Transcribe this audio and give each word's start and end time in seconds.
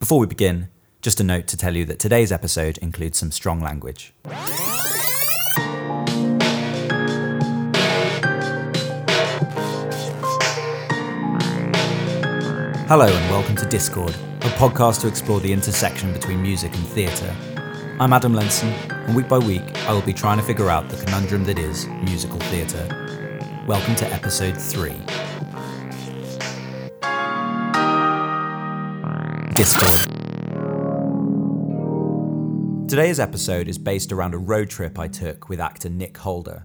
Before 0.00 0.18
we 0.18 0.26
begin, 0.26 0.68
just 1.02 1.20
a 1.20 1.22
note 1.22 1.46
to 1.48 1.58
tell 1.58 1.76
you 1.76 1.84
that 1.84 1.98
today's 1.98 2.32
episode 2.32 2.78
includes 2.78 3.18
some 3.18 3.30
strong 3.30 3.60
language. 3.60 4.14
Hello, 12.88 13.06
and 13.06 13.30
welcome 13.30 13.54
to 13.56 13.66
Discord, 13.66 14.12
a 14.40 14.48
podcast 14.56 15.02
to 15.02 15.06
explore 15.06 15.38
the 15.38 15.52
intersection 15.52 16.14
between 16.14 16.40
music 16.40 16.74
and 16.74 16.86
theatre. 16.86 17.36
I'm 18.00 18.14
Adam 18.14 18.32
Lenson, 18.32 18.70
and 18.70 19.14
week 19.14 19.28
by 19.28 19.36
week, 19.36 19.60
I 19.86 19.92
will 19.92 20.00
be 20.00 20.14
trying 20.14 20.38
to 20.38 20.44
figure 20.44 20.70
out 20.70 20.88
the 20.88 20.96
conundrum 21.04 21.44
that 21.44 21.58
is 21.58 21.86
musical 22.02 22.38
theatre. 22.38 22.88
Welcome 23.66 23.96
to 23.96 24.10
episode 24.14 24.56
3. 24.56 24.94
Today's 32.88 33.20
episode 33.20 33.68
is 33.68 33.76
based 33.76 34.10
around 34.10 34.32
a 34.32 34.38
road 34.38 34.70
trip 34.70 34.98
I 34.98 35.06
took 35.06 35.50
with 35.50 35.60
actor 35.60 35.90
Nick 35.90 36.16
Holder. 36.16 36.64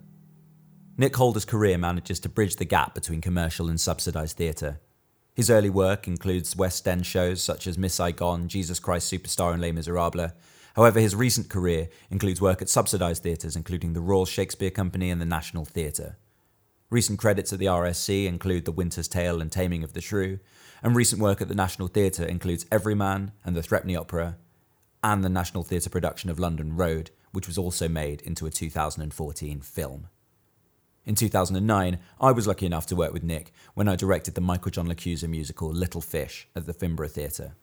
Nick 0.95 1.13
Holder's 1.13 1.43
career 1.43 1.77
manages 1.77 2.21
to 2.21 2.29
bridge 2.29 2.55
the 2.55 2.63
gap 2.63 2.95
between 2.95 3.19
commercial 3.19 3.67
and 3.67 3.81
subsidised 3.81 4.37
theatre. 4.37 4.79
His 5.33 5.49
early 5.49 5.69
work 5.69 6.07
includes 6.07 6.55
West 6.55 6.87
End 6.87 7.05
shows 7.05 7.43
such 7.43 7.67
as 7.67 7.77
Miss 7.77 7.95
Saigon, 7.95 8.47
Jesus 8.47 8.79
Christ 8.79 9.11
Superstar, 9.11 9.51
and 9.51 9.61
Les 9.61 9.73
Miserables. 9.73 10.31
However, 10.77 11.01
his 11.01 11.15
recent 11.15 11.49
career 11.49 11.89
includes 12.09 12.39
work 12.39 12.61
at 12.61 12.69
subsidised 12.69 13.23
theatres, 13.23 13.57
including 13.57 13.91
the 13.91 13.99
Royal 13.99 14.25
Shakespeare 14.25 14.71
Company 14.71 15.09
and 15.09 15.19
the 15.19 15.25
National 15.25 15.65
Theatre. 15.65 16.15
Recent 16.89 17.19
credits 17.19 17.51
at 17.51 17.59
the 17.59 17.65
RSC 17.65 18.25
include 18.25 18.63
The 18.63 18.71
Winter's 18.71 19.09
Tale 19.09 19.41
and 19.41 19.51
Taming 19.51 19.83
of 19.83 19.91
the 19.91 19.99
Shrew, 19.99 20.39
and 20.85 20.95
recent 20.95 21.19
work 21.19 21.41
at 21.41 21.47
the 21.47 21.55
National 21.55 21.87
Theatre 21.87 22.23
includes 22.23 22.67
Everyman 22.71 23.31
and 23.43 23.55
the 23.55 23.63
Threepenny 23.63 23.95
Opera, 23.95 24.37
and 25.03 25.23
the 25.23 25.29
National 25.29 25.63
Theatre 25.63 25.89
production 25.89 26.29
of 26.29 26.37
London 26.37 26.75
Road, 26.75 27.09
which 27.31 27.47
was 27.47 27.57
also 27.57 27.89
made 27.89 28.21
into 28.21 28.45
a 28.45 28.51
2014 28.51 29.61
film. 29.61 30.07
In 31.03 31.15
2009, 31.15 31.97
I 32.21 32.31
was 32.31 32.45
lucky 32.45 32.67
enough 32.67 32.85
to 32.87 32.95
work 32.95 33.13
with 33.13 33.23
Nick 33.23 33.51
when 33.73 33.87
I 33.87 33.95
directed 33.95 34.35
the 34.35 34.41
Michael 34.41 34.69
John 34.69 34.87
LaChiusa 34.87 35.27
musical 35.27 35.69
Little 35.69 36.01
Fish 36.01 36.47
at 36.55 36.67
the 36.67 36.73
Finborough 36.73 37.09
Theatre. 37.09 37.55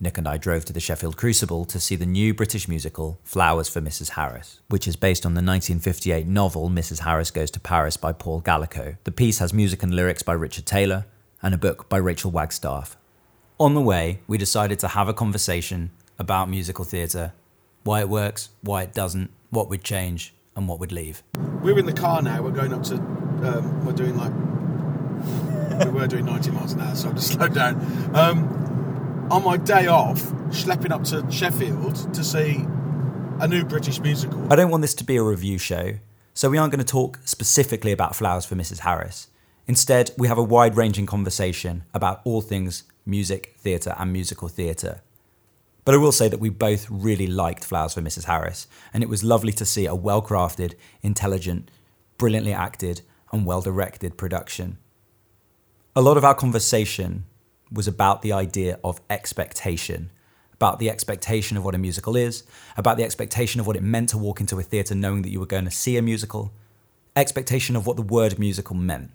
Nick 0.00 0.16
and 0.16 0.26
I 0.26 0.38
drove 0.38 0.64
to 0.64 0.72
the 0.72 0.80
Sheffield 0.80 1.18
Crucible 1.18 1.66
to 1.66 1.78
see 1.78 1.94
the 1.94 2.06
new 2.06 2.32
British 2.32 2.68
musical 2.68 3.20
Flowers 3.22 3.68
for 3.68 3.82
Mrs. 3.82 4.10
Harris, 4.10 4.60
which 4.68 4.88
is 4.88 4.96
based 4.96 5.26
on 5.26 5.34
the 5.34 5.42
1958 5.42 6.26
novel 6.26 6.70
Mrs. 6.70 7.00
Harris 7.00 7.30
Goes 7.30 7.50
to 7.50 7.60
Paris 7.60 7.98
by 7.98 8.12
Paul 8.12 8.40
Gallico. 8.40 8.96
The 9.04 9.12
piece 9.12 9.40
has 9.40 9.52
music 9.52 9.82
and 9.82 9.94
lyrics 9.94 10.22
by 10.22 10.32
Richard 10.32 10.64
Taylor 10.64 11.04
and 11.42 11.54
a 11.54 11.58
book 11.58 11.88
by 11.88 11.96
Rachel 11.96 12.30
Wagstaff. 12.30 12.96
On 13.58 13.74
the 13.74 13.80
way, 13.80 14.20
we 14.26 14.38
decided 14.38 14.78
to 14.80 14.88
have 14.88 15.08
a 15.08 15.14
conversation 15.14 15.90
about 16.18 16.48
musical 16.48 16.84
theatre, 16.84 17.32
why 17.84 18.00
it 18.00 18.08
works, 18.08 18.50
why 18.62 18.82
it 18.82 18.94
doesn't, 18.94 19.30
what 19.50 19.68
would 19.68 19.82
change, 19.82 20.34
and 20.56 20.68
what 20.68 20.78
would 20.78 20.92
leave. 20.92 21.22
We're 21.62 21.78
in 21.78 21.86
the 21.86 21.92
car 21.92 22.22
now. 22.22 22.42
We're 22.42 22.50
going 22.50 22.72
up 22.72 22.82
to. 22.84 22.94
Um, 22.96 23.84
we're 23.84 23.92
doing 23.92 24.16
like. 24.16 24.32
we 25.86 26.00
were 26.00 26.06
doing 26.06 26.26
90 26.26 26.50
miles 26.52 26.72
an 26.72 26.80
hour, 26.80 26.94
so 26.94 27.10
I 27.10 27.12
just 27.12 27.28
slowed 27.32 27.54
down. 27.54 27.74
Um, 28.14 29.28
on 29.30 29.44
my 29.44 29.56
day 29.56 29.86
off, 29.86 30.20
schlepping 30.50 30.90
up 30.90 31.04
to 31.04 31.30
Sheffield 31.30 32.12
to 32.14 32.22
see 32.22 32.64
a 33.40 33.48
new 33.48 33.64
British 33.64 33.98
musical. 34.00 34.52
I 34.52 34.56
don't 34.56 34.70
want 34.70 34.82
this 34.82 34.94
to 34.94 35.04
be 35.04 35.16
a 35.16 35.22
review 35.22 35.58
show, 35.58 35.94
so 36.34 36.50
we 36.50 36.58
aren't 36.58 36.72
going 36.72 36.84
to 36.84 36.90
talk 36.90 37.18
specifically 37.24 37.92
about 37.92 38.14
Flowers 38.14 38.44
for 38.44 38.54
Mrs. 38.54 38.80
Harris. 38.80 39.28
Instead, 39.66 40.10
we 40.18 40.28
have 40.28 40.38
a 40.38 40.42
wide 40.42 40.76
ranging 40.76 41.06
conversation 41.06 41.84
about 41.94 42.20
all 42.24 42.40
things 42.40 42.84
music, 43.06 43.54
theatre, 43.58 43.94
and 43.98 44.12
musical 44.12 44.48
theatre. 44.48 45.02
But 45.84 45.94
I 45.94 45.98
will 45.98 46.12
say 46.12 46.28
that 46.28 46.40
we 46.40 46.48
both 46.48 46.86
really 46.88 47.26
liked 47.26 47.64
Flowers 47.64 47.94
for 47.94 48.02
Mrs. 48.02 48.24
Harris, 48.24 48.68
and 48.94 49.02
it 49.02 49.08
was 49.08 49.24
lovely 49.24 49.52
to 49.54 49.64
see 49.64 49.86
a 49.86 49.94
well 49.94 50.22
crafted, 50.22 50.74
intelligent, 51.02 51.70
brilliantly 52.18 52.52
acted, 52.52 53.02
and 53.32 53.44
well 53.44 53.60
directed 53.60 54.16
production. 54.16 54.78
A 55.96 56.00
lot 56.00 56.16
of 56.16 56.24
our 56.24 56.34
conversation 56.34 57.24
was 57.72 57.88
about 57.88 58.22
the 58.22 58.32
idea 58.32 58.78
of 58.84 59.00
expectation, 59.10 60.10
about 60.52 60.78
the 60.78 60.88
expectation 60.88 61.56
of 61.56 61.64
what 61.64 61.74
a 61.74 61.78
musical 61.78 62.14
is, 62.14 62.44
about 62.76 62.96
the 62.96 63.04
expectation 63.04 63.60
of 63.60 63.66
what 63.66 63.76
it 63.76 63.82
meant 63.82 64.10
to 64.10 64.18
walk 64.18 64.40
into 64.40 64.58
a 64.58 64.62
theatre 64.62 64.94
knowing 64.94 65.22
that 65.22 65.30
you 65.30 65.40
were 65.40 65.46
going 65.46 65.64
to 65.64 65.70
see 65.70 65.96
a 65.96 66.02
musical, 66.02 66.52
expectation 67.16 67.74
of 67.74 67.86
what 67.86 67.96
the 67.96 68.02
word 68.02 68.38
musical 68.38 68.76
meant. 68.76 69.10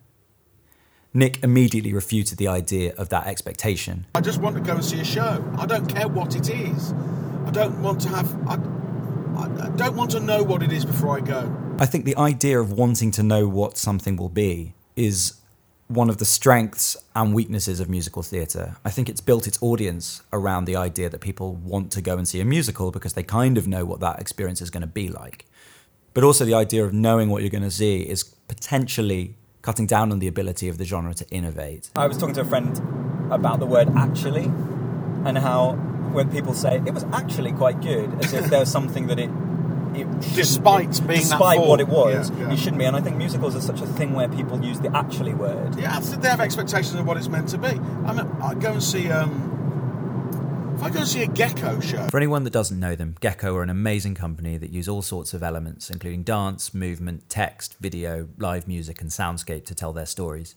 Nick 1.14 1.44
immediately 1.44 1.94
refuted 1.94 2.38
the 2.38 2.48
idea 2.48 2.94
of 2.96 3.10
that 3.10 3.28
expectation. 3.28 4.06
I 4.16 4.22
just 4.22 4.40
want 4.40 4.56
to 4.56 4.62
go 4.62 4.74
and 4.74 4.86
see 4.86 5.00
a 5.00 5.06
show. 5.06 5.44
I 5.58 5.66
don't 5.66 5.88
care 5.88 6.08
what 6.08 6.36
it 6.36 6.50
is. 6.50 6.94
I 7.46 7.52
don't 7.52 7.82
want 7.82 8.02
to 8.02 8.10
have. 8.10 8.36
I, 8.48 8.56
I 9.38 9.70
don't 9.76 9.96
want 9.96 10.12
to 10.12 10.20
know 10.20 10.44
what 10.44 10.64
it 10.64 10.72
is 10.72 10.84
before 10.86 11.18
I 11.18 11.22
go. 11.22 11.56
I 11.80 11.86
think 11.86 12.06
the 12.06 12.18
idea 12.18 12.60
of 12.60 12.72
wanting 12.72 13.12
to 13.12 13.24
know 13.24 13.48
what 13.48 13.78
something 13.78 14.18
will 14.18 14.30
be 14.30 14.74
is 14.96 15.36
one 15.88 16.10
of 16.10 16.18
the 16.18 16.26
strengths 16.26 16.98
and 17.16 17.34
weaknesses 17.34 17.80
of 17.80 17.90
musical 17.90 18.22
theatre. 18.22 18.76
I 18.84 18.90
think 18.90 19.08
it's 19.08 19.22
built 19.22 19.48
its 19.48 19.58
audience 19.62 20.22
around 20.34 20.66
the 20.66 20.76
idea 20.76 21.10
that 21.10 21.22
people 21.22 21.56
want 21.56 21.92
to 21.94 22.02
go 22.02 22.18
and 22.18 22.28
see 22.28 22.42
a 22.42 22.46
musical 22.46 22.92
because 22.92 23.14
they 23.14 23.24
kind 23.24 23.58
of 23.58 23.68
know 23.68 23.86
what 23.86 24.02
that 24.02 24.20
experience 24.20 24.62
is 24.62 24.70
going 24.70 24.82
to 24.82 24.88
be 24.88 25.08
like. 25.08 25.46
But 26.14 26.24
also, 26.24 26.46
the 26.46 26.56
idea 26.56 26.84
of 26.84 26.94
knowing 26.94 27.30
what 27.30 27.42
you're 27.42 27.52
going 27.52 27.64
to 27.64 27.72
see 27.72 28.02
is 28.02 28.24
potentially 28.24 29.36
cutting 29.68 29.86
down 29.86 30.14
on 30.14 30.20
the 30.20 30.30
ability 30.30 30.70
of 30.70 30.78
the 30.78 30.86
genre 30.86 31.14
to 31.14 31.28
innovate. 31.30 31.90
I 31.94 32.08
was 32.08 32.18
talking 32.18 32.34
to 32.36 32.40
a 32.40 32.46
friend 32.46 32.72
about 33.30 33.60
the 33.60 33.66
word 33.66 33.90
actually 33.98 34.46
and 35.26 35.38
how 35.38 35.74
when 36.14 36.32
people 36.32 36.54
say 36.54 36.82
it 36.86 36.94
was 36.94 37.04
actually 37.12 37.52
quite 37.52 37.82
good, 37.82 38.14
as 38.24 38.32
if 38.32 38.46
there 38.46 38.62
was 38.62 38.72
something 38.72 39.08
that 39.08 39.20
it. 39.20 39.30
it 39.94 40.08
despite 40.22 41.06
being 41.06 41.20
despite 41.20 41.60
what 41.60 41.82
it 41.82 41.90
was, 41.90 42.30
yeah, 42.30 42.40
yeah. 42.40 42.54
it 42.54 42.60
shouldn't 42.60 42.78
be. 42.78 42.86
And 42.86 42.96
I 42.96 43.02
think 43.02 43.18
musicals 43.18 43.58
are 43.58 43.62
such 43.62 43.82
a 43.82 43.86
thing 43.86 44.14
where 44.14 44.30
people 44.30 44.64
use 44.64 44.80
the 44.80 44.96
actually 44.96 45.34
word. 45.34 45.78
Yeah, 45.78 46.00
they 46.00 46.30
have 46.30 46.40
expectations 46.40 46.96
of 46.96 47.06
what 47.06 47.18
it's 47.18 47.28
meant 47.28 47.50
to 47.50 47.58
be. 47.58 47.68
I 47.68 48.14
mean, 48.14 48.26
I 48.42 48.54
go 48.54 48.72
and 48.72 48.82
see 48.82 49.12
um, 49.12 49.57
if 50.78 50.84
I 50.84 50.90
go 50.92 51.04
see 51.06 51.24
a 51.24 51.28
Gecko 51.28 51.80
show. 51.80 52.08
For 52.10 52.18
anyone 52.18 52.44
that 52.44 52.54
doesn't 52.54 52.80
know 52.80 52.94
them, 52.96 53.16
Gecko 53.20 53.56
are 53.56 53.64
an 53.64 53.72
amazing 53.72 54.14
company 54.14 54.58
that 54.58 54.70
use 54.70 54.88
all 54.88 55.02
sorts 55.02 55.34
of 55.34 55.42
elements, 55.42 55.90
including 55.90 56.22
dance, 56.22 56.72
movement, 56.72 57.28
text, 57.30 57.76
video, 57.80 58.28
live 58.38 58.68
music, 58.68 59.02
and 59.02 59.10
soundscape 59.10 59.66
to 59.66 59.74
tell 59.74 59.92
their 59.92 60.06
stories. 60.06 60.54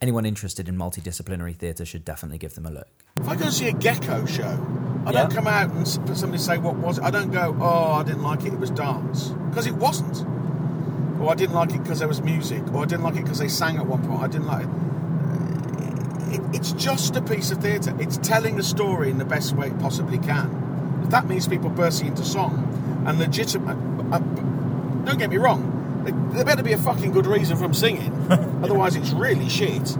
Anyone 0.00 0.26
interested 0.26 0.68
in 0.68 0.76
multidisciplinary 0.76 1.54
theatre 1.54 1.84
should 1.84 2.04
definitely 2.04 2.38
give 2.38 2.56
them 2.56 2.66
a 2.66 2.70
look. 2.70 2.88
If 3.20 3.28
I 3.28 3.36
go 3.36 3.48
see 3.48 3.68
a 3.68 3.72
Gecko 3.72 4.26
show, 4.26 4.42
I 5.06 5.12
yeah. 5.12 5.20
don't 5.20 5.32
come 5.32 5.46
out 5.46 5.70
and 5.70 5.86
somebody 5.86 6.42
say 6.42 6.58
what 6.58 6.74
was 6.74 6.98
it. 6.98 7.04
I 7.04 7.12
don't 7.12 7.30
go, 7.30 7.56
oh, 7.60 7.92
I 7.92 8.02
didn't 8.02 8.24
like 8.24 8.40
it. 8.44 8.52
It 8.52 8.58
was 8.58 8.70
dance 8.70 9.28
because 9.50 9.68
it 9.68 9.74
wasn't. 9.74 10.26
Or 11.20 11.30
I 11.30 11.36
didn't 11.36 11.54
like 11.54 11.70
it 11.74 11.82
because 11.82 12.00
there 12.00 12.08
was 12.08 12.22
music. 12.22 12.62
Or 12.72 12.82
I 12.82 12.86
didn't 12.86 13.04
like 13.04 13.14
it 13.14 13.22
because 13.22 13.38
they 13.38 13.48
sang 13.48 13.76
at 13.76 13.86
one 13.86 14.04
point. 14.04 14.20
I 14.20 14.26
didn't 14.26 14.48
like 14.48 14.64
it 14.64 14.89
it, 16.32 16.40
it's 16.54 16.72
just 16.72 17.16
a 17.16 17.22
piece 17.22 17.50
of 17.50 17.58
theatre. 17.58 17.94
It's 17.98 18.16
telling 18.18 18.58
a 18.58 18.62
story 18.62 19.10
in 19.10 19.18
the 19.18 19.24
best 19.24 19.54
way 19.54 19.68
it 19.68 19.78
possibly 19.78 20.18
can. 20.18 21.00
If 21.04 21.10
that 21.10 21.26
means 21.26 21.48
people 21.48 21.70
bursting 21.70 22.08
into 22.08 22.24
song 22.24 23.04
and 23.06 23.18
legitimate. 23.18 23.76
Uh, 24.12 24.18
don't 25.04 25.18
get 25.18 25.30
me 25.30 25.38
wrong, 25.38 25.80
there 26.32 26.44
better 26.44 26.62
be 26.62 26.72
a 26.72 26.78
fucking 26.78 27.12
good 27.12 27.26
reason 27.26 27.56
for 27.56 27.62
them 27.62 27.74
singing, 27.74 28.12
otherwise 28.30 28.96
it's 28.96 29.10
really 29.10 29.48
shit. 29.48 29.96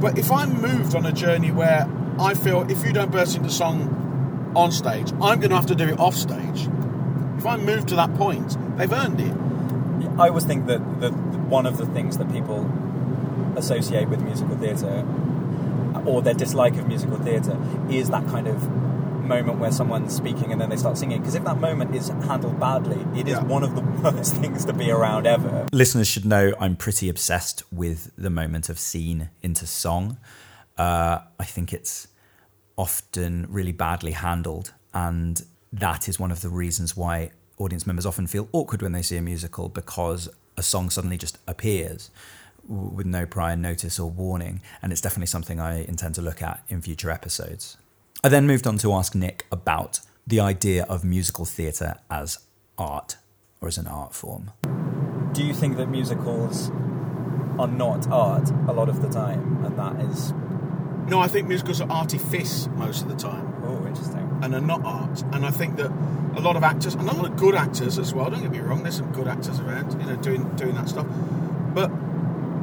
But 0.00 0.18
if 0.18 0.30
I'm 0.32 0.60
moved 0.60 0.94
on 0.94 1.06
a 1.06 1.12
journey 1.12 1.50
where 1.50 1.88
I 2.18 2.34
feel 2.34 2.68
if 2.70 2.84
you 2.84 2.92
don't 2.92 3.10
burst 3.10 3.36
into 3.36 3.50
song 3.50 4.52
on 4.56 4.72
stage, 4.72 5.12
I'm 5.12 5.38
going 5.38 5.50
to 5.50 5.56
have 5.56 5.66
to 5.66 5.74
do 5.74 5.88
it 5.88 5.98
off 5.98 6.14
stage. 6.14 6.68
If 7.38 7.46
I'm 7.46 7.64
moved 7.64 7.88
to 7.88 7.96
that 7.96 8.14
point, 8.14 8.56
they've 8.76 8.92
earned 8.92 9.20
it. 9.20 9.32
I 10.18 10.28
always 10.28 10.44
think 10.44 10.66
that 10.66 11.00
the, 11.00 11.10
one 11.10 11.66
of 11.66 11.78
the 11.78 11.86
things 11.86 12.18
that 12.18 12.30
people 12.32 12.70
associate 13.56 14.08
with 14.08 14.20
musical 14.22 14.56
theatre 14.56 15.04
or 16.06 16.22
their 16.22 16.34
dislike 16.34 16.76
of 16.76 16.86
musical 16.86 17.18
theatre 17.18 17.58
is 17.90 18.10
that 18.10 18.26
kind 18.28 18.46
of 18.46 18.68
moment 19.22 19.58
where 19.58 19.72
someone's 19.72 20.14
speaking 20.14 20.52
and 20.52 20.60
then 20.60 20.68
they 20.68 20.76
start 20.76 20.98
singing. 20.98 21.20
Because 21.20 21.34
if 21.34 21.44
that 21.44 21.58
moment 21.58 21.94
is 21.94 22.08
handled 22.08 22.58
badly, 22.58 23.06
it 23.18 23.28
is 23.28 23.34
yeah. 23.34 23.44
one 23.44 23.62
of 23.62 23.74
the 23.74 23.80
worst 24.02 24.36
things 24.36 24.64
to 24.66 24.72
be 24.72 24.90
around 24.90 25.26
ever. 25.26 25.66
Listeners 25.72 26.08
should 26.08 26.24
know 26.24 26.52
I'm 26.60 26.76
pretty 26.76 27.08
obsessed 27.08 27.62
with 27.72 28.10
the 28.16 28.30
moment 28.30 28.68
of 28.68 28.78
scene 28.78 29.30
into 29.42 29.66
song. 29.66 30.18
Uh, 30.76 31.20
I 31.38 31.44
think 31.44 31.72
it's 31.72 32.08
often 32.76 33.46
really 33.48 33.72
badly 33.72 34.12
handled, 34.12 34.72
and 34.94 35.42
that 35.72 36.08
is 36.08 36.18
one 36.18 36.32
of 36.32 36.40
the 36.40 36.48
reasons 36.48 36.96
why 36.96 37.30
audience 37.58 37.86
members 37.86 38.06
often 38.06 38.26
feel 38.26 38.48
awkward 38.52 38.82
when 38.82 38.92
they 38.92 39.02
see 39.02 39.16
a 39.16 39.22
musical 39.22 39.68
because 39.68 40.28
a 40.56 40.62
song 40.62 40.90
suddenly 40.90 41.16
just 41.16 41.38
appears 41.46 42.10
with 42.68 43.06
no 43.06 43.26
prior 43.26 43.56
notice 43.56 43.98
or 43.98 44.10
warning, 44.10 44.60
and 44.80 44.92
it's 44.92 45.00
definitely 45.00 45.26
something 45.26 45.60
I 45.60 45.84
intend 45.84 46.14
to 46.16 46.22
look 46.22 46.42
at 46.42 46.62
in 46.68 46.80
future 46.80 47.10
episodes. 47.10 47.76
I 48.24 48.28
then 48.28 48.46
moved 48.46 48.66
on 48.66 48.78
to 48.78 48.92
ask 48.92 49.14
Nick 49.14 49.46
about 49.50 50.00
the 50.26 50.38
idea 50.40 50.84
of 50.84 51.04
musical 51.04 51.44
theatre 51.44 51.96
as 52.10 52.38
art 52.78 53.16
or 53.60 53.68
as 53.68 53.78
an 53.78 53.86
art 53.88 54.14
form. 54.14 54.50
Do 55.32 55.42
you 55.42 55.54
think 55.54 55.76
that 55.78 55.86
musicals 55.86 56.70
are 57.58 57.66
not 57.68 58.08
art 58.10 58.48
a 58.68 58.72
lot 58.72 58.88
of 58.88 59.02
the 59.02 59.08
time, 59.08 59.64
and 59.64 59.76
that 59.78 60.00
is 60.10 60.32
No, 61.08 61.18
I 61.18 61.26
think 61.26 61.48
musicals 61.48 61.80
are 61.80 61.90
artifice 61.90 62.68
most 62.76 63.02
of 63.02 63.08
the 63.08 63.16
time 63.16 63.52
Oh, 63.64 63.84
interesting. 63.86 64.38
and 64.42 64.54
are 64.54 64.60
not 64.60 64.84
art. 64.84 65.22
And 65.32 65.44
I 65.44 65.50
think 65.50 65.76
that 65.76 65.90
a 66.36 66.40
lot 66.40 66.56
of 66.56 66.62
actors, 66.62 66.94
and 66.94 67.08
a 67.08 67.12
lot 67.12 67.26
of 67.26 67.36
good 67.36 67.54
actors 67.56 67.98
as 67.98 68.14
well. 68.14 68.30
Don't 68.30 68.40
get 68.40 68.50
me 68.52 68.60
wrong. 68.60 68.82
There's 68.82 68.96
some 68.96 69.12
good 69.12 69.26
actors 69.28 69.58
around, 69.60 70.00
you 70.00 70.06
know, 70.06 70.16
doing 70.16 70.48
doing 70.56 70.74
that 70.76 70.88
stuff. 70.88 71.06
But 71.74 71.90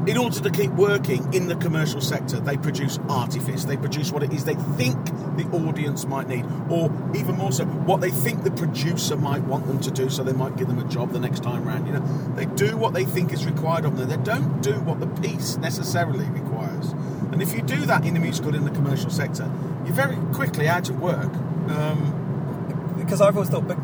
in 0.10 0.18
order 0.18 0.40
to 0.40 0.50
keep 0.50 0.72
working 0.72 1.36
in 1.36 1.48
the 1.48 1.56
commercial 1.56 2.02
sector, 2.02 2.40
they 2.40 2.58
produce 2.58 2.98
artifice. 3.08 3.66
They 3.66 3.78
produce 3.78 4.12
what 4.12 4.24
it 4.24 4.34
is 4.34 4.44
they 4.44 4.56
think 4.56 4.98
the 5.38 5.48
audience 5.54 6.06
might 6.06 6.28
need, 6.28 6.46
or 6.68 6.92
even 7.16 7.36
more 7.36 7.52
so, 7.52 7.64
what 7.66 8.02
they 8.02 8.10
think 8.10 8.44
the 8.44 8.50
producer 8.50 9.16
might 9.16 9.44
want 9.44 9.68
them 9.68 9.80
to 9.82 9.92
do. 9.92 10.10
So 10.10 10.24
they 10.24 10.34
might 10.34 10.58
give 10.58 10.68
them 10.68 10.80
a 10.80 10.84
job 10.86 11.12
the 11.12 11.20
next 11.20 11.44
time 11.44 11.64
round. 11.64 11.86
You 11.86 11.94
know, 11.94 12.34
they 12.36 12.46
do 12.46 12.76
what 12.76 12.96
they 12.96 13.06
think 13.06 13.32
is 13.32 13.46
required 13.46 13.86
of 13.86 13.98
them. 13.98 14.10
They 14.10 14.18
don't 14.18 14.62
do 14.62 14.74
what 14.80 15.00
the 15.00 15.06
piece 15.06 15.58
necessarily 15.58 16.26
requires. 16.26 16.90
And 17.32 17.44
if 17.44 17.54
you 17.54 17.62
do 17.62 17.86
that 17.86 18.04
in 18.04 18.16
the 18.16 18.20
musical 18.20 18.56
in 18.56 18.66
the 18.66 18.72
commercial 18.72 19.12
sector, 19.12 19.44
you're 19.86 19.94
very 19.94 20.18
quickly 20.34 20.68
out 20.68 20.90
of 20.90 21.00
work. 21.00 21.32
Um, 21.70 22.96
because 22.98 23.22
I've 23.22 23.36
always 23.36 23.52
thought 23.52 23.68
that 23.68 23.78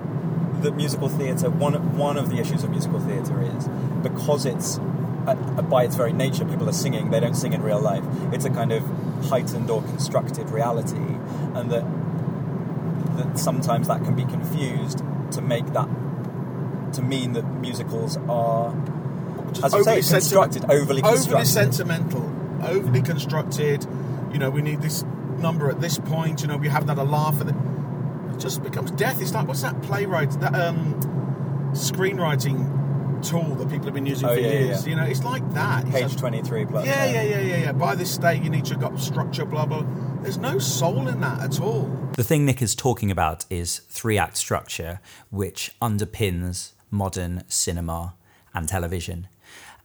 musical 0.75 1.09
theatre 1.09 1.49
one 1.49 1.95
one 1.95 2.17
of 2.17 2.29
the 2.29 2.39
issues 2.39 2.63
of 2.63 2.71
musical 2.71 2.99
theatre 2.99 3.39
is 3.41 3.67
because 4.01 4.45
it's 4.47 4.79
by 5.69 5.83
its 5.83 5.95
very 5.95 6.13
nature 6.13 6.45
people 6.45 6.69
are 6.69 6.73
singing 6.73 7.09
they 7.09 7.19
don't 7.19 7.35
sing 7.35 7.53
in 7.53 7.61
real 7.61 7.79
life 7.79 8.03
it's 8.31 8.45
a 8.45 8.49
kind 8.49 8.71
of 8.71 8.83
heightened 9.25 9.69
or 9.69 9.81
constructed 9.81 10.49
reality 10.49 10.95
and 11.55 11.71
that 11.71 11.83
that 13.17 13.39
sometimes 13.39 13.87
that 13.87 14.03
can 14.03 14.15
be 14.15 14.25
confused 14.25 14.99
to 15.31 15.41
make 15.41 15.65
that 15.73 15.89
to 16.93 17.01
mean 17.01 17.33
that 17.33 17.43
musicals 17.59 18.17
are 18.29 18.73
as 19.63 19.73
you 19.73 19.83
say 19.83 19.95
constructed 20.01 20.61
sentiment- 20.61 20.81
overly 20.81 21.01
overly 21.03 21.45
sentimental, 21.45 22.31
overly 22.63 23.01
constructed. 23.01 23.85
You 24.31 24.39
know, 24.39 24.49
we 24.49 24.61
need 24.61 24.81
this 24.81 25.03
number 25.37 25.69
at 25.69 25.79
this 25.79 25.97
point. 25.97 26.41
You 26.41 26.47
know, 26.47 26.57
we 26.57 26.67
have 26.67 26.87
that 26.87 26.97
a 26.97 27.03
laugh 27.03 27.39
at 27.41 27.47
it. 27.47 27.55
It 28.33 28.39
just 28.39 28.63
becomes 28.63 28.91
death. 28.91 29.21
It's 29.21 29.33
like 29.33 29.47
what's 29.47 29.61
that 29.61 29.81
playwright 29.81 30.31
that 30.41 30.53
um, 30.55 30.95
screenwriting 31.73 32.84
tool 33.25 33.55
that 33.55 33.69
people 33.69 33.85
have 33.85 33.93
been 33.93 34.05
using 34.05 34.27
Oh, 34.29 34.33
for 34.33 34.39
yeah, 34.39 34.47
yeah, 34.47 34.59
years. 34.59 34.83
yeah. 34.85 34.89
You 34.89 34.95
know, 34.97 35.03
it's 35.05 35.23
like 35.23 35.47
that. 35.53 35.83
It's 35.87 35.93
page 36.13 36.15
23 36.15 36.65
plus 36.65 36.85
yeah, 36.85 37.05
yeah, 37.05 37.21
yeah, 37.21 37.39
yeah, 37.39 37.57
yeah. 37.57 37.71
By 37.71 37.95
this 37.95 38.11
state, 38.13 38.43
you 38.43 38.49
need 38.49 38.65
to 38.65 38.73
have 38.73 38.81
got 38.81 38.99
structure, 38.99 39.45
blah 39.45 39.65
blah. 39.65 39.85
There's 40.21 40.37
no 40.37 40.59
soul 40.59 41.07
in 41.07 41.19
that 41.21 41.41
at 41.41 41.59
all. 41.61 41.83
The 42.15 42.23
thing 42.23 42.45
Nick 42.45 42.61
is 42.61 42.75
talking 42.75 43.11
about 43.11 43.45
is 43.49 43.79
three 43.89 44.17
act 44.17 44.37
structure, 44.37 44.99
which 45.29 45.71
underpins 45.81 46.71
modern 46.91 47.43
cinema 47.47 48.15
and 48.53 48.67
television. 48.67 49.27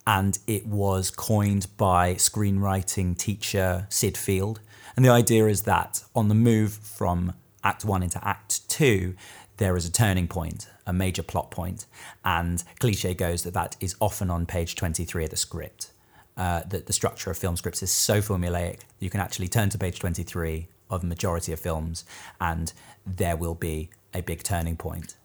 And 0.06 0.38
it 0.46 0.66
was 0.66 1.10
coined 1.10 1.66
by 1.76 2.14
screenwriting 2.14 3.16
teacher 3.18 3.86
Syd 3.90 4.16
Field. 4.16 4.60
And 4.96 5.04
the 5.04 5.10
idea 5.10 5.46
is 5.46 5.62
that 5.62 6.02
on 6.14 6.28
the 6.28 6.34
move 6.34 6.72
from 6.72 7.34
Act 7.62 7.84
One 7.84 8.02
into 8.02 8.22
Act 8.26 8.68
Two, 8.68 9.14
there 9.60 9.76
is 9.76 9.86
a 9.86 9.92
turning 9.92 10.26
point, 10.26 10.68
a 10.86 10.92
major 10.92 11.22
plot 11.22 11.50
point, 11.50 11.84
and 12.24 12.64
cliche 12.80 13.12
goes 13.12 13.42
that 13.42 13.52
that 13.52 13.76
is 13.78 13.94
often 14.00 14.30
on 14.30 14.46
page 14.46 14.74
23 14.74 15.24
of 15.24 15.30
the 15.30 15.36
script. 15.36 15.92
Uh, 16.36 16.62
that 16.70 16.86
the 16.86 16.92
structure 16.92 17.30
of 17.30 17.36
film 17.36 17.54
scripts 17.56 17.82
is 17.82 17.90
so 17.90 18.22
formulaic 18.22 18.78
that 18.78 19.00
you 19.00 19.10
can 19.10 19.20
actually 19.20 19.48
turn 19.48 19.68
to 19.68 19.76
page 19.76 19.98
23 19.98 20.66
of 20.88 21.02
a 21.02 21.06
majority 21.06 21.52
of 21.52 21.60
films 21.60 22.06
and 22.40 22.72
there 23.06 23.36
will 23.36 23.54
be 23.54 23.90
a 24.14 24.22
big 24.22 24.42
turning 24.42 24.76
point. 24.76 25.16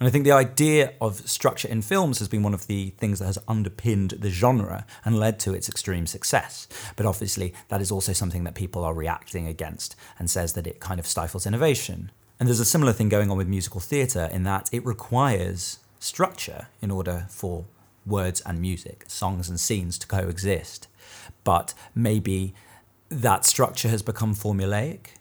And 0.00 0.08
I 0.08 0.10
think 0.10 0.24
the 0.24 0.32
idea 0.32 0.94
of 1.00 1.28
structure 1.28 1.68
in 1.68 1.82
films 1.82 2.18
has 2.18 2.26
been 2.26 2.42
one 2.42 2.54
of 2.54 2.66
the 2.66 2.90
things 2.98 3.20
that 3.20 3.26
has 3.26 3.38
underpinned 3.46 4.10
the 4.18 4.30
genre 4.30 4.84
and 5.04 5.16
led 5.16 5.38
to 5.40 5.54
its 5.54 5.68
extreme 5.68 6.08
success. 6.08 6.66
But 6.96 7.06
obviously, 7.06 7.54
that 7.68 7.80
is 7.80 7.92
also 7.92 8.12
something 8.12 8.42
that 8.42 8.56
people 8.56 8.82
are 8.82 8.94
reacting 8.94 9.46
against 9.46 9.94
and 10.18 10.28
says 10.28 10.54
that 10.54 10.66
it 10.66 10.80
kind 10.80 10.98
of 10.98 11.06
stifles 11.06 11.46
innovation. 11.46 12.10
And 12.38 12.48
there's 12.48 12.60
a 12.60 12.64
similar 12.64 12.92
thing 12.92 13.08
going 13.08 13.30
on 13.30 13.36
with 13.36 13.48
musical 13.48 13.80
theatre 13.80 14.28
in 14.32 14.42
that 14.44 14.68
it 14.72 14.84
requires 14.84 15.78
structure 15.98 16.66
in 16.80 16.90
order 16.90 17.26
for 17.28 17.64
words 18.04 18.40
and 18.40 18.60
music, 18.60 19.04
songs 19.06 19.48
and 19.48 19.60
scenes 19.60 19.98
to 19.98 20.06
coexist. 20.06 20.88
But 21.44 21.74
maybe 21.94 22.54
that 23.08 23.44
structure 23.44 23.88
has 23.88 24.02
become 24.02 24.34
formulaic, 24.34 25.16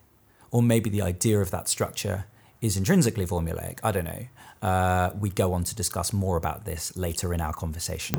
or 0.49 0.63
maybe 0.63 0.89
the 0.89 1.01
idea 1.01 1.39
of 1.39 1.51
that 1.51 1.67
structure 1.67 2.25
is 2.61 2.77
intrinsically 2.77 3.25
formulaic. 3.25 3.79
I 3.83 3.91
don't 3.91 4.05
know. 4.05 4.25
Uh, 4.61 5.11
we 5.19 5.29
go 5.29 5.53
on 5.53 5.63
to 5.63 5.75
discuss 5.75 6.13
more 6.13 6.37
about 6.37 6.65
this 6.65 6.95
later 6.95 7.33
in 7.33 7.41
our 7.41 7.53
conversation. 7.53 8.15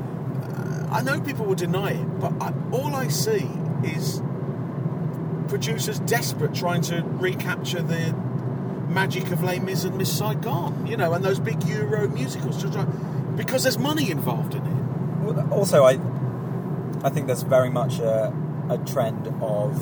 I 0.91 1.01
know 1.01 1.19
people 1.21 1.45
will 1.45 1.55
deny 1.55 1.91
it, 1.91 2.19
but 2.19 2.33
I, 2.41 2.53
all 2.71 2.95
I 2.95 3.07
see 3.07 3.47
is 3.83 4.21
producers 5.47 5.99
desperate 5.99 6.53
trying 6.53 6.81
to 6.81 7.01
recapture 7.03 7.81
the 7.81 8.13
magic 8.89 9.31
of 9.31 9.43
Les 9.43 9.59
Mis 9.59 9.83
and 9.85 9.97
Miss 9.97 10.11
Saigon, 10.17 10.85
you 10.85 10.97
know, 10.97 11.13
and 11.13 11.23
those 11.23 11.39
big 11.39 11.63
Euro 11.65 12.07
musicals, 12.07 12.63
because 13.35 13.63
there's 13.63 13.77
money 13.79 14.11
involved 14.11 14.53
in 14.55 14.61
it. 14.65 14.83
Well, 15.23 15.53
Also, 15.53 15.83
I 15.83 15.99
I 17.03 17.09
think 17.09 17.27
there's 17.27 17.43
very 17.43 17.69
much 17.69 17.99
a, 17.99 18.33
a 18.69 18.77
trend 18.79 19.27
of 19.41 19.77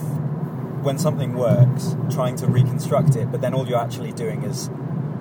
when 0.83 0.97
something 0.97 1.33
works, 1.35 1.95
trying 2.09 2.35
to 2.37 2.47
reconstruct 2.47 3.15
it, 3.15 3.31
but 3.31 3.41
then 3.41 3.53
all 3.53 3.67
you're 3.67 3.79
actually 3.79 4.11
doing 4.11 4.43
is 4.43 4.69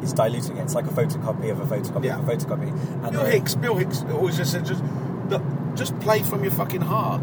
is 0.03 0.15
diluting 0.15 0.57
it. 0.57 0.63
It's 0.63 0.75
like 0.75 0.87
a 0.87 0.91
photocopy 0.91 1.51
of 1.51 1.61
a 1.61 1.67
photocopy 1.67 2.05
Yeah. 2.07 2.19
of 2.19 2.27
a 2.27 2.33
photocopy. 2.35 2.71
And 3.05 3.13
Bill 3.13 3.25
Hicks, 3.27 3.55
Bill 3.55 3.75
Hicks 3.77 4.03
always 4.11 4.37
just 4.39 4.53
said, 4.53 4.65
just, 4.65 4.83
just 5.75 5.99
play 6.01 6.23
from 6.23 6.43
your 6.43 6.53
fucking 6.53 6.81
heart. 6.81 7.21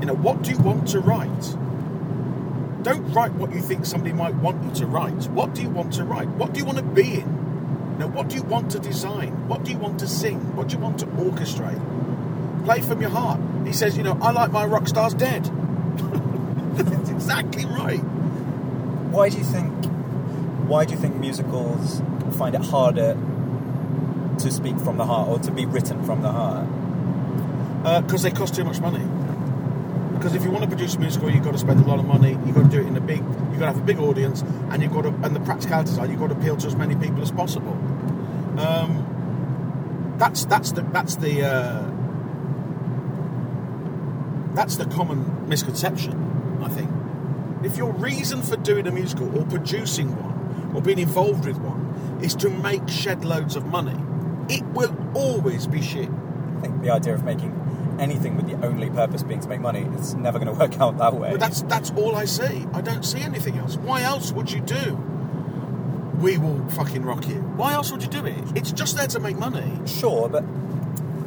You 0.00 0.06
know, 0.06 0.14
what 0.14 0.42
do 0.42 0.50
you 0.50 0.58
want 0.58 0.88
to 0.88 0.98
write? 1.00 1.56
Don't 2.82 3.12
write 3.12 3.32
what 3.34 3.52
you 3.52 3.60
think 3.60 3.84
somebody 3.84 4.12
might 4.14 4.34
want 4.34 4.62
you 4.64 4.70
to 4.80 4.86
write. 4.86 5.28
What 5.30 5.54
do 5.54 5.62
you 5.62 5.68
want 5.70 5.92
to 5.94 6.04
write? 6.04 6.28
What 6.28 6.52
do 6.52 6.60
you 6.60 6.64
want 6.64 6.78
to 6.78 6.84
be 6.84 7.14
in? 7.20 7.98
Now, 7.98 8.06
what 8.06 8.28
do 8.28 8.36
you 8.36 8.42
want 8.42 8.70
to 8.72 8.78
design? 8.78 9.48
What 9.48 9.64
do 9.64 9.72
you 9.72 9.78
want 9.78 9.98
to 10.00 10.06
sing? 10.06 10.54
What 10.56 10.68
do 10.68 10.76
you 10.76 10.82
want 10.82 11.00
to 11.00 11.06
orchestrate? 11.06 11.80
Play 12.64 12.80
from 12.80 13.00
your 13.00 13.10
heart. 13.10 13.40
He 13.66 13.72
says, 13.72 13.96
you 13.96 14.04
know, 14.04 14.16
I 14.22 14.30
like 14.30 14.52
my 14.52 14.64
rock 14.64 14.86
stars 14.86 15.14
dead. 15.14 15.44
That's 16.76 17.10
exactly 17.10 17.64
right. 17.66 17.98
why 19.10 19.28
do 19.30 19.38
you 19.38 19.44
think 19.44 19.72
why 20.68 20.84
do 20.84 20.92
you 20.92 21.00
think 21.00 21.16
musicals 21.16 22.00
find 22.36 22.54
it 22.54 22.60
harder 22.60 23.16
to 24.38 24.50
speak 24.52 24.78
from 24.78 24.96
the 24.98 25.06
heart 25.06 25.28
or 25.28 25.38
to 25.40 25.50
be 25.50 25.66
written 25.66 26.04
from 26.04 26.22
the 26.22 26.30
heart? 26.30 26.66
because 28.04 28.24
Uh, 28.24 28.28
they 28.28 28.34
cost 28.34 28.54
too 28.54 28.64
much 28.64 28.80
money. 28.80 29.04
Because 30.18 30.34
if 30.34 30.42
you 30.42 30.50
want 30.50 30.64
to 30.64 30.68
produce 30.68 30.96
a 30.96 30.98
musical, 30.98 31.30
you've 31.30 31.44
got 31.44 31.52
to 31.52 31.58
spend 31.58 31.80
a 31.80 31.86
lot 31.86 32.00
of 32.00 32.04
money. 32.04 32.32
You've 32.44 32.54
got 32.56 32.64
to 32.64 32.68
do 32.68 32.80
it 32.80 32.86
in 32.88 32.96
a 32.96 33.00
big. 33.00 33.18
You've 33.18 33.60
got 33.60 33.66
to 33.66 33.72
have 33.72 33.78
a 33.78 33.86
big 33.86 34.00
audience, 34.00 34.42
and 34.42 34.82
you've 34.82 34.92
got 34.92 35.02
to. 35.02 35.08
And 35.08 35.34
the 35.34 35.40
practicalities 35.40 35.96
are 35.96 36.06
you've 36.06 36.18
got 36.18 36.28
to 36.28 36.34
appeal 36.34 36.56
to 36.56 36.66
as 36.66 36.74
many 36.74 36.96
people 36.96 37.22
as 37.22 37.30
possible. 37.30 37.72
Um, 38.58 40.14
that's 40.18 40.44
that's 40.46 40.72
the 40.72 40.82
that's 40.82 41.16
the 41.16 41.44
uh, 41.44 41.88
that's 44.54 44.76
the 44.76 44.86
common 44.86 45.48
misconception. 45.48 46.58
I 46.64 46.68
think 46.68 46.90
if 47.62 47.76
your 47.76 47.92
reason 47.92 48.42
for 48.42 48.56
doing 48.56 48.88
a 48.88 48.90
musical 48.90 49.38
or 49.38 49.44
producing 49.44 50.16
one 50.16 50.74
or 50.74 50.82
being 50.82 50.98
involved 50.98 51.46
with 51.46 51.58
one 51.58 52.20
is 52.22 52.34
to 52.36 52.50
make 52.50 52.88
shed 52.88 53.24
loads 53.24 53.54
of 53.54 53.66
money, 53.66 53.96
it 54.48 54.64
will 54.66 54.96
always 55.14 55.68
be 55.68 55.80
shit. 55.80 56.08
I 56.56 56.60
think 56.60 56.82
the 56.82 56.90
idea 56.90 57.14
of 57.14 57.22
making 57.24 57.57
anything 57.98 58.36
with 58.36 58.46
the 58.46 58.66
only 58.66 58.90
purpose 58.90 59.22
being 59.22 59.40
to 59.40 59.48
make 59.48 59.60
money, 59.60 59.86
it's 59.94 60.14
never 60.14 60.38
going 60.38 60.52
to 60.52 60.58
work 60.58 60.78
out 60.80 60.98
that 60.98 61.14
way. 61.14 61.30
But 61.32 61.40
that's 61.40 61.62
that's 61.62 61.90
all 61.92 62.16
I 62.16 62.24
see. 62.24 62.66
I 62.72 62.80
don't 62.80 63.04
see 63.04 63.20
anything 63.20 63.58
else. 63.58 63.76
Why 63.76 64.02
else 64.02 64.32
would 64.32 64.50
you 64.50 64.60
do? 64.60 64.94
We 66.20 66.36
will 66.36 66.68
fucking 66.70 67.02
rock 67.02 67.28
you. 67.28 67.36
Why 67.36 67.74
else 67.74 67.92
would 67.92 68.02
you 68.02 68.08
do 68.08 68.26
it? 68.26 68.38
It's 68.56 68.72
just 68.72 68.96
there 68.96 69.06
to 69.06 69.20
make 69.20 69.38
money. 69.38 69.80
Sure, 69.86 70.28
but 70.28 70.44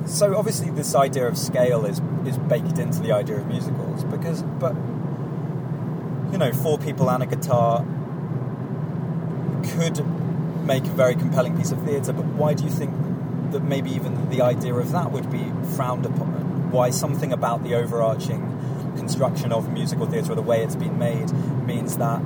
so 0.05 0.35
obviously 0.35 0.69
this 0.71 0.95
idea 0.95 1.27
of 1.27 1.37
scale 1.37 1.85
is 1.85 2.01
is 2.25 2.37
baked 2.37 2.77
into 2.77 2.99
the 3.01 3.11
idea 3.11 3.37
of 3.37 3.47
musicals 3.47 4.03
because 4.05 4.41
but 4.43 4.73
you 6.31 6.37
know 6.37 6.51
four 6.51 6.77
people 6.77 7.09
and 7.09 7.23
a 7.23 7.25
guitar 7.25 7.85
could 9.75 10.05
make 10.65 10.83
a 10.83 10.89
very 10.89 11.15
compelling 11.15 11.55
piece 11.55 11.71
of 11.71 11.81
theatre 11.83 12.13
but 12.13 12.25
why 12.25 12.53
do 12.53 12.63
you 12.63 12.69
think 12.69 12.91
that 13.51 13.61
maybe 13.61 13.91
even 13.91 14.29
the 14.29 14.41
idea 14.41 14.73
of 14.73 14.91
that 14.91 15.11
would 15.11 15.29
be 15.31 15.51
frowned 15.75 16.05
upon 16.05 16.33
why 16.71 16.89
something 16.89 17.31
about 17.31 17.63
the 17.63 17.75
overarching 17.75 18.41
construction 18.97 19.51
of 19.51 19.71
musical 19.71 20.05
theatre 20.05 20.31
or 20.31 20.35
the 20.35 20.41
way 20.41 20.63
it's 20.63 20.75
been 20.75 20.97
made 20.97 21.31
means 21.65 21.97
that 21.97 22.21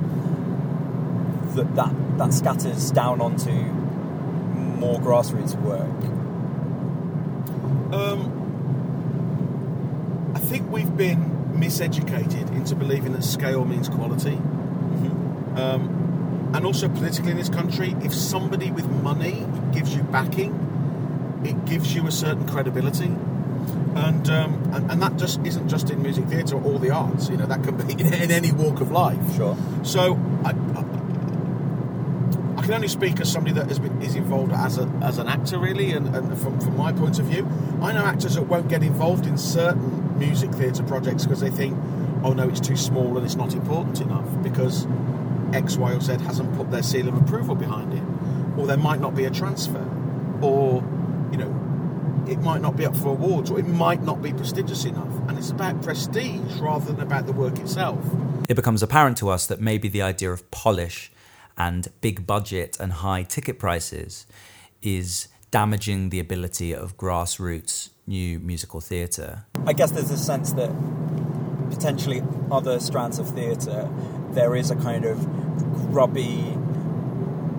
that 1.54 1.74
that, 1.74 2.18
that 2.18 2.32
scatters 2.34 2.90
down 2.90 3.20
onto 3.20 3.50
more 3.50 4.98
grassroots 5.00 5.54
work 5.60 5.86
Um, 7.92 8.42
I 10.34 10.38
think 10.38 10.70
we've 10.70 10.96
been 10.96 11.52
miseducated 11.54 12.50
into 12.54 12.74
believing 12.74 13.12
that 13.12 13.24
scale 13.24 13.64
means 13.64 13.88
quality. 13.88 14.34
Um, 15.56 16.50
and 16.52 16.66
also 16.66 16.88
politically 16.88 17.30
in 17.30 17.36
this 17.36 17.48
country, 17.48 17.94
if 18.02 18.12
somebody 18.14 18.70
with 18.70 18.86
money 19.02 19.46
gives 19.72 19.94
you 19.94 20.02
backing, 20.02 20.52
it 21.44 21.64
gives 21.64 21.94
you 21.94 22.06
a 22.06 22.10
certain 22.10 22.46
credibility. 22.48 23.14
And, 23.96 24.28
um, 24.28 24.70
and 24.74 24.90
and 24.90 25.02
that 25.02 25.16
just 25.16 25.40
isn't 25.44 25.68
just 25.68 25.90
in 25.90 26.02
music 26.02 26.26
theatre 26.26 26.56
or 26.56 26.62
all 26.62 26.78
the 26.78 26.90
arts. 26.90 27.28
You 27.30 27.38
know, 27.38 27.46
that 27.46 27.62
can 27.62 27.76
be 27.76 27.92
in, 27.92 28.12
in 28.22 28.30
any 28.30 28.52
walk 28.52 28.80
of 28.80 28.90
life. 28.90 29.18
Sure. 29.36 29.56
So 29.82 30.20
I, 30.44 30.50
I, 30.50 30.84
I 32.58 32.62
can 32.62 32.74
only 32.74 32.88
speak 32.88 33.20
as 33.20 33.30
somebody 33.30 33.54
that 33.54 33.68
has 33.68 33.78
been, 33.78 34.00
is 34.02 34.14
involved 34.14 34.52
as 34.52 34.78
a, 34.78 34.86
as 35.02 35.18
an 35.18 35.28
actor, 35.28 35.58
really, 35.58 35.92
and, 35.92 36.14
and 36.14 36.38
from, 36.38 36.60
from 36.60 36.76
my 36.76 36.92
point 36.92 37.18
of 37.18 37.26
view, 37.26 37.48
I 37.80 37.92
know 37.92 38.04
actors 38.04 38.34
that 38.34 38.42
won't 38.42 38.68
get 38.68 38.82
involved 38.82 39.26
in 39.26 39.38
certain 39.38 40.18
music 40.18 40.52
theatre 40.52 40.82
projects 40.82 41.24
because 41.24 41.40
they 41.40 41.50
think, 41.50 41.76
oh 42.22 42.32
no, 42.32 42.48
it's 42.48 42.60
too 42.60 42.76
small 42.76 43.16
and 43.16 43.24
it's 43.26 43.36
not 43.36 43.54
important 43.54 44.00
enough 44.00 44.26
because 44.42 44.86
X, 45.52 45.76
Y, 45.76 45.92
or 45.92 46.00
Z 46.00 46.14
hasn't 46.24 46.56
put 46.56 46.70
their 46.70 46.82
seal 46.82 47.08
of 47.08 47.16
approval 47.16 47.54
behind 47.54 47.92
it, 47.92 48.02
or 48.58 48.66
there 48.66 48.76
might 48.76 49.00
not 49.00 49.14
be 49.14 49.24
a 49.24 49.30
transfer, 49.30 49.86
or 50.40 50.82
it 52.28 52.38
might 52.38 52.60
not 52.60 52.76
be 52.76 52.84
up 52.84 52.96
for 52.96 53.08
awards, 53.08 53.50
or 53.50 53.58
it 53.58 53.66
might 53.66 54.02
not 54.02 54.22
be 54.22 54.32
prestigious 54.32 54.84
enough. 54.84 55.12
And 55.28 55.38
it's 55.38 55.50
about 55.50 55.82
prestige 55.82 56.54
rather 56.60 56.92
than 56.92 57.00
about 57.00 57.26
the 57.26 57.32
work 57.32 57.58
itself. 57.58 57.98
It 58.48 58.54
becomes 58.54 58.82
apparent 58.82 59.16
to 59.18 59.28
us 59.28 59.46
that 59.46 59.60
maybe 59.60 59.88
the 59.88 60.02
idea 60.02 60.30
of 60.30 60.50
polish 60.50 61.10
and 61.56 61.88
big 62.00 62.26
budget 62.26 62.76
and 62.78 62.92
high 62.92 63.22
ticket 63.22 63.58
prices 63.58 64.26
is 64.82 65.28
damaging 65.50 66.10
the 66.10 66.20
ability 66.20 66.74
of 66.74 66.96
grassroots 66.96 67.90
new 68.06 68.38
musical 68.38 68.80
theatre. 68.80 69.44
I 69.66 69.72
guess 69.72 69.90
there's 69.90 70.10
a 70.10 70.18
sense 70.18 70.52
that 70.52 70.70
potentially 71.70 72.22
other 72.50 72.78
strands 72.78 73.18
of 73.18 73.30
theatre, 73.30 73.90
there 74.30 74.54
is 74.54 74.70
a 74.70 74.76
kind 74.76 75.04
of 75.04 75.18
grubby 75.90 76.56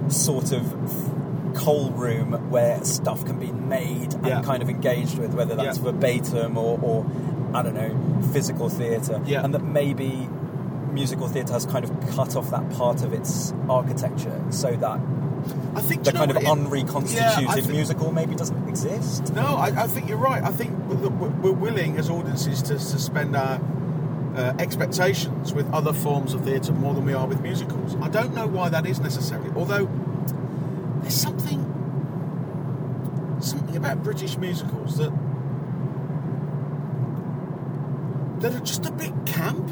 sort 0.09 0.53
of 0.53 1.16
coal 1.57 1.89
room 1.91 2.31
where 2.49 2.83
stuff 2.83 3.25
can 3.25 3.37
be 3.39 3.51
made 3.51 4.13
and 4.13 4.25
Yeah. 4.25 4.41
kind 4.41 4.61
of 4.63 4.69
engaged 4.69 5.17
with, 5.17 5.33
whether 5.33 5.55
that's 5.55 5.77
Yeah. 5.77 5.83
verbatim 5.91 6.57
or, 6.57 6.79
or 6.81 7.05
I 7.53 7.61
don't 7.63 7.75
know, 7.75 8.21
physical 8.33 8.69
theatre, 8.69 9.21
Yeah. 9.25 9.43
and 9.43 9.53
that 9.53 9.63
maybe 9.63 10.27
musical 10.91 11.27
theatre 11.27 11.53
has 11.53 11.65
kind 11.65 11.83
of 11.85 11.91
cut 12.15 12.35
off 12.35 12.49
that 12.49 12.69
part 12.71 13.03
of 13.03 13.13
its 13.13 13.53
architecture 13.69 14.41
so 14.49 14.71
that 14.71 14.99
I 15.75 15.81
think 15.81 16.03
the 16.03 16.11
kind 16.11 16.31
of? 16.31 16.37
It- 16.37 16.45
unreconstituted 16.47 17.43
Yeah, 17.43 17.51
think- 17.53 17.69
musical 17.69 18.11
maybe 18.11 18.35
doesn't 18.35 18.67
exist. 18.67 19.33
No, 19.33 19.41
I, 19.45 19.67
I 19.67 19.87
think 19.87 20.09
you're 20.09 20.17
right. 20.17 20.43
I 20.43 20.51
think 20.51 20.71
we're, 20.89 21.29
we're 21.43 21.51
willing 21.51 21.97
as 21.97 22.09
audiences 22.09 22.61
to 22.63 22.79
suspend 22.79 23.35
our 23.35 23.59
uh, 24.35 24.53
expectations 24.59 25.53
with 25.53 25.71
other 25.73 25.93
forms 25.93 26.33
of 26.33 26.41
theatre 26.43 26.71
more 26.73 26.93
than 26.93 27.05
we 27.05 27.13
are 27.13 27.25
with 27.25 27.41
musicals. 27.41 27.95
I 28.01 28.09
don't 28.09 28.35
know 28.35 28.45
why 28.47 28.69
that 28.69 28.85
is 28.85 28.99
necessary. 28.99 29.49
Although 29.55 29.87
there's 31.07 31.21
something 31.21 31.63
something 33.39 33.77
about 33.77 34.03
British 34.03 34.37
musicals 34.37 34.97
that 34.97 35.11
that 38.41 38.53
are 38.53 38.59
just 38.59 38.85
a 38.85 38.91
bit 38.91 39.13
camp. 39.25 39.69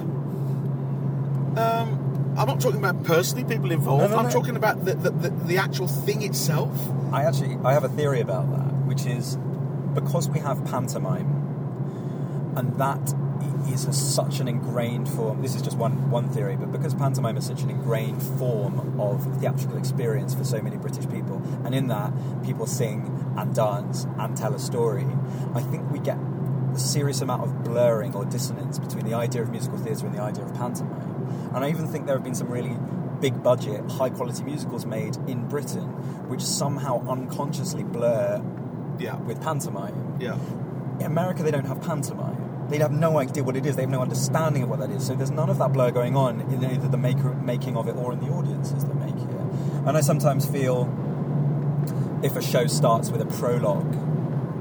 Um, 1.58 2.36
I'm 2.38 2.48
not 2.48 2.62
talking 2.62 2.80
about 2.80 3.04
personally 3.04 3.44
people 3.44 3.72
involved. 3.72 4.04
No, 4.04 4.10
no, 4.12 4.18
I'm 4.18 4.26
no. 4.26 4.32
talking 4.32 4.56
about 4.56 4.86
the, 4.86 4.94
the, 4.94 5.10
the, 5.10 5.30
the 5.30 5.58
actual 5.58 5.88
thing 5.88 6.22
itself. 6.22 6.72
I 7.12 7.24
actually 7.24 7.58
I 7.66 7.74
have 7.74 7.84
a 7.84 7.90
theory 7.90 8.22
about 8.22 8.50
that, 8.52 8.74
which 8.88 9.06
is 9.06 9.36
because 9.94 10.30
we 10.30 10.40
have 10.40 10.64
pantomime, 10.64 12.54
and 12.56 12.74
that 12.80 13.14
is 13.72 13.86
a, 13.86 13.94
such 13.94 14.40
an 14.40 14.48
ingrained 14.48 15.08
form. 15.10 15.42
This 15.42 15.56
is 15.56 15.62
just 15.62 15.78
one 15.78 16.10
one 16.12 16.30
theory, 16.30 16.56
but 16.56 16.72
because 16.72 16.94
pantomime 16.94 17.38
is 17.38 17.46
such 17.46 17.62
an 17.62 17.70
ingrained 17.70 18.22
form 18.22 19.00
of 19.00 19.24
theatrical 19.40 19.78
experience 19.78 20.34
for 20.34 20.44
so 20.44 20.62
many 20.62 20.78
British 20.78 21.08
people, 21.10 21.42
and 21.66 21.74
in 21.76 21.88
that 21.88 22.12
people 22.44 22.66
sing 22.68 23.12
and 23.38 23.54
dance 23.56 24.06
and 24.20 24.36
tell 24.38 24.54
a 24.54 24.60
story, 24.60 25.06
I 25.54 25.62
think 25.62 25.90
we 25.92 26.00
get 26.00 26.18
a 26.74 26.80
serious 26.80 27.22
amount 27.22 27.44
of 27.44 27.64
blurring 27.64 28.14
or 28.16 28.26
dissonance 28.26 28.80
between 28.80 29.06
the 29.06 29.14
idea 29.14 29.42
of 29.42 29.50
musical 29.50 29.78
theatre 29.78 30.06
and 30.06 30.16
the 30.16 30.22
idea 30.22 30.44
of 30.44 30.54
pantomime. 30.56 31.52
And 31.56 31.64
I 31.64 31.70
even 31.70 31.88
think 31.88 32.06
there 32.06 32.16
have 32.16 32.24
been 32.24 32.36
some 32.36 32.50
really 32.50 32.78
big 33.22 33.42
budget, 33.42 33.90
high 33.92 34.10
quality 34.10 34.44
musicals 34.44 34.86
made 34.86 35.16
in 35.28 35.48
Britain 35.48 35.88
which 36.28 36.42
somehow 36.42 37.02
unconsciously 37.08 37.84
blur 37.84 38.42
Yeah. 39.00 39.16
with 39.18 39.42
pantomime. 39.42 40.18
Yeah. 40.20 40.38
In 41.00 41.06
America, 41.06 41.44
they 41.44 41.52
don't 41.52 41.66
have 41.66 41.82
pantomime. 41.82 42.35
They 42.70 42.80
have 42.80 42.92
no 42.92 43.20
idea 43.20 43.44
what 43.44 43.56
it 43.56 43.66
is. 43.66 43.76
They 43.76 43.84
have 43.84 43.92
no 43.92 44.02
understanding 44.02 44.64
of 44.64 44.70
what 44.70 44.80
that 44.80 44.90
is. 44.90 45.06
So 45.06 45.14
there's 45.14 45.32
none 45.32 45.50
of 45.50 45.60
that 45.60 45.72
blur 45.72 45.92
going 45.92 46.16
on 46.16 46.42
in 46.42 46.64
either 46.64 46.88
the 46.88 46.98
maker, 46.98 47.34
making 47.36 47.78
of 47.78 47.88
it 47.88 47.96
or 47.96 48.14
in 48.14 48.20
the 48.20 48.32
audiences 48.32 48.84
that 48.86 48.96
make 48.96 49.16
it. 49.16 49.30
And 49.86 49.96
I 49.96 50.02
sometimes 50.02 50.48
feel 50.48 50.90
if 52.24 52.36
a 52.36 52.42
show 52.42 52.66
starts 52.66 53.12
with 53.12 53.22
a 53.22 53.26
prologue, 53.26 53.94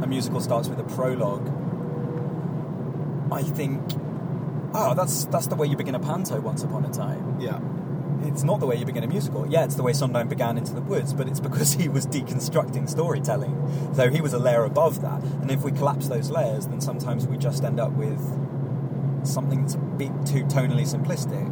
a 0.03 0.07
musical 0.07 0.41
starts 0.41 0.69
with 0.69 0.79
a 0.79 0.85
prologue, 0.85 1.49
I 3.33 3.43
think, 3.43 3.81
oh, 4.75 4.95
that's 4.95 5.25
that's 5.27 5.47
the 5.47 5.55
way 5.55 5.67
you 5.67 5.77
begin 5.77 5.95
a 5.95 5.99
panto 6.01 6.41
once 6.41 6.63
upon 6.63 6.85
a 6.85 6.91
time. 6.91 7.41
Yeah. 7.41 7.59
It's 8.25 8.43
not 8.43 8.61
the 8.61 8.67
way 8.67 8.77
you 8.77 8.85
begin 8.85 9.05
a 9.05 9.07
musical. 9.07 9.47
Yeah, 9.51 9.65
it's 9.65 9.75
the 9.75 9.83
way 9.83 9.93
Sondheim 9.93 10.29
began 10.29 10.57
Into 10.59 10.75
the 10.75 10.81
Woods, 10.81 11.13
but 11.13 11.29
it's 11.29 11.41
because 11.41 11.75
he 11.75 11.89
was 11.89 12.07
deconstructing 12.07 12.89
storytelling. 12.89 13.93
So 13.95 14.11
he 14.11 14.21
was 14.21 14.33
a 14.33 14.39
layer 14.39 14.65
above 14.65 15.03
that. 15.03 15.23
And 15.23 15.51
if 15.51 15.63
we 15.63 15.73
collapse 15.73 16.09
those 16.09 16.31
layers, 16.31 16.67
then 16.67 16.81
sometimes 16.81 17.27
we 17.27 17.37
just 17.37 17.65
end 17.65 17.81
up 17.81 17.93
with 17.93 18.21
something 19.27 19.63
that's 19.63 19.75
a 19.75 19.79
bit 19.79 20.13
too 20.27 20.45
tonally 20.45 20.83
simplistic. 20.83 21.51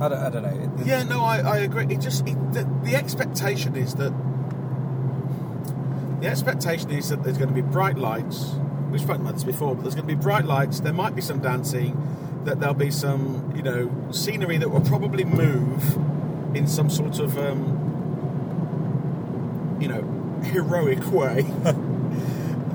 I 0.00 0.08
don't, 0.08 0.18
I 0.18 0.30
don't 0.30 0.42
know. 0.42 0.84
Yeah, 0.84 1.02
no, 1.04 1.22
I, 1.22 1.38
I 1.38 1.58
agree. 1.58 1.86
It 1.88 2.00
just 2.00 2.26
it, 2.28 2.34
the, 2.52 2.68
the 2.84 2.94
expectation 2.94 3.76
is 3.76 3.94
that 3.94 4.12
the 6.20 6.28
expectation 6.28 6.90
is 6.90 7.08
that 7.08 7.22
there's 7.22 7.38
going 7.38 7.48
to 7.48 7.54
be 7.54 7.62
bright 7.62 7.96
lights. 7.96 8.54
We've 8.90 9.00
spoken 9.00 9.22
about 9.22 9.34
this 9.34 9.44
before, 9.44 9.74
but 9.74 9.82
there's 9.82 9.94
going 9.94 10.06
to 10.06 10.14
be 10.14 10.20
bright 10.20 10.44
lights. 10.44 10.80
There 10.80 10.92
might 10.92 11.14
be 11.14 11.22
some 11.22 11.40
dancing. 11.40 11.96
That 12.46 12.60
there'll 12.60 12.74
be 12.74 12.90
some, 12.92 13.52
you 13.56 13.62
know, 13.62 13.90
scenery 14.12 14.56
that 14.58 14.68
will 14.68 14.80
probably 14.80 15.24
move 15.24 15.96
in 16.56 16.68
some 16.68 16.88
sort 16.88 17.18
of, 17.18 17.36
um, 17.36 17.76
you 19.80 19.88
know, 19.88 20.02
heroic 20.44 21.10
way. 21.10 21.42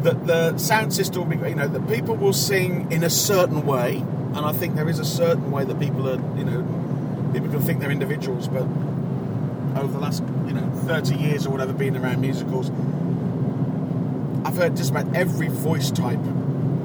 that 0.03 0.27
the 0.27 0.57
sound 0.57 0.93
system 0.93 1.29
will 1.29 1.37
be, 1.37 1.49
you 1.49 1.55
know, 1.55 1.69
that 1.69 1.87
people 1.87 2.15
will 2.15 2.33
sing 2.33 2.91
in 2.91 3.03
a 3.03 3.09
certain 3.09 3.65
way, 3.65 3.97
and 3.97 4.39
I 4.39 4.51
think 4.51 4.75
there 4.75 4.89
is 4.89 4.99
a 4.99 5.05
certain 5.05 5.51
way 5.51 5.63
that 5.63 5.79
people 5.79 6.09
are, 6.09 6.19
you 6.37 6.43
know, 6.43 7.31
people 7.33 7.49
can 7.49 7.61
think 7.61 7.79
they're 7.79 7.91
individuals, 7.91 8.47
but 8.47 8.63
over 9.79 9.93
the 9.93 9.99
last, 9.99 10.21
you 10.47 10.53
know, 10.53 10.69
30 10.85 11.15
years 11.15 11.45
or 11.45 11.51
whatever 11.51 11.71
being 11.71 11.95
around 11.95 12.19
musicals, 12.19 12.69
I've 14.45 14.57
heard 14.57 14.75
just 14.75 14.91
about 14.91 15.15
every 15.15 15.47
voice 15.47 15.91
type 15.91 16.19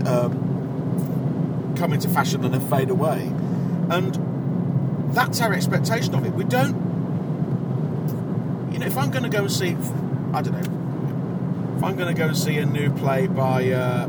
um, 0.07 0.46
come 1.77 1.93
into 1.93 2.09
fashion 2.09 2.45
and 2.45 2.53
then 2.55 2.61
fade 2.69 2.91
away. 2.91 3.31
And 3.91 5.15
that's 5.15 5.41
our 5.41 5.53
expectation 5.53 6.15
of 6.15 6.25
it. 6.25 6.33
We 6.33 6.45
don't, 6.45 6.75
you 8.73 8.79
know, 8.79 8.87
if 8.87 8.97
I'm 8.97 9.11
going 9.11 9.23
to 9.25 9.29
go 9.29 9.41
and 9.41 9.53
see, 9.53 9.77
I 10.33 10.43
don't 10.43 10.53
know, 10.53 11.77
if 11.77 11.85
I'm 11.85 11.97
going 11.97 12.15
to 12.15 12.19
go 12.19 12.29
and 12.29 12.37
see 12.37 12.59
a 12.59 12.67
new 12.67 12.91
play 12.91 13.27
by 13.27 13.71
uh, 13.71 14.09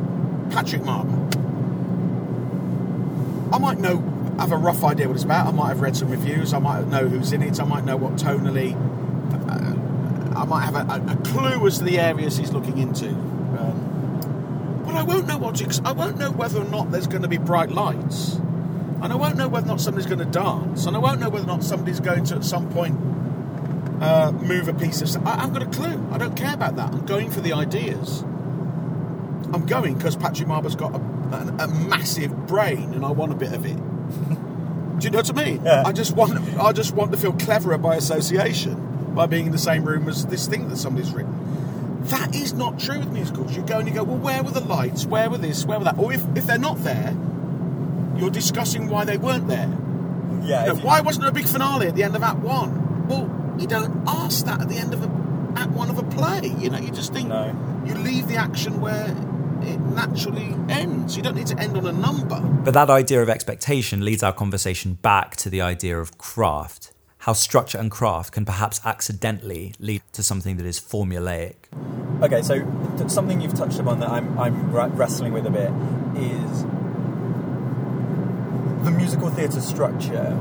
Patrick 0.52 0.82
Marber, 0.82 1.28
I 3.54 3.60
might 3.60 3.80
know, 3.80 4.00
have 4.40 4.52
a 4.52 4.58
rough 4.58 4.84
idea 4.84 5.08
what 5.08 5.16
it's 5.16 5.24
about. 5.24 5.48
I 5.48 5.52
might 5.52 5.70
have 5.70 5.82
read 5.82 5.96
some 5.96 6.10
reviews. 6.10 6.54
I 6.54 6.60
might 6.60 6.86
know 6.88 7.08
who's 7.08 7.32
in 7.32 7.42
it. 7.42 7.60
I 7.60 7.66
might 7.66 7.86
know 7.86 7.98
what 7.98 8.14
tonally. 8.14 8.76
Uh, 9.50 10.40
I 10.40 10.46
might 10.46 10.66
have 10.66 10.76
a, 10.76 11.12
a, 11.12 11.16
clue 11.24 11.66
as 11.66 11.80
to 11.80 11.84
the 11.84 12.00
areas 12.00 12.38
he's 12.38 12.52
looking 12.52 12.78
into. 12.78 13.10
Um, 13.10 13.87
but 14.88 14.96
I 14.96 15.04
won't 15.04 15.28
know 15.28 15.38
what. 15.38 15.56
To, 15.56 15.66
ex- 15.66 15.82
I 15.84 15.92
won't 15.92 16.18
know 16.18 16.32
whether 16.32 16.60
or 16.62 16.66
not 16.70 16.92
there's 16.92 17.08
going 17.08 17.22
to 17.22 17.28
be 17.28 17.38
bright 17.38 17.70
lights, 17.70 18.36
and 18.36 19.12
I 19.12 19.16
won't 19.16 19.36
know 19.36 19.48
whether 19.50 19.68
or 19.68 19.72
not 19.72 19.82
somebody's 19.82 20.08
going 20.08 20.20
to 20.20 20.26
dance, 20.26 20.86
and 20.86 20.96
I 20.96 21.00
won't 21.00 21.20
know 21.20 21.30
whether 21.30 21.46
or 21.46 21.48
not 21.48 21.64
somebody's 21.64 22.00
going 22.00 22.24
to 22.26 22.36
at 22.38 22.46
some 22.46 22.70
point 22.72 22.98
uh, 24.02 24.32
move 24.32 24.68
a 24.70 24.74
piece 24.74 25.02
of. 25.02 25.28
I, 25.28 25.44
I've 25.44 25.54
got 25.54 25.62
a 25.62 25.68
clue. 25.68 26.08
I 26.12 26.18
don't 26.18 26.36
care 26.36 26.54
about 26.54 26.78
that. 26.78 26.94
I'm 26.94 27.06
going 27.06 27.30
for 27.30 27.42
the 27.42 27.54
ideas. 27.54 28.22
I'm 29.54 29.66
going 29.66 29.96
because 29.96 30.16
Patrick 30.16 30.48
Marber's 30.48 30.76
got 30.76 30.94
a, 30.94 30.98
a, 30.98 31.66
a 31.66 31.68
massive 31.68 32.48
brain, 32.48 32.94
and 32.94 33.06
I 33.06 33.12
want 33.12 33.34
a 33.34 33.36
bit 33.36 33.54
of 33.54 33.66
it. 33.66 33.78
Do 35.00 35.04
you 35.06 35.12
know 35.12 35.20
what 35.20 35.38
I 35.38 35.46
mean? 35.46 35.64
Yeah. 35.64 35.84
I 35.86 35.92
just 35.92 36.16
want 36.16 36.38
I 36.58 36.72
just 36.72 36.96
want 36.96 37.12
to 37.12 37.18
feel 37.18 37.34
cleverer 37.34 37.78
by 37.78 37.98
association 37.98 39.14
by 39.14 39.26
being 39.26 39.48
in 39.48 39.52
the 39.52 39.58
same 39.58 39.84
room 39.84 40.08
as 40.08 40.26
this 40.28 40.48
thing 40.48 40.70
that 40.70 40.78
somebody's 40.78 41.12
written. 41.12 41.34
That 42.10 42.36
is 42.36 42.54
not 42.54 42.80
true 42.80 43.00
with 43.00 43.10
musicals. 43.12 43.56
You 43.56 43.64
go 43.64 43.80
and 43.80 43.88
you 43.88 43.94
go, 43.94 44.04
well, 44.04 44.18
where 44.18 44.44
were 44.44 44.52
the 44.52 44.62
lights? 44.62 45.06
Where 45.06 45.30
were 45.30 45.38
this? 45.38 45.66
Where 45.66 45.78
were 45.78 45.86
that? 45.86 45.98
Or 45.98 46.14
if, 46.14 46.24
if 46.38 46.46
they're 46.46 46.58
not 46.58 46.78
there, 46.84 47.14
you're 48.18 48.30
discussing 48.30 48.88
why 48.90 49.04
they 49.06 49.18
weren't 49.18 49.48
there. 49.48 49.68
yeah. 50.44 50.62
You 50.66 50.74
know, 50.74 50.80
you- 50.80 50.86
why 50.86 51.02
wasn't 51.02 51.24
there 51.24 51.32
a 51.32 51.34
big 51.34 51.48
finale 51.48 51.88
at 51.88 51.96
the 51.96 52.04
end 52.04 52.16
of 52.16 52.24
Act 52.24 52.40
One? 52.40 53.08
Well, 53.08 53.56
you 53.60 53.68
don't 53.68 54.04
ask 54.08 54.46
that 54.46 54.62
at 54.62 54.70
the 54.70 54.78
end 54.78 54.94
of 54.94 55.04
a, 55.04 55.08
Act 55.60 55.72
One 55.72 55.90
of 55.90 55.98
a 55.98 56.04
play. 56.04 56.54
You 56.60 56.70
know, 56.70 56.78
you 56.80 56.92
just 56.92 57.14
think 57.14 57.30
No. 57.30 57.56
you 57.86 57.96
leave 57.96 58.28
the 58.28 58.36
action 58.36 58.80
where 58.80 59.08
it 59.62 59.80
naturally 59.80 60.56
ends. 60.70 61.18
You 61.18 61.24
don't 61.24 61.36
need 61.36 61.48
to 61.48 61.60
end 61.60 61.76
on 61.78 61.86
a 61.88 61.92
number. 61.92 62.40
But 62.40 62.74
that 62.76 62.90
idea 62.90 63.22
of 63.22 63.30
expectation 63.30 64.06
leads 64.06 64.24
our 64.24 64.34
conversation 64.34 64.94
back 65.02 65.36
to 65.38 65.50
the 65.50 65.62
idea 65.62 66.00
of 66.00 66.18
craft. 66.18 66.92
How 67.28 67.34
structure 67.34 67.78
and 67.78 67.92
craft 67.92 68.32
can 68.32 68.46
perhaps 68.46 68.80
accidentally 68.86 69.74
lead 69.80 70.02
to 70.14 70.24
something 70.24 70.56
that 70.56 70.66
is 70.66 70.80
formulaic. 70.80 71.56
Okay, 72.24 72.42
so 72.42 72.62
th- 72.98 73.10
something 73.10 73.42
you've 73.42 73.54
touched 73.54 73.80
upon 73.80 74.00
that 74.00 74.10
I'm, 74.10 74.40
I'm 74.40 74.72
wrestling 74.72 75.34
with 75.34 75.46
a 75.46 75.50
bit 75.50 75.70
is 76.16 76.64
the 78.86 78.92
musical 78.92 79.30
theatre 79.30 79.60
structure. 79.60 80.40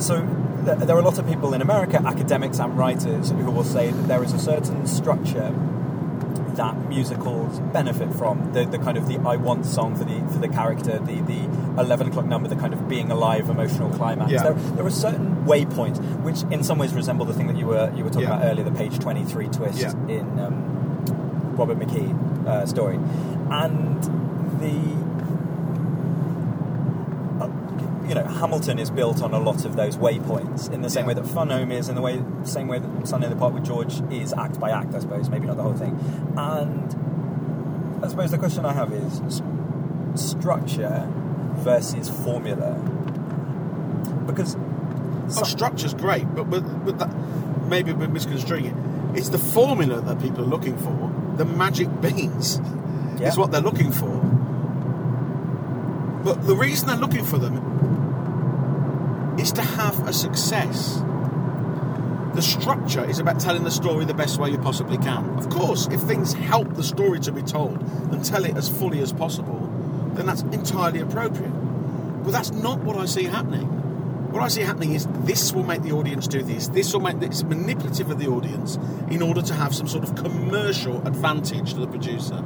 So 0.00 0.16
th- 0.64 0.78
there 0.78 0.96
are 0.96 0.98
a 0.98 1.04
lot 1.04 1.20
of 1.20 1.28
people 1.28 1.54
in 1.54 1.62
America, 1.62 2.02
academics 2.04 2.58
and 2.58 2.76
writers, 2.76 3.30
who 3.30 3.52
will 3.52 3.62
say 3.62 3.92
that 3.92 4.08
there 4.08 4.24
is 4.24 4.32
a 4.32 4.38
certain 4.40 4.88
structure 4.88 5.54
that 6.56 6.88
musicals 6.88 7.58
benefit 7.72 8.12
from. 8.14 8.52
The, 8.52 8.64
the 8.64 8.78
kind 8.78 8.96
of 8.96 9.06
the 9.08 9.18
I 9.26 9.36
want 9.36 9.66
song 9.66 9.94
for 9.96 10.04
the 10.04 10.18
for 10.32 10.38
the 10.38 10.48
character, 10.48 10.98
the, 10.98 11.20
the 11.22 11.44
eleven 11.80 12.08
o'clock 12.08 12.26
number, 12.26 12.48
the 12.48 12.56
kind 12.56 12.72
of 12.72 12.88
being 12.88 13.10
alive 13.10 13.48
emotional 13.48 13.90
climax. 13.90 14.30
Yeah. 14.30 14.42
There, 14.44 14.54
there 14.76 14.86
are 14.86 14.90
certain 14.90 15.44
waypoints 15.44 15.98
which 16.22 16.42
in 16.52 16.62
some 16.64 16.78
ways 16.78 16.92
resemble 16.94 17.26
the 17.26 17.34
thing 17.34 17.46
that 17.48 17.56
you 17.56 17.66
were 17.66 17.92
you 17.96 18.04
were 18.04 18.10
talking 18.10 18.28
Yeah. 18.28 18.36
about 18.36 18.46
earlier, 18.50 18.64
the 18.64 18.72
page 18.76 18.98
twenty 18.98 19.24
three 19.24 19.48
twist 19.48 19.78
Yeah. 19.80 19.92
in 20.08 20.38
um, 20.38 21.54
Robert 21.56 21.78
McKee 21.78 22.46
uh, 22.46 22.66
story, 22.66 22.96
and 22.96 24.02
the. 24.60 25.04
uh, 27.44 27.48
You 28.08 28.14
know, 28.14 28.24
Hamilton 28.24 28.78
is 28.78 28.90
built 28.90 29.22
on 29.22 29.32
a 29.32 29.38
lot 29.38 29.64
of 29.64 29.76
those 29.76 29.96
waypoints 29.96 30.70
in 30.70 30.82
the 30.82 30.90
same 30.90 31.04
Yeah. 31.04 31.08
way 31.08 31.14
that 31.14 31.26
Fun 31.26 31.48
Home 31.50 31.72
is, 31.72 31.88
in 31.88 31.94
the 31.94 32.02
way, 32.02 32.22
same 32.44 32.68
way 32.68 32.78
that 32.78 33.08
Sunday 33.08 33.26
in 33.28 33.32
the 33.32 33.38
Park 33.38 33.54
with 33.54 33.64
George 33.64 34.02
is 34.10 34.32
act 34.34 34.60
by 34.60 34.70
act, 34.70 34.94
I 34.94 34.98
suppose, 34.98 35.30
maybe 35.30 35.46
not 35.46 35.56
the 35.56 35.62
whole 35.62 35.72
thing. 35.74 35.98
And 36.36 36.94
I 38.04 38.08
suppose 38.08 38.30
the 38.30 38.38
question 38.38 38.66
I 38.66 38.72
have 38.72 38.92
is 38.92 39.22
structure 40.14 41.08
versus 41.56 42.08
formula. 42.10 42.72
Because 44.26 44.56
Oh, 44.56 45.28
some- 45.28 45.44
structure's 45.46 45.94
great, 45.94 46.26
but 46.34 46.48
with, 46.48 46.66
with 46.84 46.98
that, 46.98 47.08
maybe 47.68 47.94
we're 47.94 48.08
misconstruing 48.08 48.66
it. 48.66 48.74
It's 49.14 49.30
the 49.30 49.38
formula 49.38 50.02
that 50.02 50.20
people 50.20 50.44
are 50.44 50.46
looking 50.48 50.76
for. 50.76 51.10
The 51.36 51.46
magic 51.46 51.88
beans 52.02 52.60
Yeah. 53.18 53.28
is 53.28 53.38
what 53.38 53.50
they're 53.50 53.62
looking 53.62 53.90
for. 53.90 54.20
But 56.24 56.46
the 56.46 56.54
reason 56.56 56.88
they're 56.88 56.96
looking 56.96 57.24
for 57.24 57.38
them 57.38 57.73
is 59.38 59.52
to 59.52 59.62
have 59.62 60.06
a 60.06 60.12
success. 60.12 61.00
The 62.34 62.42
structure 62.42 63.04
is 63.04 63.18
about 63.18 63.38
telling 63.40 63.62
the 63.62 63.70
story 63.70 64.04
the 64.04 64.14
best 64.14 64.38
way 64.38 64.50
you 64.50 64.58
possibly 64.58 64.98
can. 64.98 65.38
Of 65.38 65.50
course, 65.50 65.86
if 65.88 66.00
things 66.00 66.32
help 66.32 66.74
the 66.74 66.82
story 66.82 67.20
to 67.20 67.32
be 67.32 67.42
told 67.42 67.80
and 68.12 68.24
tell 68.24 68.44
it 68.44 68.56
as 68.56 68.68
fully 68.68 69.00
as 69.00 69.12
possible, 69.12 69.60
then 70.14 70.26
that's 70.26 70.42
entirely 70.42 71.00
appropriate. 71.00 71.52
But 72.24 72.32
that's 72.32 72.50
not 72.50 72.80
what 72.80 72.96
I 72.96 73.04
see 73.04 73.24
happening. 73.24 73.66
What 74.32 74.42
I 74.42 74.48
see 74.48 74.62
happening 74.62 74.94
is 74.94 75.06
this 75.20 75.52
will 75.52 75.62
make 75.62 75.82
the 75.82 75.92
audience 75.92 76.26
do 76.26 76.42
this. 76.42 76.66
This 76.68 76.92
will 76.92 77.00
make 77.00 77.20
this 77.20 77.44
manipulative 77.44 78.10
of 78.10 78.18
the 78.18 78.26
audience 78.26 78.76
in 79.08 79.22
order 79.22 79.42
to 79.42 79.54
have 79.54 79.72
some 79.72 79.86
sort 79.86 80.02
of 80.02 80.16
commercial 80.16 81.06
advantage 81.06 81.74
to 81.74 81.80
the 81.80 81.86
producer. 81.86 82.42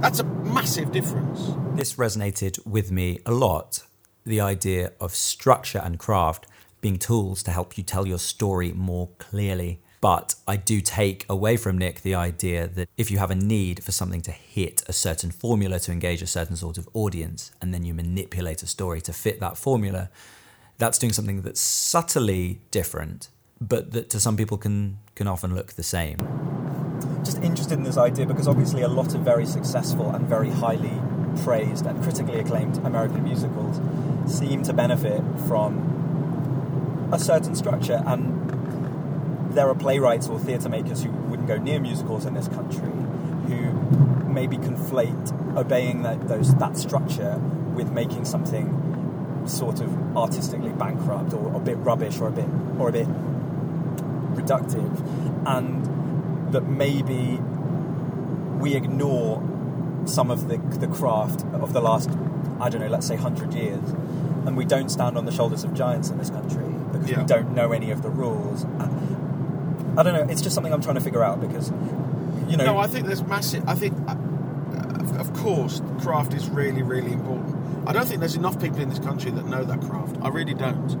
That's 0.00 0.20
a 0.20 0.24
massive 0.24 0.92
difference. 0.92 1.54
This 1.76 1.94
resonated 1.94 2.66
with 2.66 2.90
me 2.90 3.20
a 3.24 3.32
lot 3.32 3.84
the 4.24 4.40
idea 4.40 4.92
of 5.00 5.14
structure 5.14 5.80
and 5.82 5.98
craft 5.98 6.46
being 6.80 6.98
tools 6.98 7.42
to 7.44 7.50
help 7.50 7.78
you 7.78 7.84
tell 7.84 8.06
your 8.06 8.18
story 8.18 8.72
more 8.72 9.08
clearly. 9.18 9.80
But 10.00 10.34
I 10.48 10.56
do 10.56 10.80
take 10.80 11.24
away 11.28 11.56
from 11.56 11.78
Nick 11.78 12.02
the 12.02 12.16
idea 12.16 12.66
that 12.66 12.88
if 12.96 13.08
you 13.08 13.18
have 13.18 13.30
a 13.30 13.36
need 13.36 13.84
for 13.84 13.92
something 13.92 14.20
to 14.22 14.32
hit 14.32 14.82
a 14.88 14.92
certain 14.92 15.30
formula 15.30 15.78
to 15.78 15.92
engage 15.92 16.22
a 16.22 16.26
certain 16.26 16.56
sort 16.56 16.76
of 16.76 16.88
audience, 16.92 17.52
and 17.62 17.72
then 17.72 17.84
you 17.84 17.94
manipulate 17.94 18.64
a 18.64 18.66
story 18.66 19.00
to 19.02 19.12
fit 19.12 19.38
that 19.38 19.56
formula, 19.56 20.10
that's 20.78 20.98
doing 20.98 21.12
something 21.12 21.42
that's 21.42 21.60
subtly 21.60 22.60
different, 22.72 23.28
but 23.60 23.92
that 23.92 24.10
to 24.10 24.18
some 24.18 24.36
people 24.36 24.58
can, 24.58 24.98
can 25.14 25.28
often 25.28 25.54
look 25.54 25.74
the 25.74 25.84
same. 25.84 26.18
just 27.22 27.38
interested 27.38 27.74
in 27.74 27.84
this 27.84 27.96
idea 27.96 28.26
because 28.26 28.48
obviously 28.48 28.82
a 28.82 28.88
lot 28.88 29.14
of 29.14 29.20
very 29.20 29.46
successful 29.46 30.10
and 30.10 30.26
very 30.26 30.50
highly 30.50 31.00
praised 31.44 31.86
and 31.86 32.02
critically 32.02 32.40
acclaimed 32.40 32.76
American 32.78 33.22
musicals 33.22 33.78
seem 34.26 34.62
to 34.62 34.72
benefit 34.72 35.22
from 35.46 37.10
a 37.12 37.18
certain 37.18 37.54
structure 37.54 38.02
and 38.06 38.42
there 39.54 39.68
are 39.68 39.74
playwrights 39.74 40.28
or 40.28 40.38
theatre 40.38 40.68
makers 40.68 41.02
who 41.02 41.10
wouldn't 41.10 41.46
go 41.46 41.56
near 41.56 41.78
musicals 41.78 42.24
in 42.24 42.34
this 42.34 42.48
country 42.48 42.88
who 43.48 43.72
maybe 44.32 44.56
conflate 44.56 45.56
obeying 45.56 46.02
that, 46.02 46.28
those, 46.28 46.54
that 46.54 46.76
structure 46.76 47.38
with 47.74 47.90
making 47.92 48.24
something 48.24 49.44
sort 49.46 49.80
of 49.80 50.16
artistically 50.16 50.70
bankrupt 50.70 51.34
or 51.34 51.54
a 51.54 51.60
bit 51.60 51.76
rubbish 51.78 52.18
or 52.18 52.28
a 52.28 52.30
bit 52.30 52.46
or 52.78 52.88
a 52.88 52.92
bit 52.92 53.08
reductive 54.34 55.46
and 55.46 56.52
that 56.52 56.62
maybe 56.62 57.38
we 58.58 58.74
ignore 58.74 59.42
some 60.06 60.30
of 60.30 60.48
the, 60.48 60.56
the 60.78 60.86
craft 60.86 61.44
of 61.52 61.72
the 61.72 61.80
last 61.80 62.10
I 62.60 62.68
don't 62.68 62.80
know 62.80 62.88
let's 62.88 63.06
say 63.06 63.16
100 63.16 63.52
years 63.54 63.80
and 64.46 64.56
we 64.56 64.64
don't 64.64 64.88
stand 64.90 65.16
on 65.16 65.24
the 65.24 65.32
shoulders 65.32 65.64
of 65.64 65.72
giants 65.74 66.10
in 66.10 66.18
this 66.18 66.30
country 66.30 66.64
because 66.92 67.10
Yeah. 67.10 67.20
we 67.20 67.26
don't 67.26 67.54
know 67.54 67.72
any 67.72 67.90
of 67.90 68.02
the 68.02 68.10
rules 68.10 68.64
I 69.96 70.02
don't 70.02 70.14
know 70.14 70.26
it's 70.28 70.40
just 70.40 70.54
something 70.54 70.72
I'm 70.72 70.80
trying 70.82 70.94
to 70.96 71.00
figure 71.00 71.22
out 71.22 71.40
because 71.40 71.70
you 72.48 72.56
know 72.56 72.64
No, 72.64 72.78
I 72.78 72.86
think 72.86 73.06
there's 73.06 73.22
massive. 73.22 73.62
I 73.68 73.74
think, 73.74 73.94
uh, 74.08 74.16
of, 75.20 75.32
course, 75.34 75.80
craft 76.00 76.34
is 76.34 76.48
really, 76.50 76.82
really 76.82 77.12
important. 77.12 77.56
I 77.86 77.92
don't 77.92 78.06
think 78.06 78.20
there's 78.20 78.34
enough 78.36 78.60
people 78.60 78.80
in 78.80 78.88
this 78.90 78.98
country 78.98 79.30
that 79.30 79.46
know 79.46 79.64
that 79.64 79.80
craft. 79.82 80.16
I 80.22 80.28
really 80.28 80.54
don't. 80.54 80.96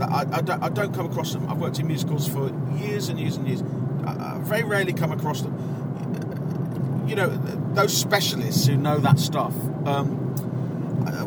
I, 0.00 0.24
I, 0.30 0.40
don't, 0.42 0.62
I 0.62 0.68
don't 0.68 0.94
come 0.94 1.06
across 1.06 1.32
them. 1.32 1.48
I've 1.48 1.58
worked 1.58 1.78
in 1.80 1.86
musicals 1.88 2.28
for 2.28 2.50
years 2.76 3.08
and 3.08 3.18
years 3.18 3.36
and 3.36 3.48
years. 3.48 3.62
I, 4.06 4.34
I 4.34 4.38
very 4.38 4.62
rarely 4.62 4.92
come 4.92 5.10
across 5.12 5.42
them. 5.42 7.04
You 7.08 7.16
know, 7.16 7.28
those 7.74 7.96
specialists 7.96 8.66
who 8.66 8.76
know 8.76 8.98
that 8.98 9.18
stuff. 9.18 9.54
Um, 9.86 10.34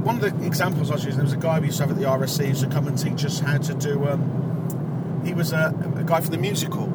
one 0.03 0.15
of 0.15 0.21
the 0.21 0.45
examples 0.45 0.89
I 0.89 0.95
was 0.95 1.05
using, 1.05 1.17
there 1.17 1.25
was 1.25 1.33
a 1.33 1.37
guy 1.37 1.59
we 1.59 1.67
used 1.67 1.77
to 1.77 1.83
have 1.83 1.91
at 1.91 1.97
the 1.97 2.07
RSC 2.07 2.43
who 2.43 2.47
used 2.49 2.63
to 2.63 2.69
come 2.69 2.87
and 2.87 2.97
teach 2.97 3.23
us 3.23 3.39
how 3.39 3.57
to 3.57 3.73
do. 3.73 4.07
Um, 4.07 5.21
he 5.23 5.33
was 5.33 5.53
a, 5.53 5.73
a 5.95 6.03
guy 6.03 6.21
for 6.21 6.31
the 6.31 6.37
musical, 6.37 6.85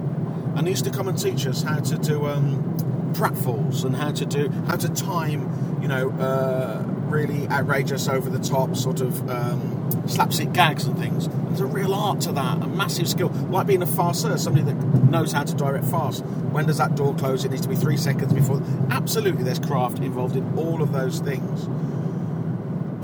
and 0.57 0.67
he 0.67 0.71
used 0.71 0.85
to 0.85 0.91
come 0.91 1.09
and 1.09 1.19
teach 1.19 1.47
us 1.47 1.63
how 1.63 1.79
to 1.79 1.97
do 1.99 2.27
um, 2.27 3.13
pratfalls 3.13 3.85
and 3.85 3.95
how 3.95 4.11
to 4.11 4.27
do 4.27 4.49
how 4.67 4.77
to 4.77 4.89
time, 4.89 5.79
you 5.81 5.89
know, 5.89 6.11
uh, 6.11 6.83
really 7.07 7.49
outrageous, 7.49 8.09
over 8.09 8.29
the 8.29 8.41
top 8.41 8.75
sort 8.75 9.01
of 9.01 9.29
um, 9.31 10.09
slapstick 10.09 10.53
gags 10.53 10.85
and 10.85 10.99
things. 10.99 11.29
There's 11.29 11.61
a 11.61 11.67
real 11.67 11.95
art 11.95 12.21
to 12.23 12.33
that, 12.33 12.63
a 12.63 12.67
massive 12.67 13.09
skill, 13.09 13.29
like 13.29 13.69
being 13.69 13.83
a 13.83 13.87
farceur, 13.87 14.39
somebody 14.39 14.65
that 14.65 14.75
knows 15.11 15.33
how 15.33 15.45
to 15.45 15.55
direct 15.55 15.85
farce. 15.87 16.21
When 16.21 16.67
does 16.67 16.79
that 16.79 16.97
door 16.97 17.15
close? 17.15 17.45
It 17.45 17.51
needs 17.51 17.63
to 17.63 17.69
be 17.69 17.77
three 17.77 17.97
seconds 17.97 18.33
before. 18.33 18.61
Absolutely, 18.91 19.45
there's 19.45 19.61
craft 19.61 19.99
involved 19.99 20.37
in 20.37 20.59
all 20.59 20.83
of 20.83 20.93
those 20.93 21.21
things. 21.21 21.69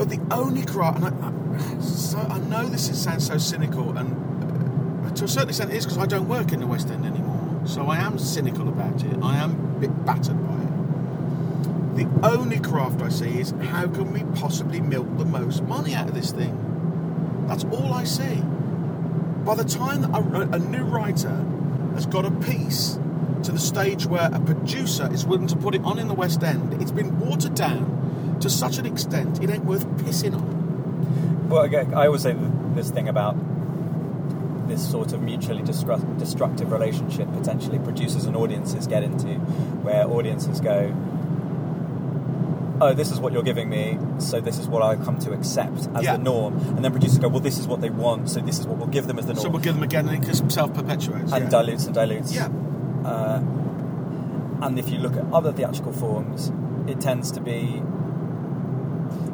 But 0.02 0.08
the 0.08 0.34
only 0.34 0.64
craft, 0.64 0.98
and 0.98 1.06
I, 1.06 1.28
I, 1.28 1.80
so, 1.80 2.18
I 2.18 2.40
know 2.40 2.66
this 2.66 2.88
is, 2.88 3.00
sounds 3.00 3.24
so 3.24 3.38
cynical, 3.38 3.96
and 3.96 5.16
to 5.16 5.26
a 5.26 5.28
certain 5.28 5.50
extent 5.50 5.70
it 5.70 5.76
is 5.76 5.84
because 5.84 5.96
I 5.96 6.06
don't 6.06 6.26
work 6.26 6.50
in 6.50 6.58
the 6.58 6.66
West 6.66 6.90
End 6.90 7.06
anymore. 7.06 7.62
So 7.66 7.86
I 7.86 7.98
am 7.98 8.18
cynical 8.18 8.68
about 8.68 9.04
it. 9.04 9.16
I 9.22 9.36
am 9.36 9.52
a 9.52 9.78
bit 9.78 10.04
battered 10.04 10.44
by 10.44 10.54
it. 10.54 11.98
The 11.98 12.26
only 12.26 12.58
craft 12.58 13.00
I 13.00 13.10
see 13.10 13.38
is 13.38 13.52
how 13.70 13.86
can 13.86 14.12
we 14.12 14.24
possibly 14.40 14.80
milk 14.80 15.06
the 15.18 15.24
most 15.24 15.62
money 15.62 15.94
out 15.94 16.08
of 16.08 16.16
this 16.16 16.32
thing? 16.32 17.46
That's 17.46 17.62
all 17.62 17.94
I 17.94 18.02
see. 18.02 18.42
By 19.44 19.54
the 19.54 19.64
time 19.64 20.12
a, 20.12 20.40
a 20.52 20.58
new 20.58 20.82
writer 20.82 21.46
has 21.94 22.06
got 22.06 22.24
a 22.24 22.32
piece 22.32 22.98
to 23.44 23.52
the 23.52 23.60
stage 23.60 24.06
where 24.06 24.28
a 24.34 24.40
producer 24.40 25.08
is 25.12 25.24
willing 25.24 25.46
to 25.46 25.56
put 25.56 25.76
it 25.76 25.84
on 25.84 26.00
in 26.00 26.08
the 26.08 26.14
West 26.14 26.42
End, 26.42 26.82
it's 26.82 26.90
been 26.90 27.20
watered 27.20 27.54
down 27.54 27.91
to 28.42 28.50
such 28.50 28.78
an 28.78 28.86
extent 28.86 29.42
it 29.42 29.50
ain't 29.50 29.64
worth 29.64 29.86
pissing 29.98 30.34
on. 30.34 31.48
Well, 31.48 31.62
again, 31.62 31.94
I 31.94 32.06
always 32.06 32.22
say 32.22 32.36
this 32.74 32.90
thing 32.90 33.08
about 33.08 33.36
this 34.68 34.88
sort 34.90 35.12
of 35.12 35.20
mutually 35.22 35.62
destru- 35.62 36.18
destructive 36.18 36.72
relationship 36.72 37.28
potentially 37.32 37.78
producers 37.78 38.24
and 38.24 38.36
audiences 38.36 38.86
get 38.86 39.02
into, 39.02 39.34
where 39.84 40.06
audiences 40.06 40.60
go, 40.60 40.92
"Oh, 42.80 42.94
this 42.94 43.10
is 43.12 43.20
what 43.20 43.32
you're 43.32 43.42
giving 43.42 43.68
me, 43.68 43.98
so 44.18 44.40
this 44.40 44.58
is 44.58 44.66
what 44.68 44.82
I 44.82 44.96
come 44.96 45.18
to 45.20 45.32
accept 45.32 45.88
as 45.94 46.04
Yeah. 46.04 46.16
the 46.16 46.22
norm," 46.22 46.54
and 46.76 46.84
then 46.84 46.90
producers 46.92 47.18
go, 47.18 47.28
"Well, 47.28 47.40
this 47.40 47.58
is 47.58 47.66
what 47.68 47.80
they 47.80 47.90
want, 47.90 48.30
so 48.30 48.40
this 48.40 48.58
is 48.58 48.66
what 48.66 48.78
we'll 48.78 48.88
give 48.88 49.06
them 49.06 49.18
as 49.18 49.26
the 49.26 49.34
norm," 49.34 49.42
So 49.44 49.50
we'll 49.50 49.60
give 49.62 49.74
them 49.74 49.82
again 49.84 50.08
and 50.08 50.16
it 50.22 50.26
just 50.26 50.50
self 50.50 50.72
perpetuates. 50.74 51.32
and 51.32 51.44
yeah. 51.44 51.50
dilutes 51.50 51.84
and 51.86 51.94
dilutes. 51.94 52.34
Yeah. 52.34 52.48
Uh, 53.04 53.40
and 54.62 54.78
if 54.78 54.88
you 54.90 54.98
look 54.98 55.16
at 55.16 55.24
other 55.32 55.52
theatrical 55.52 55.92
forms, 55.92 56.50
it 56.86 57.00
tends 57.00 57.30
to 57.32 57.40
be 57.40 57.82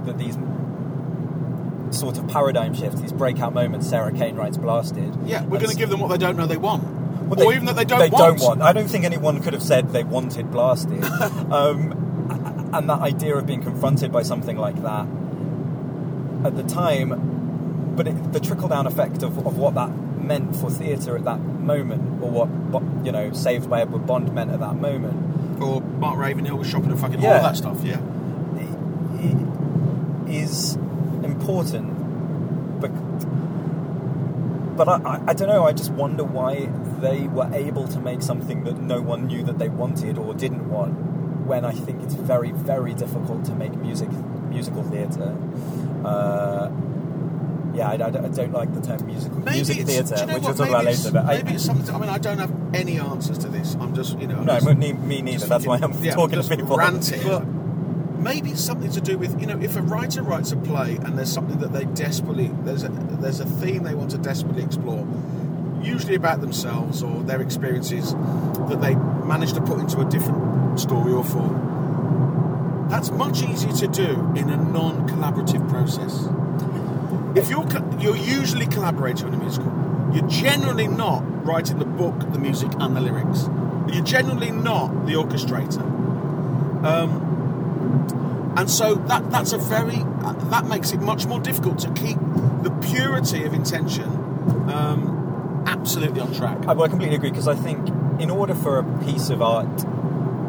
that 0.09 0.19
these 0.19 0.37
sort 1.97 2.19
of 2.19 2.29
paradigm 2.29 2.75
shifts, 2.75 3.01
these 3.01 3.13
breakout 3.13 3.55
moments, 3.55 3.89
Sarah 3.89 4.13
Kane 4.13 4.37
writes 4.37 4.57
Blasted. 4.57 5.17
Yeah, 5.25 5.43
we're 5.45 5.59
going 5.59 5.71
to 5.71 5.77
give 5.77 5.89
them 5.89 6.01
what 6.01 6.09
they 6.09 6.19
don't 6.19 6.37
know 6.37 6.47
they 6.47 6.57
want. 6.57 6.85
well, 7.29 7.43
or 7.43 7.53
even 7.53 7.67
that 7.67 7.77
they 7.77 7.85
don't 7.85 8.01
they 8.01 8.11
want. 8.11 8.39
don't 8.39 8.47
want. 8.47 8.63
I 8.63 8.73
don't 8.73 8.89
think 8.89 9.05
anyone 9.05 9.41
could 9.43 9.53
have 9.53 9.63
said 9.63 9.93
they 9.93 10.05
wanted 10.05 10.51
Blasted. 10.51 11.03
um, 11.51 12.71
and 12.75 12.91
that 12.91 13.01
idea 13.01 13.37
of 13.37 13.47
being 13.47 13.63
confronted 13.63 14.13
by 14.13 14.23
something 14.23 14.59
like 14.59 14.83
that 14.83 15.07
at 16.45 16.57
the 16.57 16.63
time 16.63 17.95
but 17.97 18.07
it, 18.07 18.33
the 18.33 18.39
trickle 18.39 18.69
down 18.69 18.87
effect 18.87 19.23
of, 19.25 19.45
of 19.45 19.59
what 19.59 19.75
that 19.75 19.89
meant 19.89 20.55
for 20.55 20.71
theatre 20.71 21.17
at 21.17 21.25
that 21.25 21.41
moment, 21.41 22.23
or 22.23 22.31
what 22.31 23.05
you 23.05 23.11
know 23.11 23.33
Saved 23.33 23.69
by 23.69 23.81
Edward 23.81 24.07
Bond 24.07 24.33
meant 24.33 24.53
at 24.53 24.61
that 24.61 24.77
moment, 24.77 25.61
Or 25.61 25.81
Mark 25.81 26.17
Ravenhill 26.17 26.57
was 26.59 26.69
shopping 26.69 26.93
at 26.93 26.99
fucking 26.99 27.21
Yeah. 27.21 27.37
all 27.39 27.43
that 27.43 27.57
stuff. 27.57 27.83
Yeah. 27.83 28.01
Is 30.31 30.77
important. 31.25 31.95
But, 32.81 32.91
but 34.77 34.89
I, 34.89 34.97
I, 35.05 35.21
I 35.29 35.33
don't 35.35 35.49
know. 35.49 35.65
I 35.67 35.73
just 35.73 35.91
wonder 35.93 36.25
why 36.25 36.67
they 37.01 37.23
were 37.27 37.51
able 37.53 37.89
to 37.89 38.01
make 38.01 38.23
something 38.23 38.65
that 38.65 38.79
no 38.81 39.01
one 39.01 39.27
knew 39.27 39.43
that 39.45 39.59
they 39.59 39.69
wanted 39.69 40.19
or 40.19 40.35
didn't 40.35 40.69
want. 40.71 40.95
When 41.47 41.65
I 41.65 41.73
think 41.73 42.03
it's 42.03 42.15
very, 42.15 42.53
very 42.53 42.95
difficult 42.95 43.45
to 43.47 43.55
make 43.55 43.75
music, 43.77 44.11
musical 44.51 44.83
theatre. 44.83 45.35
Uh, 46.05 46.71
yeah, 47.75 47.89
I, 47.89 47.93
I 47.95 47.97
don't- 47.97 48.25
I 48.25 48.29
don't 48.29 48.53
like 48.53 48.73
the 48.75 48.81
term 48.81 49.07
musical 49.07 49.39
music 49.41 49.87
theatre, 49.87 50.15
do 50.15 50.21
you 50.21 50.27
know 50.27 50.35
which 50.35 50.43
what? 50.43 50.59
we'll 50.59 50.67
talk 50.69 50.79
Maybe 50.85 50.91
it's- 50.93 51.05
later. 51.05 51.15
But 51.15 51.25
I, 51.49 51.53
it's 51.55 51.65
something. 51.65 51.95
I 51.95 51.99
mean, 51.99 52.09
I 52.11 52.19
don't 52.19 52.39
have 52.39 52.53
any 52.75 52.99
answers 53.01 53.39
to 53.39 53.49
this. 53.49 53.77
I'm 53.81 53.95
just, 53.95 54.19
you 54.19 54.27
know. 54.27 54.39
I'm 54.39 54.45
no, 54.47 54.59
just- 54.61 54.77
me, 54.77 54.93
me 54.93 55.23
neither. 55.23 55.47
That's 55.47 55.67
why 55.67 55.79
I'm 55.83 55.93
yeah, 56.03 56.15
talking 56.15 56.35
just 56.37 56.51
to 56.51 56.57
people. 56.57 56.77
ranting. 56.77 57.23
But 57.23 57.45
maybe 58.19 58.51
it's 58.51 58.65
something 58.65 58.91
to 58.91 59.01
do 59.01 59.17
with 59.17 59.41
you 59.41 59.47
know, 59.47 59.59
if 59.61 59.77
a 59.77 59.83
writer 59.83 60.23
writes 60.23 60.53
a 60.53 60.57
play 60.57 60.97
and 60.97 61.17
there's 61.17 61.33
something 61.33 61.59
that 61.59 61.73
they 61.73 61.85
desperately 61.85 62.51
there's 62.65 62.83
a 62.83 62.89
there's 62.89 63.41
a 63.41 63.47
theme 63.47 63.83
they 63.85 63.95
want 63.95 64.11
to 64.11 64.19
desperately 64.19 64.63
explore, 64.63 65.07
usually 65.83 66.15
about 66.15 66.41
themselves 66.41 67.03
or 67.03 67.23
their 67.23 67.41
experiences 67.41 68.13
that 68.69 68.81
they 68.81 68.95
manage 68.95 69.53
to 69.53 69.61
put 69.61 69.79
into 69.79 70.01
a 70.01 70.05
different 70.05 70.81
story 70.81 71.13
or 71.13 71.25
form. 71.25 72.87
That's 72.91 73.11
much 73.11 73.43
easier 73.43 73.73
to 73.73 73.89
do 73.89 74.33
in 74.35 74.49
a 74.49 74.57
non-collaborative 74.57 75.69
process. 75.69 76.29
If 77.37 77.51
you're 77.51 77.67
you're 78.01 78.17
usually 78.17 78.67
collaborating 78.67 79.27
on 79.29 79.35
a 79.35 79.37
musical, 79.37 80.11
you're 80.15 80.29
generally 80.29 80.89
not 80.89 81.21
writing 81.45 81.79
the 81.79 81.85
book, 81.85 82.19
the 82.33 82.39
music, 82.39 82.71
and 82.81 82.97
the 82.97 83.01
lyrics. 83.01 83.49
You're 83.93 84.05
generally 84.05 84.51
not 84.51 85.07
the 85.07 85.13
orchestrator. 85.13 85.83
Um, 86.85 87.28
and 88.59 88.69
so 88.71 88.95
that 88.95 89.31
that's 89.31 89.53
a 89.53 89.59
very 89.59 90.03
that 90.51 90.67
makes 90.67 90.93
it 90.93 91.01
much 91.01 91.27
more 91.27 91.41
difficult 91.41 91.79
to 91.81 91.91
keep 91.93 92.19
the 92.63 92.71
purity 92.91 93.45
of 93.45 93.55
intention 93.55 94.09
um, 94.71 95.65
absolutely 95.67 96.21
on 96.21 96.33
track. 96.35 96.59
I, 96.67 96.73
well, 96.73 96.85
I 96.85 96.89
completely 96.89 97.17
agree 97.17 97.31
because 97.31 97.49
I 97.49 97.55
think 97.55 97.89
in 98.21 98.31
order 98.31 98.55
for 98.55 98.79
a 98.79 99.05
piece 99.05 99.31
of 99.31 99.41
art 99.43 99.85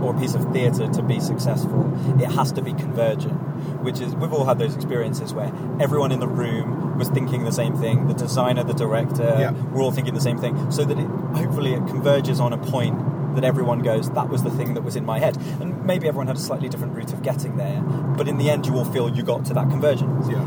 or 0.01 0.15
a 0.15 0.19
piece 0.19 0.33
of 0.33 0.51
theatre 0.53 0.87
to 0.87 1.01
be 1.03 1.19
successful, 1.19 1.81
it 2.21 2.31
has 2.31 2.51
to 2.53 2.61
be 2.61 2.73
convergent. 2.73 3.37
Which 3.83 3.99
is, 3.99 4.15
we've 4.15 4.31
all 4.31 4.45
had 4.45 4.57
those 4.57 4.73
experiences 4.75 5.33
where 5.33 5.51
everyone 5.81 6.11
in 6.13 6.19
the 6.21 6.27
room 6.27 6.97
was 6.97 7.09
thinking 7.09 7.43
the 7.43 7.51
same 7.51 7.75
thing. 7.77 8.07
The 8.07 8.13
designer, 8.13 8.63
the 8.63 8.73
director, 8.73 9.35
Yeah. 9.37 9.51
we're 9.51 9.81
all 9.81 9.91
thinking 9.91 10.13
the 10.13 10.21
same 10.21 10.37
thing. 10.37 10.71
So 10.71 10.85
that 10.85 10.97
it 10.97 11.07
hopefully 11.35 11.73
it 11.73 11.85
converges 11.87 12.39
on 12.39 12.53
a 12.53 12.57
point 12.57 12.97
that 13.35 13.43
everyone 13.43 13.79
goes, 13.79 14.09
that 14.11 14.29
was 14.29 14.43
the 14.43 14.49
thing 14.51 14.73
that 14.75 14.81
was 14.83 14.95
in 14.95 15.05
my 15.05 15.19
head. 15.19 15.37
And 15.59 15.68
maybe 15.89 16.07
everyone 16.07 16.27
had 16.27 16.35
a 16.37 16.39
slightly 16.39 16.69
different 16.69 16.93
route 16.95 17.11
of 17.13 17.23
getting 17.23 17.57
there, 17.57 17.81
but 18.15 18.27
in 18.27 18.37
the 18.37 18.47
end, 18.47 18.63
you 18.67 18.75
all 18.75 18.85
feel 18.85 19.09
you 19.09 19.23
got 19.23 19.43
to 19.45 19.53
that 19.55 19.67
convergence 19.71 20.29
Yeah. 20.29 20.43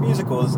musicals 0.00 0.56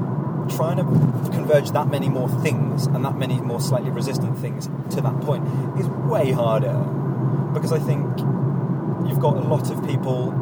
trying 0.56 0.78
to 0.78 0.84
converge 1.30 1.70
that 1.72 1.86
many 1.88 2.08
more 2.08 2.28
things 2.28 2.86
and 2.86 3.04
that 3.04 3.16
many 3.16 3.40
more 3.42 3.60
slightly 3.60 3.90
resistant 3.90 4.36
things 4.38 4.68
to 4.88 5.00
that 5.02 5.20
point 5.20 5.44
is 5.78 5.86
way 6.12 6.32
harder 6.32 6.78
because 7.52 7.72
I 7.72 7.78
think 7.78 8.04
you've 9.06 9.20
got 9.20 9.36
a 9.36 9.40
lot 9.54 9.70
of 9.70 9.86
people 9.86 10.32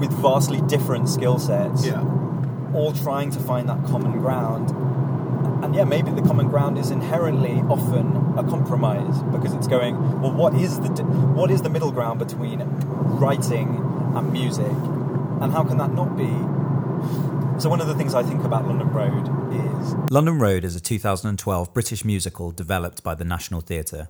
with 0.00 0.10
vastly 0.20 0.60
different 0.62 1.08
skill 1.08 1.38
sets 1.38 1.86
Yeah. 1.86 2.02
all 2.74 2.92
trying 2.92 3.30
to 3.30 3.40
find 3.40 3.68
that 3.68 3.84
common 3.84 4.18
ground 4.18 4.70
and 5.64 5.74
yeah 5.74 5.84
maybe 5.84 6.10
the 6.10 6.22
common 6.22 6.48
ground 6.48 6.76
is 6.76 6.90
inherently 6.90 7.62
often 7.68 8.17
a 8.38 8.42
compromise 8.44 9.22
because 9.32 9.52
it's 9.52 9.66
going 9.66 9.96
well 10.20 10.32
what 10.32 10.54
is 10.54 10.78
the 10.80 10.88
what 11.38 11.50
is 11.50 11.62
the 11.62 11.70
middle 11.70 11.90
ground 11.90 12.18
between 12.18 12.60
writing 13.20 13.68
and 14.14 14.32
music 14.32 14.70
and 15.40 15.52
how 15.52 15.64
can 15.64 15.78
that 15.78 15.92
not 15.92 16.16
be 16.16 16.30
so 17.60 17.68
one 17.68 17.80
of 17.80 17.88
the 17.88 17.94
things 17.96 18.14
I 18.14 18.22
think 18.22 18.44
about 18.44 18.68
London 18.68 18.88
Road 18.92 19.26
is 19.52 19.94
London 20.12 20.38
Road 20.38 20.64
is 20.64 20.76
a 20.76 20.80
2012 20.80 21.74
British 21.74 22.04
musical 22.04 22.52
developed 22.52 23.02
by 23.02 23.16
the 23.16 23.24
National 23.24 23.60
Theatre. 23.60 24.08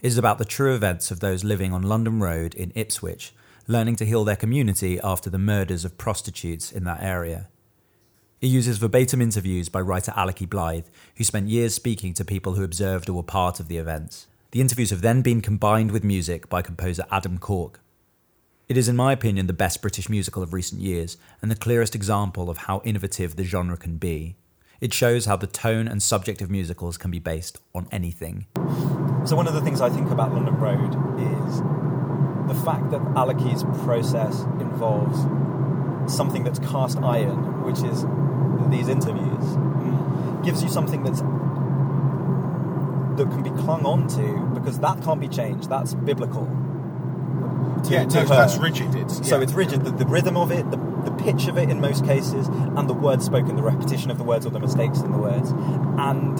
It 0.00 0.08
is 0.08 0.18
about 0.18 0.38
the 0.38 0.44
true 0.44 0.74
events 0.74 1.12
of 1.12 1.20
those 1.20 1.44
living 1.44 1.72
on 1.72 1.82
London 1.82 2.18
Road 2.18 2.54
in 2.54 2.72
Ipswich, 2.74 3.32
learning 3.68 3.94
to 3.96 4.04
heal 4.04 4.24
their 4.24 4.34
community 4.34 4.98
after 4.98 5.30
the 5.30 5.38
murders 5.38 5.84
of 5.84 5.96
prostitutes 5.96 6.72
in 6.72 6.82
that 6.84 7.00
area. 7.02 7.49
It 8.40 8.46
uses 8.46 8.78
verbatim 8.78 9.20
interviews 9.20 9.68
by 9.68 9.82
writer 9.82 10.12
Alecky 10.12 10.48
Blythe, 10.48 10.86
who 11.16 11.24
spent 11.24 11.50
years 11.50 11.74
speaking 11.74 12.14
to 12.14 12.24
people 12.24 12.54
who 12.54 12.64
observed 12.64 13.10
or 13.10 13.12
were 13.12 13.22
part 13.22 13.60
of 13.60 13.68
the 13.68 13.76
events. 13.76 14.28
The 14.52 14.62
interviews 14.62 14.88
have 14.88 15.02
then 15.02 15.20
been 15.20 15.42
combined 15.42 15.90
with 15.90 16.02
music 16.02 16.48
by 16.48 16.62
composer 16.62 17.04
Adam 17.10 17.36
Cork. 17.36 17.80
It 18.66 18.78
is, 18.78 18.88
in 18.88 18.96
my 18.96 19.12
opinion, 19.12 19.46
the 19.46 19.52
best 19.52 19.82
British 19.82 20.08
musical 20.08 20.42
of 20.42 20.54
recent 20.54 20.80
years 20.80 21.18
and 21.42 21.50
the 21.50 21.54
clearest 21.54 21.94
example 21.94 22.48
of 22.48 22.56
how 22.56 22.80
innovative 22.82 23.36
the 23.36 23.44
genre 23.44 23.76
can 23.76 23.98
be. 23.98 24.36
It 24.80 24.94
shows 24.94 25.26
how 25.26 25.36
the 25.36 25.46
tone 25.46 25.86
and 25.86 26.02
subject 26.02 26.40
of 26.40 26.50
musicals 26.50 26.96
can 26.96 27.10
be 27.10 27.18
based 27.18 27.60
on 27.74 27.88
anything. 27.92 28.46
So 29.26 29.36
one 29.36 29.48
of 29.48 29.52
the 29.52 29.60
things 29.60 29.82
I 29.82 29.90
think 29.90 30.10
about 30.10 30.32
London 30.32 30.56
Road 30.56 30.94
is 31.20 31.58
the 32.48 32.64
fact 32.64 32.90
that 32.90 33.02
Alecky's 33.14 33.64
process 33.84 34.40
involves 34.60 35.26
something 36.10 36.42
that's 36.42 36.58
cast 36.60 36.96
iron, 37.02 37.62
which 37.62 37.80
is 37.80 38.06
these 38.70 38.88
interviews, 38.88 39.44
gives 40.44 40.62
you 40.62 40.68
something 40.68 41.02
that's 41.02 41.20
that 43.16 43.30
can 43.30 43.42
be 43.42 43.50
clung 43.62 43.84
on 43.84 44.08
to 44.08 44.50
because 44.54 44.78
that 44.80 45.02
can't 45.02 45.20
be 45.20 45.28
changed. 45.28 45.68
That's 45.68 45.94
biblical. 45.94 46.46
To- 47.84 47.90
yeah, 47.92 48.04
to 48.04 48.24
no, 48.24 48.24
that's 48.24 48.56
rigid. 48.58 48.94
It's, 48.94 49.28
So 49.28 49.36
yeah. 49.36 49.42
it's 49.42 49.52
rigid. 49.52 49.84
The, 49.84 49.90
the 49.90 50.06
rhythm 50.06 50.36
of 50.36 50.50
it, 50.50 50.70
the, 50.70 50.76
the 50.76 51.10
pitch 51.12 51.46
of 51.48 51.56
it 51.58 51.70
in 51.70 51.80
most 51.80 52.04
cases, 52.04 52.48
and 52.48 52.88
the 52.88 52.94
words 52.94 53.24
spoken, 53.24 53.56
the 53.56 53.62
repetition 53.62 54.10
of 54.10 54.18
the 54.18 54.24
words 54.24 54.46
or 54.46 54.50
the 54.50 54.60
mistakes 54.60 55.00
in 55.00 55.12
the 55.12 55.18
words. 55.18 55.50
And 55.98 56.38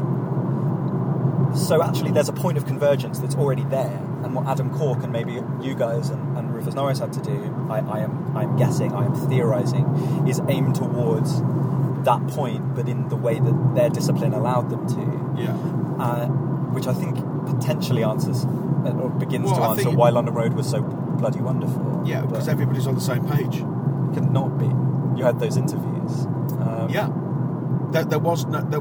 so 1.57 1.83
actually 1.83 2.13
there's 2.13 2.29
a 2.29 2.33
point 2.33 2.57
of 2.59 2.67
convergence 2.67 3.19
that's 3.19 3.35
already 3.35 3.65
there. 3.65 4.07
And 4.23 4.35
what 4.35 4.47
Adam 4.47 4.71
Cork 4.77 5.03
and 5.03 5.13
maybe 5.13 5.41
you 5.61 5.75
guys 5.75 6.11
and, 6.11 6.37
and 6.37 6.55
Rufus 6.55 6.75
Norris 6.75 6.99
had 6.99 7.13
to 7.15 7.21
do, 7.21 7.67
I, 7.71 7.79
I 7.79 7.99
am 8.01 8.37
I'm 8.37 8.57
guessing, 8.57 8.93
I 8.93 9.05
am 9.05 9.15
theorising, 9.29 10.29
is 10.29 10.41
aim 10.49 10.73
towards 10.73 11.41
that 12.05 12.27
point, 12.29 12.75
but 12.75 12.89
in 12.89 13.09
the 13.09 13.17
way 13.17 13.39
that 13.39 13.73
their 13.75 13.91
discipline 13.91 14.33
allowed 14.33 14.71
them 14.71 14.87
to 14.89 15.43
yeah. 15.43 15.53
uh, 15.99 16.27
which 16.75 16.87
I 16.87 16.93
think 16.95 17.17
potentially 17.47 18.03
answers 18.05 18.45
uh, 18.45 18.93
or 19.01 19.11
begins 19.11 19.47
Well, 19.47 19.57
to 19.57 19.61
I 19.63 19.71
answer 19.71 19.85
think- 19.85 19.99
why 19.99 20.11
London 20.11 20.35
Road 20.35 20.55
was 20.55 20.69
so 20.71 20.83
bloody 20.83 21.41
wonderful. 21.41 22.03
Yeah, 22.07 22.23
because 22.23 22.49
everybody's 22.49 22.87
on 22.87 22.95
the 22.95 23.01
same 23.01 23.27
page. 23.29 23.57
it 23.57 24.15
could 24.15 24.31
not 24.31 24.59
be. 24.59 24.67
You 25.19 25.25
had 25.25 25.39
those 25.39 25.57
interviews. 25.57 26.27
Um, 26.61 26.89
Yeah. 26.91 27.11
There, 27.93 28.05
there 28.05 28.19
was 28.21 28.47
no, 28.47 28.61
there, 28.63 28.81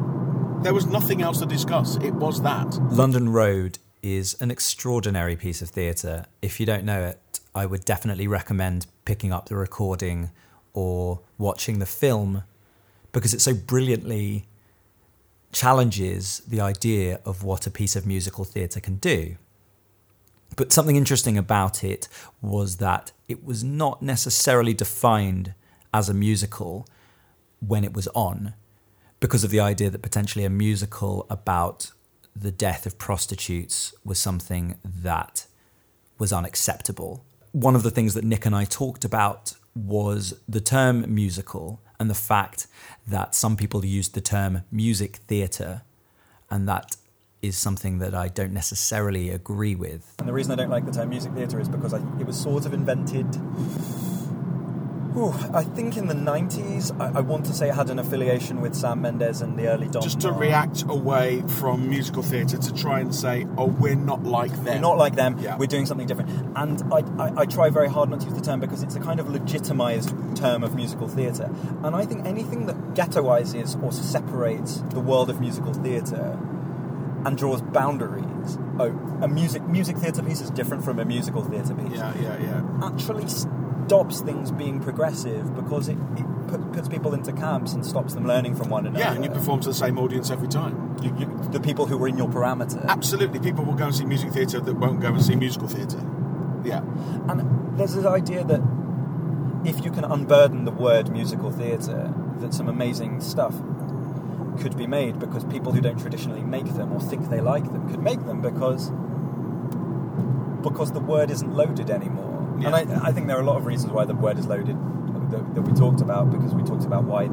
there 0.63 0.73
was 0.73 0.85
nothing 0.85 1.21
else 1.21 1.39
to 1.39 1.45
discuss. 1.45 1.95
It 1.97 2.13
was 2.13 2.41
that. 2.43 2.75
London 2.91 3.29
Road 3.29 3.79
is 4.03 4.37
an 4.39 4.51
extraordinary 4.51 5.35
piece 5.35 5.61
of 5.61 5.69
theatre. 5.69 6.25
If 6.41 6.59
you 6.59 6.65
don't 6.65 6.85
know 6.85 7.01
it, 7.03 7.19
I 7.55 7.65
would 7.65 7.83
definitely 7.85 8.27
recommend 8.27 8.85
picking 9.05 9.33
up 9.33 9.49
the 9.49 9.55
recording 9.55 10.29
or 10.73 11.21
watching 11.37 11.79
the 11.79 11.85
film 11.87 12.43
because 13.11 13.33
it 13.33 13.41
so 13.41 13.53
brilliantly 13.53 14.45
challenges 15.51 16.39
the 16.47 16.61
idea 16.61 17.19
of 17.25 17.43
what 17.43 17.65
a 17.65 17.71
piece 17.71 17.95
of 17.95 18.05
musical 18.05 18.45
theatre 18.45 18.79
can 18.79 18.97
do. 18.97 19.35
But 20.55 20.71
something 20.71 20.95
interesting 20.95 21.37
about 21.37 21.83
it 21.83 22.07
was 22.41 22.77
that 22.77 23.11
it 23.27 23.43
was 23.43 23.63
not 23.63 24.01
necessarily 24.01 24.73
defined 24.73 25.53
as 25.93 26.09
a 26.09 26.13
musical 26.13 26.87
when 27.65 27.83
it 27.83 27.93
was 27.93 28.07
on 28.09 28.53
because 29.19 29.43
of 29.43 29.51
the 29.51 29.59
idea 29.59 29.89
that 29.89 30.01
potentially 30.01 30.45
a 30.45 30.49
musical 30.49 31.25
about 31.29 31.91
the 32.35 32.51
death 32.51 32.85
of 32.85 32.97
prostitutes 32.97 33.93
was 34.05 34.17
something 34.17 34.75
that 34.83 35.45
was 36.17 36.31
unacceptable. 36.31 37.25
One 37.51 37.75
of 37.75 37.83
the 37.83 37.91
things 37.91 38.13
that 38.13 38.23
Nick 38.23 38.45
and 38.45 38.55
I 38.55 38.65
talked 38.65 39.03
about 39.03 39.53
was 39.75 40.33
the 40.47 40.61
term 40.61 41.13
musical 41.13 41.81
and 41.99 42.09
the 42.09 42.15
fact 42.15 42.67
that 43.07 43.35
some 43.35 43.55
people 43.55 43.85
use 43.85 44.09
the 44.09 44.21
term 44.21 44.63
music 44.71 45.17
theatre, 45.27 45.81
and 46.49 46.67
that 46.67 46.95
is 47.41 47.57
something 47.57 47.99
that 47.99 48.13
I 48.13 48.27
don't 48.27 48.53
necessarily 48.53 49.29
agree 49.29 49.75
with. 49.75 50.15
And 50.19 50.27
the 50.27 50.33
reason 50.33 50.51
I 50.51 50.55
don't 50.55 50.69
like 50.69 50.85
the 50.85 50.91
term 50.91 51.09
music 51.09 51.33
theatre 51.33 51.59
is 51.59 51.69
because 51.69 51.93
I, 51.93 51.97
it 52.19 52.25
was 52.25 52.39
sort 52.39 52.65
of 52.65 52.73
invented 52.73 53.27
Ooh, 55.19 55.33
I 55.53 55.63
think 55.63 55.97
in 55.97 56.07
the 56.07 56.13
90s, 56.13 56.97
I, 56.97 57.17
I, 57.17 57.19
want 57.19 57.45
to 57.47 57.53
say 57.53 57.69
I 57.69 57.75
had 57.75 57.89
an 57.89 57.99
affiliation 57.99 58.61
with 58.61 58.73
Sam 58.73 59.01
Mendes 59.01 59.41
and 59.41 59.59
the 59.59 59.67
early 59.67 59.89
Don. 59.89 60.01
Just 60.01 60.21
to 60.21 60.31
react 60.31 60.83
away 60.83 61.43
from 61.59 61.89
musical 61.89 62.23
theatre 62.23 62.57
to 62.57 62.73
try 62.73 63.01
and 63.01 63.13
say, 63.13 63.45
oh, 63.57 63.65
we're 63.65 63.95
not 63.95 64.23
like 64.23 64.53
them. 64.63 64.63
We're 64.63 64.79
not 64.79 64.97
like 64.97 65.15
them, 65.15 65.37
yeah. 65.39 65.57
we're 65.57 65.67
doing 65.67 65.85
something 65.85 66.07
different. 66.07 66.29
And 66.55 66.81
I, 66.93 66.99
I, 67.21 67.41
I, 67.41 67.45
try 67.47 67.69
very 67.69 67.89
hard 67.89 68.09
not 68.09 68.21
to 68.21 68.27
use 68.27 68.35
the 68.35 68.41
term 68.41 68.61
because 68.61 68.81
it's 68.81 68.95
a 68.95 69.01
kind 69.01 69.19
of 69.19 69.25
legitimised 69.25 70.37
term 70.39 70.63
of 70.63 70.73
musical 70.73 71.09
theatre. 71.09 71.53
And 71.83 71.97
I 71.97 72.05
think 72.05 72.25
anything 72.25 72.67
that 72.67 72.77
ghettoises 72.93 73.81
or 73.83 73.91
separates 73.91 74.77
the 74.91 75.01
world 75.01 75.29
of 75.29 75.41
musical 75.41 75.73
theatre 75.73 76.39
and 77.25 77.37
draws 77.37 77.61
boundaries. 77.61 78.57
Oh, 78.79 78.97
a 79.21 79.27
music 79.27 79.63
music 79.67 79.97
theatre 79.97 80.23
piece 80.23 80.39
is 80.39 80.49
different 80.51 80.85
from 80.85 80.97
a 80.97 81.03
musical 81.03 81.43
theatre 81.43 81.75
piece. 81.75 81.97
Yeah, 81.97 82.13
yeah, 82.21 82.41
yeah. 82.41 82.63
Actually 82.81 83.27
stops 83.89 84.21
things 84.21 84.51
being 84.51 84.79
progressive 84.79 85.55
because 85.55 85.89
it, 85.89 85.97
it 86.15 86.47
put, 86.47 86.73
puts 86.73 86.87
people 86.87 87.15
into 87.15 87.33
camps 87.33 87.73
and 87.73 87.83
stops 87.83 88.13
them 88.13 88.27
learning 88.27 88.55
from 88.55 88.69
one 88.69 88.85
another. 88.85 89.03
Yeah, 89.03 89.13
and 89.13 89.23
you 89.23 89.31
perform 89.31 89.61
to 89.61 89.69
the 89.69 89.73
same 89.73 89.97
audience 89.97 90.29
every 90.29 90.47
time. 90.47 90.95
You, 91.01 91.11
you, 91.17 91.49
the 91.51 91.59
people 91.59 91.87
who 91.87 91.97
were 91.97 92.07
in 92.07 92.15
your 92.15 92.27
parameter. 92.29 92.85
Absolutely, 92.85 93.39
people 93.39 93.65
will 93.65 93.73
go 93.73 93.85
and 93.85 93.95
see 93.95 94.05
music 94.05 94.31
theatre 94.31 94.59
that 94.59 94.75
won't 94.75 95.01
go 95.01 95.07
and 95.07 95.23
see 95.23 95.35
musical 95.35 95.67
theatre. 95.67 95.99
Yeah, 96.63 96.81
and 97.29 97.79
there's 97.79 97.95
this 97.95 98.05
idea 98.05 98.43
that 98.43 98.61
if 99.65 99.83
you 99.83 99.89
can 99.89 100.03
unburden 100.03 100.65
the 100.65 100.71
word 100.71 101.09
musical 101.09 101.49
theatre, 101.51 102.13
that 102.41 102.53
some 102.53 102.67
amazing 102.67 103.21
stuff 103.21 103.55
could 104.61 104.77
be 104.77 104.85
made 104.85 105.17
because 105.17 105.43
people 105.45 105.71
who 105.71 105.81
don't 105.81 105.99
traditionally 105.99 106.43
make 106.43 106.75
them 106.75 106.93
or 106.93 107.01
think 107.01 107.27
they 107.31 107.41
like 107.41 107.63
them 107.63 107.89
could 107.89 108.03
make 108.03 108.23
them 108.27 108.39
because 108.39 108.91
because 110.61 110.91
the 110.91 110.99
word 110.99 111.31
isn't 111.31 111.55
loaded 111.55 111.89
anymore. 111.89 112.28
Yeah. 112.59 112.75
And 112.75 112.93
I, 112.93 113.07
I, 113.07 113.11
think 113.11 113.27
there 113.27 113.37
are 113.37 113.41
a 113.41 113.45
lot 113.45 113.57
of 113.57 113.65
reasons 113.65 113.93
why 113.93 114.05
the 114.05 114.13
word 114.13 114.37
is 114.37 114.47
loaded 114.47 114.77
that, 115.31 115.55
that, 115.55 115.61
we 115.61 115.73
talked 115.73 116.01
about 116.01 116.31
because 116.31 116.53
we 116.53 116.63
talked 116.63 116.85
about 116.85 117.03
why 117.03 117.27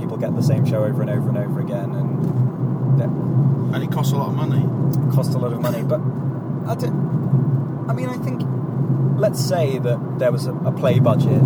people 0.00 0.16
get 0.16 0.34
the 0.34 0.42
same 0.42 0.64
show 0.64 0.84
over 0.84 1.02
and 1.02 1.10
over 1.10 1.28
and 1.28 1.38
over 1.38 1.60
again, 1.60 1.92
and 1.92 3.00
that, 3.00 3.08
and 3.74 3.84
it 3.84 3.90
costs 3.90 4.12
a 4.12 4.16
lot 4.16 4.28
of 4.28 4.34
money. 4.34 4.62
It 5.08 5.12
costs 5.12 5.34
a 5.34 5.38
lot 5.38 5.52
of 5.52 5.60
money, 5.60 5.82
but 5.82 6.00
I, 6.66 6.74
do, 6.74 6.86
I 7.88 7.92
mean, 7.92 8.08
I 8.08 8.16
think 8.18 8.42
let's 9.18 9.40
say 9.44 9.78
that 9.78 10.18
there 10.18 10.32
was 10.32 10.46
a, 10.46 10.54
a 10.54 10.72
play 10.72 10.98
budget 10.98 11.40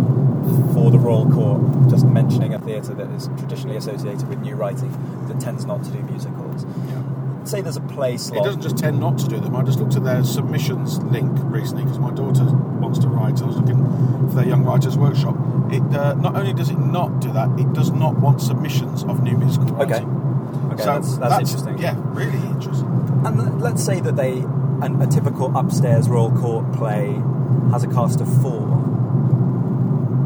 for 0.73 0.91
the 0.91 0.99
Royal 0.99 1.29
Court, 1.29 1.89
just 1.89 2.05
mentioning 2.05 2.53
a 2.53 2.59
theatre 2.59 2.93
that 2.93 3.09
is 3.11 3.27
traditionally 3.37 3.77
associated 3.77 4.27
with 4.29 4.39
new 4.39 4.55
writing 4.55 4.91
that 5.27 5.39
tends 5.39 5.65
not 5.65 5.83
to 5.83 5.91
do 5.91 6.01
musicals. 6.03 6.65
Yeah 6.89 7.06
say 7.47 7.61
there's 7.61 7.77
a 7.77 7.81
play 7.81 8.17
slot. 8.17 8.41
It 8.41 8.43
doesn't 8.45 8.61
just 8.61 8.77
tend 8.77 8.99
not 8.99 9.17
to 9.19 9.27
do 9.27 9.39
them. 9.39 9.55
I 9.55 9.63
just 9.63 9.79
looked 9.79 9.95
at 9.95 10.03
their 10.03 10.23
submissions 10.23 10.99
link 10.99 11.31
recently 11.43 11.83
because 11.83 11.99
my 11.99 12.11
daughter 12.11 12.43
wants 12.43 12.99
to 12.99 13.07
write. 13.07 13.41
I 13.41 13.45
was 13.45 13.57
looking 13.57 13.77
for 14.29 14.35
their 14.35 14.47
young 14.47 14.63
writers 14.63 14.97
workshop. 14.97 15.35
It 15.71 15.81
uh, 15.95 16.13
not 16.15 16.35
only 16.35 16.53
does 16.53 16.69
it 16.69 16.79
not 16.79 17.19
do 17.19 17.31
that, 17.33 17.49
it 17.59 17.73
does 17.73 17.91
not 17.91 18.17
want 18.19 18.41
submissions 18.41 19.03
of 19.03 19.23
new 19.23 19.37
musical 19.37 19.67
writing. 19.67 20.07
Okay. 20.07 20.27
Okay, 20.73 20.83
so 20.83 20.85
that's, 20.85 21.17
that's, 21.17 21.37
that's, 21.37 21.51
interesting. 21.51 21.77
Yeah, 21.79 21.95
really 21.97 22.37
interesting. 22.47 22.87
And 23.25 23.61
let's 23.61 23.83
say 23.83 23.99
that 23.99 24.15
they, 24.15 24.39
an, 24.39 25.01
a 25.01 25.07
typical 25.07 25.55
upstairs 25.57 26.07
Royal 26.07 26.31
Court 26.31 26.71
play 26.73 27.19
has 27.71 27.83
a 27.83 27.87
cast 27.87 28.21
of 28.21 28.41
four. 28.41 28.83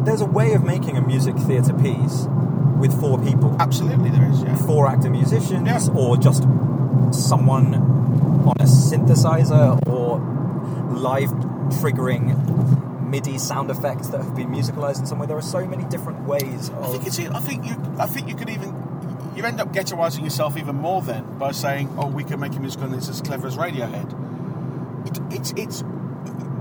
There's 0.05 0.21
a 0.21 0.25
way 0.25 0.53
of 0.53 0.63
making 0.63 0.97
a 0.97 1.01
music 1.01 1.36
theatre 1.38 1.73
piece 1.73 2.27
with 2.79 2.99
four 2.99 3.19
people. 3.19 3.55
Absolutely, 3.60 4.10
there 4.10 4.29
is. 4.29 4.43
Yeah. 4.43 4.55
Four 4.55 4.88
actor 4.88 5.10
musicians, 5.10 5.67
yeah. 5.67 5.93
or 5.95 6.17
just 6.17 6.43
someone 7.13 7.76
on 7.76 8.56
a 8.60 8.65
synthesizer 8.65 9.80
or 9.88 10.19
live 10.95 11.30
triggering 11.71 12.38
MIDI 13.10 13.38
sound 13.38 13.69
effects 13.69 14.08
that 14.10 14.21
have 14.21 14.36
been 14.36 14.50
musicalized 14.50 15.00
in 15.00 15.06
some 15.06 15.19
way. 15.19 15.28
There 15.28 15.38
are 15.38 15.41
so 15.41 15.65
many 15.65 15.84
different 15.86 16.21
ways. 16.26 16.69
Of... 16.69 16.84
I 16.84 16.88
think 16.91 17.08
it's. 17.08 17.19
I 17.19 17.39
think 17.39 17.65
you. 17.65 17.76
I 18.00 18.06
think 18.06 18.30
you 18.30 18.36
could 18.36 18.50
even. 18.50 18.74
You 19.36 19.43
end 19.45 19.62
up 19.62 19.74
ghettoizing 19.74 20.24
yourself 20.24 20.58
even 20.58 20.76
more 20.76 21.02
then 21.02 21.38
by 21.38 21.52
saying, 21.52 21.93
"Oh, 21.97 22.08
we 22.08 22.24
can 22.24 22.39
make 22.39 22.56
a 22.56 22.60
musical 22.60 22.88
and 22.88 22.95
it's 22.95 23.10
as 23.10 23.21
clever 23.21 23.47
as 23.47 23.58
Radiohead." 23.58 25.08
It, 25.08 25.36
it's. 25.36 25.54
It's. 25.58 25.84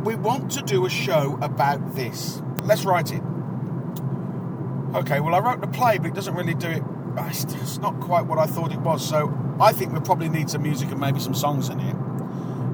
We 0.05 0.15
want 0.17 0.51
to 0.53 0.63
do 0.63 0.87
a 0.87 0.91
show 0.91 1.39
about 1.41 1.95
this. 1.95 2.43
Let's 2.65 2.85
write 2.85 3.13
it. 3.13 3.23
Okay. 4.95 5.21
Well, 5.21 5.35
I 5.35 5.39
wrote 5.39 5.61
the 5.61 5.69
play, 5.69 5.99
but 5.99 6.09
it 6.09 6.15
doesn't 6.15 6.35
really 6.35 6.55
do 6.55 6.69
it. 6.69 6.83
It's 7.17 7.79
not 7.79 7.99
quite 8.01 8.27
what 8.27 8.39
I 8.39 8.47
thought 8.47 8.73
it 8.73 8.81
was. 8.81 9.07
So 9.07 9.33
I 9.61 9.73
think 9.73 9.93
we 9.93 10.01
probably 10.01 10.29
need 10.29 10.51
some 10.51 10.63
music 10.63 10.91
and 10.91 11.01
maybe 11.01 11.21
some 11.21 11.35
songs 11.35 11.69
in 11.69 11.81
it. 11.81 11.97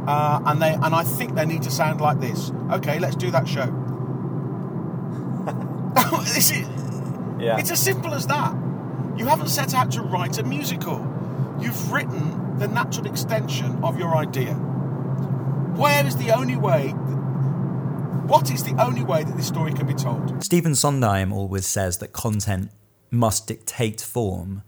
Uh, 0.07 0.41
and 0.47 0.63
they 0.63 0.73
and 0.75 0.95
I 0.95 1.03
think 1.03 1.35
they 1.35 1.47
need 1.47 1.63
to 1.63 1.71
sound 1.71 2.01
like 2.01 2.21
this. 2.21 2.53
Okay, 2.71 2.99
let's 2.99 3.17
do 3.17 3.31
that 3.31 3.49
show. 3.49 3.63
it's, 6.37 6.53
yeah. 7.41 7.59
it's 7.59 7.71
as 7.71 7.81
simple 7.81 8.15
as 8.15 8.27
that. 8.27 8.55
You 9.17 9.27
haven't 9.27 9.49
set 9.49 9.75
out 9.75 9.91
to 9.93 10.03
write 10.03 10.39
a 10.39 10.43
musical. 10.43 10.99
You've 11.61 11.91
written 11.91 12.59
the 12.59 12.69
natural 12.69 13.07
extension 13.07 13.83
of 13.83 13.99
your 13.99 14.17
idea. 14.17 14.53
Where 14.55 16.07
is 16.07 16.17
the 16.17 16.33
only 16.33 16.57
way? 16.57 16.91
What 18.27 18.51
is 18.51 18.65
the 18.65 18.75
only 18.83 19.03
way 19.03 19.25
that 19.25 19.37
this 19.37 19.47
story 19.47 19.73
can 19.73 19.87
be 19.87 19.95
told? 19.95 20.43
Stephen 20.45 20.75
Sondheim 20.75 21.33
always 21.33 21.67
says 21.67 21.99
that 21.99 22.13
content 22.13 22.71
must 23.11 23.47
dictate 23.47 24.01
form 24.01 24.63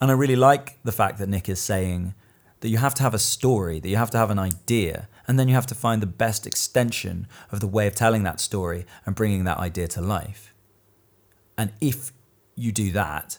and 0.00 0.10
I 0.10 0.14
really 0.14 0.36
like 0.36 0.78
the 0.84 0.92
fact 0.92 1.18
that 1.18 1.28
Nick 1.28 1.48
is 1.48 1.60
saying 1.60 2.14
that 2.60 2.68
you 2.68 2.78
have 2.78 2.94
to 2.94 3.02
have 3.02 3.14
a 3.14 3.18
story, 3.18 3.80
that 3.80 3.88
you 3.88 3.96
have 3.96 4.10
to 4.10 4.18
have 4.18 4.30
an 4.30 4.38
idea, 4.38 5.08
and 5.26 5.38
then 5.38 5.48
you 5.48 5.54
have 5.54 5.66
to 5.66 5.74
find 5.74 6.02
the 6.02 6.06
best 6.06 6.46
extension 6.46 7.26
of 7.50 7.60
the 7.60 7.66
way 7.66 7.86
of 7.86 7.94
telling 7.94 8.22
that 8.22 8.40
story 8.40 8.86
and 9.06 9.14
bringing 9.14 9.44
that 9.44 9.58
idea 9.58 9.88
to 9.88 10.00
life. 10.00 10.54
And 11.56 11.72
if 11.80 12.12
you 12.54 12.72
do 12.72 12.90
that, 12.92 13.38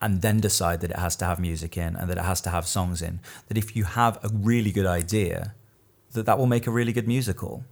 and 0.00 0.22
then 0.22 0.38
decide 0.38 0.80
that 0.80 0.92
it 0.92 0.98
has 0.98 1.16
to 1.16 1.24
have 1.24 1.40
music 1.40 1.76
in 1.76 1.96
and 1.96 2.08
that 2.08 2.18
it 2.18 2.24
has 2.24 2.40
to 2.42 2.50
have 2.50 2.66
songs 2.68 3.02
in, 3.02 3.18
that 3.48 3.58
if 3.58 3.74
you 3.74 3.82
have 3.82 4.16
a 4.22 4.30
really 4.32 4.70
good 4.70 4.86
idea, 4.86 5.54
that 6.12 6.24
that 6.24 6.38
will 6.38 6.46
make 6.46 6.66
a 6.66 6.70
really 6.70 6.92
good 6.92 7.08
musical, 7.08 7.64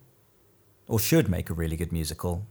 or 0.88 0.98
should 0.98 1.28
make 1.28 1.48
a 1.48 1.54
really 1.54 1.76
good 1.76 1.92
musical 1.92 2.46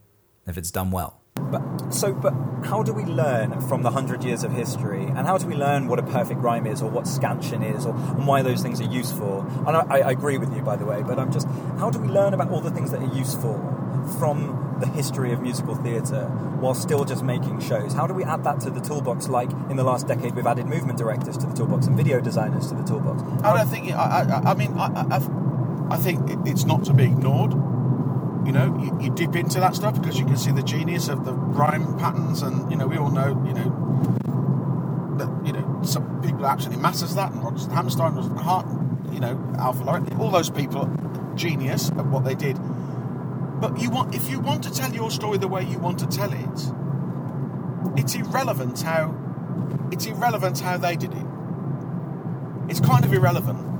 if 0.47 0.57
it's 0.57 0.71
done 0.71 0.91
well. 0.91 1.21
But 1.51 1.93
so, 1.93 2.13
but 2.13 2.33
how 2.65 2.83
do 2.83 2.93
we 2.93 3.03
learn 3.05 3.61
from 3.61 3.83
the 3.83 3.91
hundred 3.91 4.23
years 4.23 4.43
of 4.43 4.51
history, 4.51 5.05
and 5.05 5.27
how 5.27 5.37
do 5.37 5.47
we 5.47 5.55
learn 5.55 5.87
what 5.87 5.99
a 5.99 6.03
perfect 6.03 6.41
rhyme 6.41 6.65
is, 6.65 6.81
or 6.81 6.89
what 6.89 7.07
scansion 7.07 7.63
is, 7.63 7.85
or 7.85 7.95
and 7.95 8.25
why 8.25 8.41
those 8.41 8.61
things 8.61 8.81
are 8.81 8.89
useful? 8.89 9.45
And 9.67 9.77
I, 9.77 9.81
I 9.81 10.11
agree 10.11 10.37
with 10.37 10.53
you, 10.55 10.61
by 10.61 10.75
the 10.75 10.85
way. 10.85 11.03
But 11.03 11.19
I'm 11.19 11.31
just, 11.31 11.47
how 11.77 11.89
do 11.89 11.99
we 11.99 12.07
learn 12.07 12.33
about 12.33 12.49
all 12.49 12.61
the 12.61 12.71
things 12.71 12.91
that 12.91 13.01
are 13.01 13.15
useful 13.15 13.55
from 14.19 14.77
the 14.79 14.87
history 14.87 15.31
of 15.31 15.41
musical 15.41 15.75
theatre 15.75 16.25
while 16.59 16.73
still 16.73 17.05
just 17.05 17.23
making 17.23 17.59
shows? 17.59 17.93
How 17.93 18.07
do 18.07 18.13
we 18.13 18.23
add 18.23 18.43
that 18.43 18.59
to 18.61 18.69
the 18.69 18.81
toolbox? 18.81 19.29
Like 19.29 19.51
in 19.69 19.75
the 19.75 19.83
last 19.83 20.07
decade, 20.07 20.35
we've 20.35 20.47
added 20.47 20.65
movement 20.65 20.97
directors 20.97 21.37
to 21.37 21.45
the 21.45 21.53
toolbox 21.53 21.87
and 21.87 21.95
video 21.95 22.19
designers 22.19 22.67
to 22.69 22.75
the 22.75 22.83
toolbox. 22.83 23.21
I 23.43 23.57
don't 23.57 23.67
think. 23.67 23.91
I, 23.91 24.23
I, 24.23 24.51
I 24.51 24.53
mean, 24.55 24.73
I, 24.77 24.87
I, 25.11 25.95
I 25.95 25.97
think 25.97 26.47
it's 26.47 26.65
not 26.65 26.83
to 26.85 26.93
be 26.93 27.03
ignored 27.03 27.53
you 28.45 28.51
know, 28.51 28.77
you, 28.79 28.97
you, 29.01 29.15
dip 29.15 29.35
into 29.35 29.59
that 29.59 29.75
stuff 29.75 29.99
because 29.99 30.19
you 30.19 30.25
can 30.25 30.37
see 30.37 30.51
the 30.51 30.61
genius 30.61 31.07
of 31.07 31.25
the 31.25 31.33
rhyme 31.33 31.97
patterns, 31.97 32.41
and 32.41 32.69
you 32.71 32.77
know, 32.77 32.87
we 32.87 32.97
all 32.97 33.09
know, 33.09 33.29
you 33.45 33.53
know, 33.53 35.17
that 35.17 35.45
you 35.45 35.53
know 35.53 35.81
some 35.83 36.21
people 36.21 36.45
absolutely 36.45 36.81
masters 36.81 37.15
that, 37.15 37.31
and 37.31 37.43
Rodgers 37.43 37.63
and 37.65 37.73
Hammerstein 37.73 38.15
was 38.15 38.27
Hart, 38.41 38.67
you 39.11 39.19
know, 39.19 39.41
Alpha 39.57 39.83
Lauren, 39.83 40.15
all 40.19 40.29
those 40.29 40.49
people, 40.49 40.89
genius 41.35 41.89
at 41.89 42.05
what 42.05 42.23
they 42.23 42.35
did. 42.35 42.57
But 43.59 43.79
you 43.79 43.89
want, 43.89 44.13
if 44.13 44.29
you 44.29 44.39
want 44.39 44.63
to 44.65 44.71
tell 44.71 44.93
your 44.93 45.09
story 45.09 45.37
the 45.37 45.47
way 45.47 45.63
you 45.63 45.79
want 45.79 45.99
to 45.99 46.07
tell 46.07 46.31
it, 46.31 47.99
it's 47.99 48.13
irrelevant 48.13 48.81
how, 48.81 49.15
it's 49.91 50.05
irrelevant 50.05 50.59
how 50.59 50.77
they 50.77 50.95
did 50.95 51.13
it. 51.13 51.25
It's 52.67 52.79
kind 52.79 53.05
of 53.05 53.13
irrelevant 53.13 53.74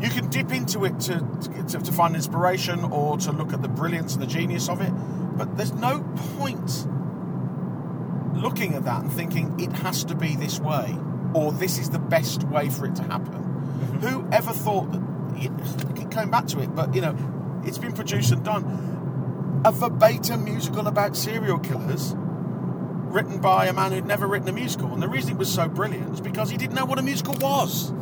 you 0.00 0.10
can 0.10 0.28
dip 0.28 0.52
into 0.52 0.84
it 0.84 1.00
to, 1.00 1.18
to, 1.68 1.78
to, 1.78 1.92
find 1.92 2.14
inspiration 2.14 2.84
or 2.84 3.16
to 3.18 3.32
look 3.32 3.52
at 3.52 3.62
the 3.62 3.68
brilliance 3.68 4.14
and 4.14 4.22
the 4.22 4.26
genius 4.26 4.68
of 4.68 4.80
it, 4.80 4.90
but 5.36 5.56
there's 5.56 5.72
no 5.72 6.02
point 6.38 6.86
looking 8.34 8.74
at 8.74 8.84
that 8.84 9.02
and 9.02 9.12
thinking 9.12 9.58
it 9.58 9.72
has 9.72 10.04
to 10.04 10.14
be 10.14 10.36
this 10.36 10.60
way 10.60 10.96
or 11.34 11.52
this 11.52 11.78
is 11.78 11.90
the 11.90 11.98
best 11.98 12.44
way 12.44 12.68
for 12.68 12.86
it 12.86 12.94
to 12.96 13.02
happen. 13.02 13.32
Mm-hmm. 13.32 13.98
Who 14.06 14.28
ever 14.32 14.52
thought 14.52 14.92
that? 14.92 15.02
Keep 15.96 16.10
coming 16.10 16.30
back 16.30 16.46
to 16.48 16.60
it, 16.60 16.74
but 16.74 16.94
you 16.94 17.02
know, 17.02 17.14
it's 17.64 17.78
been 17.78 17.92
produced 17.92 18.32
and 18.32 18.42
done. 18.42 19.62
A 19.66 19.72
verbatim 19.72 20.44
musical 20.44 20.86
about 20.86 21.16
serial 21.16 21.58
killers 21.58 22.14
written 22.16 23.38
by 23.40 23.66
a 23.66 23.72
man 23.72 23.92
who'd 23.92 24.06
never 24.06 24.26
written 24.26 24.48
a 24.48 24.52
musical. 24.52 24.92
And 24.92 25.02
the 25.02 25.08
reason 25.08 25.32
it 25.32 25.38
was 25.38 25.52
so 25.52 25.68
brilliant 25.68 26.14
is 26.14 26.20
because 26.20 26.50
he 26.50 26.56
didn't 26.56 26.74
know 26.74 26.84
what 26.84 26.98
a 26.98 27.02
musical 27.02 27.34
was. 27.34 27.92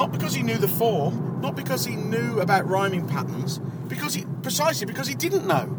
Not 0.00 0.12
because 0.12 0.34
he 0.34 0.42
knew 0.42 0.56
the 0.56 0.66
form, 0.66 1.42
not 1.42 1.54
because 1.54 1.84
he 1.84 1.94
knew 1.94 2.40
about 2.40 2.66
rhyming 2.66 3.06
patterns, 3.06 3.58
because 3.86 4.14
he 4.14 4.24
precisely 4.42 4.86
because 4.86 5.06
he 5.06 5.14
didn't 5.14 5.46
know. 5.46 5.78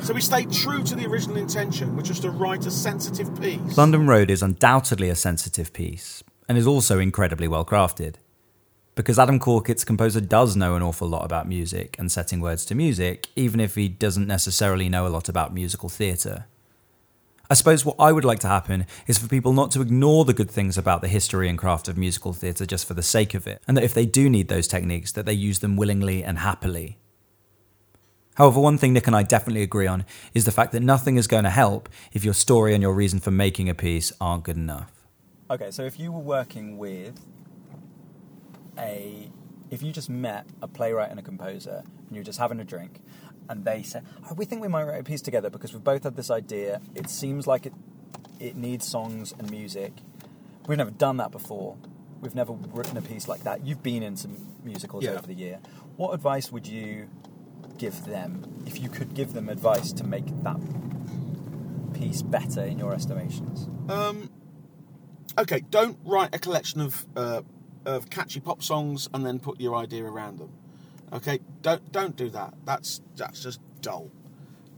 So 0.00 0.14
he 0.14 0.20
stayed 0.20 0.52
true 0.52 0.84
to 0.84 0.94
the 0.94 1.04
original 1.04 1.38
intention, 1.38 1.96
which 1.96 2.08
was 2.08 2.20
to 2.20 2.30
write 2.30 2.66
a 2.66 2.70
sensitive 2.70 3.34
piece. 3.40 3.76
London 3.76 4.06
Road 4.06 4.30
is 4.30 4.44
undoubtedly 4.44 5.08
a 5.08 5.16
sensitive 5.16 5.72
piece 5.72 6.22
and 6.48 6.56
is 6.56 6.68
also 6.68 7.00
incredibly 7.00 7.48
well 7.48 7.64
crafted. 7.64 8.14
Because 8.94 9.18
Adam 9.18 9.40
Corkett's 9.40 9.82
composer 9.82 10.20
does 10.20 10.54
know 10.54 10.76
an 10.76 10.82
awful 10.82 11.08
lot 11.08 11.24
about 11.24 11.48
music 11.48 11.96
and 11.98 12.12
setting 12.12 12.40
words 12.40 12.64
to 12.66 12.76
music, 12.76 13.26
even 13.34 13.58
if 13.58 13.74
he 13.74 13.88
doesn't 13.88 14.28
necessarily 14.28 14.88
know 14.88 15.04
a 15.04 15.08
lot 15.08 15.28
about 15.28 15.52
musical 15.52 15.88
theatre. 15.88 16.46
I 17.50 17.54
suppose 17.54 17.84
what 17.84 17.96
I 17.98 18.10
would 18.10 18.24
like 18.24 18.38
to 18.40 18.48
happen 18.48 18.86
is 19.06 19.18
for 19.18 19.28
people 19.28 19.52
not 19.52 19.70
to 19.72 19.82
ignore 19.82 20.24
the 20.24 20.32
good 20.32 20.50
things 20.50 20.78
about 20.78 21.02
the 21.02 21.08
history 21.08 21.48
and 21.48 21.58
craft 21.58 21.88
of 21.88 21.98
musical 21.98 22.32
theatre 22.32 22.64
just 22.64 22.86
for 22.86 22.94
the 22.94 23.02
sake 23.02 23.34
of 23.34 23.46
it, 23.46 23.62
and 23.68 23.76
that 23.76 23.84
if 23.84 23.92
they 23.92 24.06
do 24.06 24.30
need 24.30 24.48
those 24.48 24.66
techniques, 24.66 25.12
that 25.12 25.26
they 25.26 25.34
use 25.34 25.58
them 25.58 25.76
willingly 25.76 26.24
and 26.24 26.38
happily. 26.38 26.98
However, 28.36 28.60
one 28.60 28.78
thing 28.78 28.94
Nick 28.94 29.06
and 29.06 29.14
I 29.14 29.22
definitely 29.22 29.62
agree 29.62 29.86
on 29.86 30.04
is 30.32 30.44
the 30.44 30.50
fact 30.50 30.72
that 30.72 30.80
nothing 30.80 31.16
is 31.16 31.26
going 31.26 31.44
to 31.44 31.50
help 31.50 31.88
if 32.12 32.24
your 32.24 32.34
story 32.34 32.74
and 32.74 32.82
your 32.82 32.94
reason 32.94 33.20
for 33.20 33.30
making 33.30 33.68
a 33.68 33.74
piece 33.74 34.12
aren't 34.20 34.44
good 34.44 34.56
enough. 34.56 34.90
Okay, 35.50 35.70
so 35.70 35.84
if 35.84 36.00
you 36.00 36.10
were 36.10 36.20
working 36.20 36.78
with 36.78 37.24
a, 38.78 39.30
if 39.70 39.82
you 39.82 39.92
just 39.92 40.08
met 40.08 40.46
a 40.62 40.66
playwright 40.66 41.10
and 41.10 41.20
a 41.20 41.22
composer 41.22 41.84
and 41.84 42.10
you 42.10 42.20
were 42.20 42.24
just 42.24 42.38
having 42.38 42.58
a 42.58 42.64
drink, 42.64 43.00
and 43.48 43.64
they 43.64 43.82
said, 43.82 44.04
oh, 44.30 44.34
"We 44.34 44.44
think 44.44 44.62
we 44.62 44.68
might 44.68 44.84
write 44.84 45.00
a 45.00 45.04
piece 45.04 45.22
together 45.22 45.50
because 45.50 45.72
we've 45.72 45.84
both 45.84 46.04
had 46.04 46.16
this 46.16 46.30
idea. 46.30 46.80
It 46.94 47.08
seems 47.10 47.46
like 47.46 47.66
it, 47.66 47.72
it 48.40 48.56
needs 48.56 48.86
songs 48.86 49.32
and 49.38 49.50
music. 49.50 49.92
We've 50.66 50.78
never 50.78 50.90
done 50.90 51.16
that 51.18 51.30
before. 51.30 51.76
We've 52.20 52.34
never 52.34 52.52
written 52.52 52.96
a 52.96 53.02
piece 53.02 53.28
like 53.28 53.44
that. 53.44 53.66
You've 53.66 53.82
been 53.82 54.02
in 54.02 54.16
some 54.16 54.36
musicals 54.64 55.04
Yeah. 55.04 55.10
over 55.12 55.26
the 55.26 55.34
year. 55.34 55.60
What 55.96 56.14
advice 56.14 56.50
would 56.50 56.66
you 56.66 57.08
give 57.76 58.04
them 58.06 58.62
if 58.66 58.80
you 58.80 58.88
could 58.88 59.14
give 59.14 59.34
them 59.34 59.48
advice 59.48 59.92
to 59.92 60.04
make 60.04 60.24
that 60.42 60.58
piece 61.92 62.22
better 62.22 62.62
in 62.62 62.78
your 62.78 62.92
estimations?" 62.94 63.68
Um, 63.88 64.30
okay, 65.38 65.60
don't 65.70 65.98
write 66.04 66.34
a 66.34 66.38
collection 66.38 66.80
of 66.80 67.06
uh, 67.16 67.42
of 67.84 68.08
catchy 68.08 68.40
pop 68.40 68.62
songs 68.62 69.08
and 69.12 69.26
then 69.26 69.38
put 69.38 69.60
your 69.60 69.74
idea 69.76 70.04
around 70.04 70.38
them. 70.38 70.50
Okay, 71.14 71.38
don't 71.62 71.92
don't 71.92 72.16
do 72.16 72.28
that. 72.30 72.54
That's 72.64 73.00
that's 73.16 73.42
just 73.42 73.60
dull. 73.80 74.10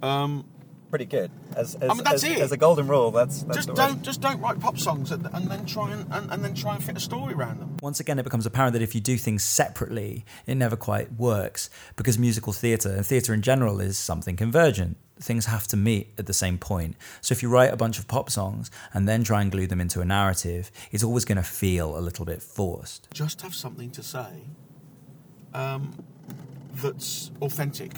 Um, 0.02 0.44
Pretty 0.90 1.06
good. 1.06 1.32
As, 1.56 1.74
as, 1.74 1.88
mean, 1.88 2.04
that's 2.04 2.22
as, 2.22 2.24
it. 2.24 2.38
as 2.38 2.52
a 2.52 2.56
golden 2.56 2.86
rule, 2.86 3.10
that's, 3.10 3.42
that's 3.42 3.56
just 3.56 3.68
the 3.68 3.74
don't 3.74 4.02
just 4.02 4.20
don't 4.20 4.40
write 4.40 4.60
pop 4.60 4.78
songs 4.78 5.10
and, 5.10 5.26
and 5.32 5.50
then 5.50 5.66
try 5.66 5.90
and, 5.90 6.06
and, 6.12 6.30
and 6.30 6.44
then 6.44 6.54
try 6.54 6.76
and 6.76 6.84
fit 6.84 6.96
a 6.96 7.00
story 7.00 7.34
around 7.34 7.58
them. 7.58 7.76
Once 7.82 7.98
again, 7.98 8.20
it 8.20 8.22
becomes 8.22 8.46
apparent 8.46 8.72
that 8.72 8.82
if 8.82 8.94
you 8.94 9.00
do 9.00 9.16
things 9.16 9.42
separately, 9.42 10.24
it 10.46 10.54
never 10.54 10.76
quite 10.76 11.12
works 11.14 11.70
because 11.96 12.20
musical 12.20 12.52
theatre 12.52 12.90
and 12.90 13.04
theatre 13.04 13.34
in 13.34 13.42
general 13.42 13.80
is 13.80 13.98
something 13.98 14.36
convergent. 14.36 14.96
Things 15.18 15.46
have 15.46 15.66
to 15.68 15.76
meet 15.76 16.12
at 16.18 16.26
the 16.26 16.32
same 16.32 16.56
point. 16.56 16.94
So 17.20 17.32
if 17.32 17.42
you 17.42 17.48
write 17.48 17.72
a 17.72 17.76
bunch 17.76 17.98
of 17.98 18.06
pop 18.06 18.30
songs 18.30 18.70
and 18.94 19.08
then 19.08 19.24
try 19.24 19.42
and 19.42 19.50
glue 19.50 19.66
them 19.66 19.80
into 19.80 20.00
a 20.00 20.04
narrative, 20.04 20.70
it's 20.92 21.02
always 21.02 21.24
going 21.24 21.36
to 21.36 21.42
feel 21.42 21.98
a 21.98 22.00
little 22.00 22.24
bit 22.24 22.40
forced. 22.42 23.08
Just 23.12 23.42
have 23.42 23.56
something 23.56 23.90
to 23.90 24.04
say 24.04 24.44
um, 25.56 25.92
that's 26.82 27.30
authentic 27.42 27.92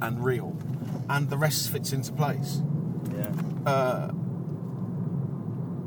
and 0.00 0.24
real, 0.24 0.56
and 1.08 1.28
the 1.28 1.36
rest 1.38 1.70
fits 1.70 1.92
into 1.92 2.12
place. 2.12 2.62
Yeah. 3.16 3.32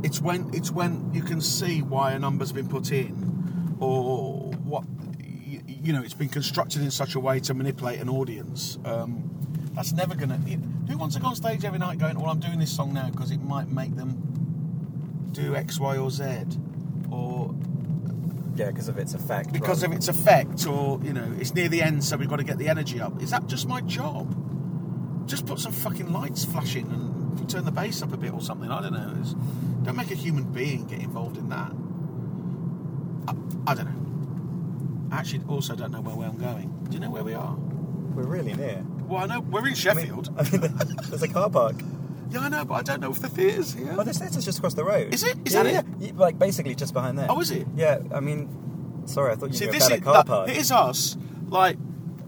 it's 0.03 0.19
when 0.19 0.49
it's 0.53 0.71
when 0.71 1.13
you 1.13 1.21
can 1.21 1.41
see 1.41 1.81
why 1.81 2.13
a 2.13 2.19
number's 2.19 2.51
been 2.51 2.67
put 2.67 2.91
in, 2.91 3.77
or 3.79 4.51
what 4.63 4.83
you, 5.23 5.61
you 5.67 5.93
know 5.93 6.01
it's 6.01 6.13
been 6.13 6.29
constructed 6.29 6.81
in 6.81 6.91
such 6.91 7.15
a 7.15 7.19
way 7.19 7.39
to 7.41 7.53
manipulate 7.53 7.99
an 7.99 8.09
audience. 8.09 8.77
Um, 8.85 9.29
that's 9.73 9.93
never 9.93 10.15
gonna. 10.15 10.37
Who 10.37 10.97
wants 10.97 11.15
to 11.15 11.21
go 11.21 11.27
on 11.27 11.35
stage 11.35 11.63
every 11.63 11.79
night 11.79 11.99
going, 11.99 12.19
"Well, 12.19 12.29
I'm 12.29 12.39
doing 12.39 12.59
this 12.59 12.71
song 12.75 12.93
now 12.93 13.09
because 13.09 13.31
it 13.31 13.41
might 13.41 13.69
make 13.69 13.95
them 13.95 15.29
do 15.31 15.55
X, 15.55 15.79
Y, 15.79 15.97
or 15.97 16.09
Z," 16.09 16.23
or 17.09 17.55
Yeah, 18.55 18.67
because 18.67 18.89
of 18.89 18.97
its 18.97 19.13
effect. 19.13 19.53
because 19.53 19.81
rather 19.81 19.93
of 19.93 19.97
its 19.97 20.07
effect, 20.07 20.67
or 20.67 20.99
you 21.03 21.13
know, 21.13 21.33
it's 21.39 21.53
near 21.53 21.69
the 21.69 21.81
end, 21.81 22.03
so 22.03 22.17
we've 22.17 22.29
got 22.29 22.37
to 22.37 22.43
get 22.43 22.57
the 22.57 22.67
energy 22.67 22.99
up. 22.99 23.21
Is 23.21 23.31
that 23.31 23.47
just 23.47 23.67
my 23.67 23.81
job? 23.81 24.35
Just 25.27 25.45
put 25.45 25.59
some 25.59 25.71
fucking 25.71 26.11
lights 26.11 26.43
flashing 26.43 26.89
and 26.91 27.49
turn 27.49 27.63
the 27.63 27.71
bass 27.71 28.01
up 28.01 28.11
a 28.13 28.17
bit 28.17 28.33
or 28.33 28.41
something. 28.41 28.69
I 28.69 28.81
don't 28.81 28.93
know. 28.93 29.15
It's, 29.19 29.33
don't 29.83 29.95
make 29.95 30.11
a 30.11 30.15
human 30.15 30.43
being 30.51 30.85
get 30.85 30.99
involved 30.99 31.37
in 31.37 31.49
that. 31.49 31.71
I, 33.27 33.71
I 33.71 33.75
don't 33.75 33.85
know. 33.85 35.15
I 35.15 35.19
actually 35.19 35.43
also 35.47 35.75
don't 35.75 35.91
know 35.91 36.01
where 36.01 36.27
I'm 36.27 36.37
going. 36.37 36.85
Do 36.89 36.93
you 36.93 36.99
know 36.99 37.09
where 37.09 37.23
we 37.23 37.33
are? 37.33 37.55
We're 37.55 38.23
really 38.23 38.53
near. 38.53 38.83
Well, 39.07 39.23
I 39.23 39.25
know 39.27 39.39
we're 39.41 39.67
in 39.67 39.75
Sheffield. 39.75 40.29
I 40.37 40.49
mean, 40.49 40.61
there's 41.09 41.23
a 41.23 41.27
car 41.27 41.49
park. 41.49 41.75
Yeah, 42.31 42.39
I 42.39 42.49
know, 42.49 42.65
but 42.65 42.73
I 42.75 42.81
don't 42.81 42.99
know 43.01 43.11
if 43.11 43.19
the 43.19 43.27
theatre's 43.29 43.73
here. 43.73 43.93
Oh, 43.97 44.03
this 44.03 44.17
theatre's 44.19 44.45
just 44.45 44.57
across 44.59 44.73
the 44.73 44.83
road. 44.83 45.13
Is 45.13 45.23
it? 45.23 45.37
Is 45.45 45.53
yeah, 45.53 45.63
that 45.63 45.85
it? 45.85 45.85
yeah. 45.99 46.11
Like 46.15 46.39
basically 46.39 46.73
just 46.75 46.93
behind 46.93 47.17
there. 47.19 47.27
Oh, 47.29 47.39
is 47.41 47.51
it? 47.51 47.67
Yeah. 47.75 47.99
I 48.13 48.19
mean, 48.19 49.03
sorry, 49.05 49.31
I 49.33 49.35
thought 49.35 49.49
you 49.51 49.57
See, 49.57 49.65
knew 49.65 49.71
this 49.73 49.87
about 49.87 49.95
is 49.95 50.01
a 50.01 50.03
car 50.03 50.13
that- 50.15 50.25
park. 50.25 50.49
it 50.49 50.57
is 50.57 50.71
us. 50.71 51.17
Like, 51.47 51.77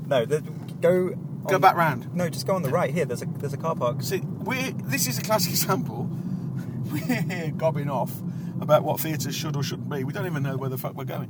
No, 0.08 0.26
the, 0.26 0.42
go. 0.82 1.16
Go 1.48 1.60
back 1.60 1.76
round. 1.76 2.16
No, 2.16 2.30
just 2.30 2.48
go 2.48 2.56
on 2.56 2.62
the 2.64 2.70
right 2.70 2.94
here. 2.94 3.04
There's 3.04 3.22
a 3.22 3.26
there's 3.26 3.52
a 3.54 3.58
car 3.58 3.76
park. 3.76 4.02
See, 4.02 4.20
we 4.22 4.72
this 4.86 5.08
is 5.08 5.18
a 5.20 5.22
classic 5.22 5.52
example. 5.58 6.10
We're 6.90 7.00
here 7.22 7.52
gobbing 7.56 7.90
off 7.90 8.12
about 8.62 8.84
what 8.84 9.02
theatres 9.02 9.36
should 9.36 9.56
or 9.58 9.64
shouldn't 9.64 9.90
be. 9.90 10.06
We 10.06 10.14
don't 10.14 10.26
even 10.26 10.42
know 10.44 10.56
where 10.56 10.70
the 10.70 10.78
fuck 10.78 10.96
we're 10.96 11.04
going. 11.04 11.30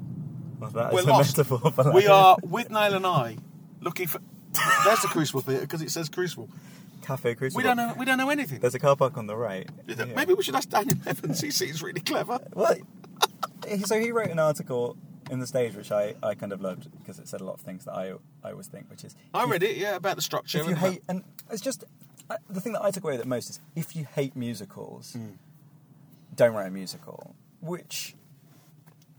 Well, 0.59 0.69
that 0.69 0.93
We're 0.93 0.99
a 1.01 1.03
lost. 1.05 1.35
metaphor 1.37 1.71
for 1.71 1.91
We 1.91 2.05
are 2.05 2.37
with 2.43 2.69
Nail 2.69 2.93
and 2.93 3.07
I 3.07 3.37
looking 3.81 4.05
for. 4.07 4.19
There's 4.85 4.99
the 5.01 5.07
Crucible 5.07 5.41
Theatre 5.41 5.61
because 5.61 5.81
it 5.81 5.89
says 5.89 6.09
Crucible. 6.09 6.47
Cafe 7.03 7.35
Crucible. 7.35 7.59
We 7.59 7.63
don't 7.63 7.77
know. 7.77 7.93
We 7.97 8.05
don't 8.05 8.17
know 8.17 8.29
anything. 8.29 8.59
There's 8.59 8.75
a 8.75 8.79
car 8.79 8.95
park 8.95 9.17
on 9.17 9.27
the 9.27 9.35
right. 9.35 9.69
Yeah. 9.87 10.05
Maybe 10.05 10.33
we 10.33 10.43
should 10.43 10.55
ask 10.55 10.69
Daniel 10.69 10.97
Evans. 11.05 11.41
He 11.41 11.51
seems 11.51 11.81
really 11.83 12.01
clever. 12.01 12.39
Well, 12.53 12.75
so 13.85 13.99
he 13.99 14.11
wrote 14.11 14.29
an 14.29 14.39
article 14.39 14.97
in 15.31 15.39
the 15.39 15.47
stage 15.47 15.75
which 15.75 15.91
I, 15.91 16.15
I 16.21 16.35
kind 16.35 16.51
of 16.51 16.61
loved 16.61 16.89
because 16.99 17.17
it 17.19 17.27
said 17.27 17.41
a 17.41 17.45
lot 17.45 17.53
of 17.55 17.61
things 17.61 17.85
that 17.85 17.93
I 17.93 18.13
I 18.43 18.51
always 18.51 18.67
think, 18.67 18.89
which 18.89 19.03
is 19.03 19.15
I 19.33 19.43
if- 19.43 19.49
read 19.49 19.63
it. 19.63 19.77
Yeah, 19.77 19.95
about 19.95 20.15
the 20.15 20.21
structure. 20.21 20.59
If 20.59 20.67
you 20.67 20.75
hate, 20.75 21.01
and 21.07 21.23
it's 21.51 21.61
just 21.61 21.83
uh, 22.29 22.37
the 22.49 22.59
thing 22.61 22.73
that 22.73 22.83
I 22.83 22.91
took 22.91 23.03
away 23.03 23.17
the 23.17 23.25
most 23.25 23.49
is 23.49 23.59
if 23.75 23.95
you 23.95 24.05
hate 24.15 24.35
musicals, 24.35 25.13
Hmm. 25.13 25.31
don't 26.35 26.53
write 26.53 26.67
a 26.67 26.71
musical. 26.71 27.35
Which 27.61 28.15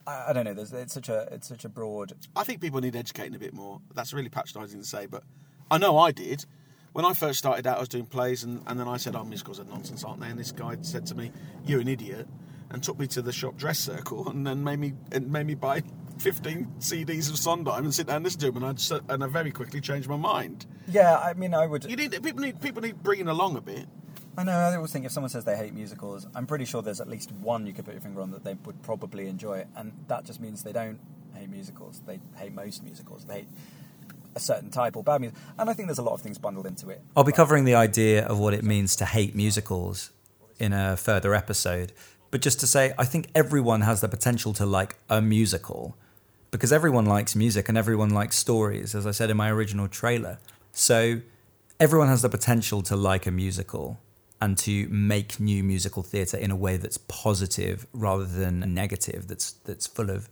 I, 0.07 0.27
I 0.29 0.33
don't 0.35 0.45
know. 0.45 0.55
There's, 0.55 0.73
it's 0.73 0.93
such 0.95 1.09
a 1.09 1.29
it's 1.33 1.49
such 1.49 1.65
a 1.65 1.69
broad. 1.69 2.13
I 2.37 2.45
think 2.45 2.61
people 2.61 2.81
need 2.81 2.97
educating 2.97 3.35
a 3.35 3.39
bit 3.39 3.55
more. 3.55 3.81
That's 3.95 4.13
really 4.13 4.29
patronising 4.29 4.81
to 4.81 4.87
say, 4.87 5.07
but 5.07 5.23
I 5.71 5.79
know 5.79 5.97
I 5.99 6.13
did. 6.13 6.45
When 6.95 7.05
I 7.05 7.13
first 7.13 7.41
started 7.41 7.67
out, 7.67 7.79
I 7.79 7.81
was 7.81 7.89
doing 7.89 8.07
plays, 8.07 8.45
and, 8.45 8.63
and 8.69 8.79
then 8.79 8.87
I 8.87 8.99
said, 8.99 9.17
"Oh, 9.17 9.25
musicals 9.25 9.59
are 9.59 9.65
nonsense, 9.65 10.05
aren't 10.05 10.21
they?" 10.21 10.29
And 10.29 10.39
this 10.39 10.53
guy 10.53 10.77
said 10.83 11.05
to 11.07 11.17
me, 11.17 11.33
"You're 11.67 11.81
an 11.81 11.89
idiot," 11.89 12.29
and 12.71 12.81
took 12.81 13.01
me 13.01 13.09
to 13.09 13.21
the 13.21 13.33
shop 13.33 13.57
dress 13.57 13.81
circle, 13.81 14.29
and 14.31 14.47
then 14.47 14.63
made 14.63 14.79
me 14.79 14.93
and 15.11 15.31
made 15.31 15.47
me 15.47 15.57
buy 15.57 15.83
15 16.21 16.75
CDs 16.79 17.31
of 17.31 17.37
Sondheim 17.37 17.83
and 17.83 17.93
sit 17.93 18.07
down 18.07 18.17
and 18.17 18.25
listen 18.25 18.39
to 18.43 18.53
them, 18.53 18.63
and 18.63 18.79
I 18.81 19.13
and 19.13 19.25
I 19.25 19.27
very 19.27 19.51
quickly 19.51 19.81
changed 19.81 20.09
my 20.09 20.17
mind. 20.17 20.67
Yeah, 20.87 21.19
I 21.19 21.35
mean, 21.35 21.53
I 21.53 21.67
would. 21.67 21.85
You 21.85 21.97
need 21.97 22.13
people 22.23 22.41
need 22.41 22.61
people 22.61 22.81
need 22.81 23.03
bringing 23.03 23.27
along 23.27 23.57
a 23.57 23.61
bit. 23.61 23.87
I 24.39 24.45
know. 24.45 24.53
I 24.53 24.77
always 24.77 24.93
think 24.93 25.05
if 25.05 25.11
someone 25.11 25.31
says 25.31 25.45
they 25.45 25.57
hate 25.57 25.75
musicals, 25.75 26.29
I'm 26.33 26.47
pretty 26.47 26.65
sure 26.65 26.81
there's 26.81 27.01
at 27.01 27.09
least 27.09 27.33
one 27.33 27.67
you 27.67 27.73
could 27.73 27.87
put 27.87 27.95
your 27.95 28.03
finger 28.03 28.21
on 28.21 28.31
that 28.31 28.45
they 28.45 28.55
would 28.55 28.81
probably 28.83 29.27
enjoy, 29.27 29.65
and 29.75 29.93
that 30.07 30.25
just 30.27 30.41
means 30.41 30.63
they 30.63 30.73
don't 30.73 31.01
hate 31.35 31.51
musicals. 31.51 32.03
They 32.07 32.21
hate 32.37 32.53
most 32.53 32.85
musicals. 32.85 33.25
They 33.25 33.35
hate 33.35 33.49
a 34.37 34.41
certain 34.41 34.71
type 34.71 34.97
or 34.97 35.03
bad 35.03 35.21
music, 35.21 35.39
and 35.59 35.69
I 35.71 35.73
think 35.73 35.89
there's 35.89 35.99
a 35.99 36.03
lot 36.03 36.15
of 36.15 36.21
things 36.21 36.39
bundled 36.39 36.67
into 36.67 36.91
it. 36.91 37.01
I'll 37.17 37.25
be 37.25 37.33
covering 37.33 37.65
the 37.65 37.75
idea 37.75 38.27
of 38.27 38.39
what 38.39 38.55
it 38.55 38.65
means 38.65 38.97
to 38.97 39.05
hate 39.05 39.35
musicals 39.35 40.11
in 40.59 40.73
a 40.73 40.97
further 40.97 41.35
episode. 41.35 41.93
But 42.31 42.41
just 42.41 42.59
to 42.61 42.67
say, 42.67 42.93
I 42.99 43.05
think 43.05 43.29
everyone 43.35 43.83
has 43.83 44.01
the 44.01 44.09
potential 44.09 44.53
to 44.55 44.67
like 44.67 44.97
a 45.09 45.23
musical 45.23 45.97
because 46.51 46.73
everyone 46.73 47.07
likes 47.07 47.35
music 47.35 47.69
and 47.69 47.77
everyone 47.77 48.11
likes 48.11 48.37
stories, 48.37 48.95
as 48.95 49.07
I 49.07 49.11
said 49.11 49.31
in 49.31 49.37
my 49.37 49.51
original 49.51 49.89
trailer. 49.89 50.39
So 50.73 51.21
everyone 51.81 52.09
has 52.09 52.23
the 52.23 52.29
potential 52.29 52.83
to 52.83 52.97
like 52.97 53.27
a 53.27 53.31
musical 53.31 53.99
and 54.41 54.57
to 54.59 54.89
make 54.89 55.41
new 55.41 55.63
musical 55.63 56.03
theatre 56.03 56.37
in 56.37 56.51
a 56.51 56.57
way 56.57 56.77
that's 56.77 56.99
positive 56.99 57.87
rather 57.93 58.25
than 58.25 58.75
negative, 58.75 59.27
that's, 59.27 59.53
that's 59.65 59.87
full 59.87 60.11
of 60.11 60.29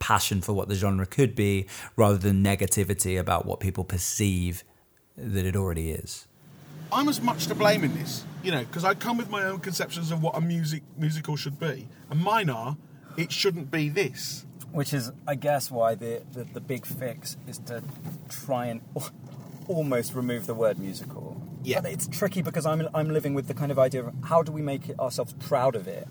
passion 0.00 0.40
for 0.40 0.52
what 0.52 0.66
the 0.68 0.74
genre 0.74 1.06
could 1.06 1.36
be 1.36 1.66
rather 1.94 2.18
than 2.18 2.42
negativity 2.42 3.20
about 3.20 3.46
what 3.46 3.60
people 3.60 3.84
perceive 3.84 4.64
that 5.16 5.44
it 5.46 5.54
already 5.54 5.90
is. 5.92 6.26
I'm 6.92 7.08
as 7.08 7.20
much 7.20 7.46
to 7.46 7.54
blame 7.54 7.84
in 7.84 7.94
this, 7.94 8.24
you 8.42 8.50
know, 8.50 8.64
because 8.64 8.84
I 8.84 8.94
come 8.94 9.16
with 9.16 9.30
my 9.30 9.44
own 9.44 9.60
conceptions 9.60 10.10
of 10.10 10.22
what 10.22 10.36
a 10.36 10.40
music 10.40 10.82
musical 10.98 11.36
should 11.36 11.60
be, 11.60 11.86
and 12.10 12.20
mine 12.20 12.50
are, 12.50 12.76
it 13.16 13.30
shouldn't 13.30 13.70
be 13.70 13.88
this. 13.88 14.44
Which 14.72 14.92
is, 14.92 15.12
I 15.26 15.34
guess, 15.34 15.70
why 15.70 15.94
the, 15.94 16.22
the, 16.32 16.44
the 16.44 16.60
big 16.60 16.86
fix 16.86 17.36
is 17.48 17.58
to 17.66 17.82
try 18.28 18.66
and 18.66 18.80
almost 19.68 20.14
remove 20.14 20.46
the 20.46 20.54
word 20.54 20.78
musical. 20.78 21.40
Yeah. 21.62 21.80
But 21.80 21.92
it's 21.92 22.06
tricky 22.06 22.40
because 22.42 22.66
I'm, 22.66 22.88
I'm 22.94 23.10
living 23.10 23.34
with 23.34 23.48
the 23.48 23.54
kind 23.54 23.70
of 23.70 23.78
idea 23.78 24.04
of 24.04 24.14
how 24.24 24.42
do 24.42 24.52
we 24.52 24.62
make 24.62 24.88
it 24.88 24.98
ourselves 24.98 25.34
proud 25.40 25.74
of 25.74 25.86
it 25.88 26.06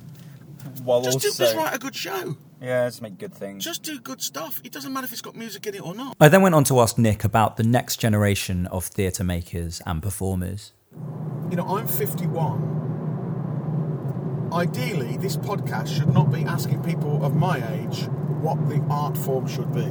while 0.84 1.02
Just, 1.02 1.20
do, 1.20 1.28
also. 1.30 1.44
just 1.44 1.56
write 1.56 1.74
a 1.74 1.80
good 1.80 1.96
show. 1.96 2.38
Yeah, 2.62 2.84
let's 2.84 3.02
make 3.02 3.18
good 3.18 3.34
things. 3.34 3.64
Just 3.64 3.84
do 3.84 4.00
good 4.00 4.22
stuff. 4.22 4.60
It 4.66 4.74
doesn't 4.74 4.92
matter 4.92 5.06
if 5.06 5.14
it's 5.14 5.22
got 5.22 5.34
music 5.36 5.66
in 5.66 5.76
it 5.76 5.82
or 5.82 5.96
not. 5.96 6.18
I 6.20 6.28
then 6.28 6.42
went 6.42 6.56
on 6.56 6.66
to 6.66 6.82
ask 6.82 6.98
Nick 6.98 7.24
about 7.24 7.56
the 7.56 7.64
next 7.64 8.02
generation 8.02 8.68
of 8.68 8.84
theatre 8.86 9.24
makers 9.24 9.82
and 9.86 10.04
performers. 10.04 10.74
You 11.50 11.56
know, 11.56 11.66
I'm 11.66 11.88
51. 11.88 14.50
Ideally, 14.52 15.16
this 15.18 15.38
podcast 15.38 15.96
should 15.96 16.14
not 16.14 16.32
be 16.32 16.44
asking 16.44 16.84
people 16.84 17.24
of 17.24 17.36
my 17.36 17.58
age 17.76 18.08
what 18.42 18.68
the 18.68 18.84
art 18.90 19.18
form 19.18 19.48
should 19.48 19.74
be. 19.74 19.88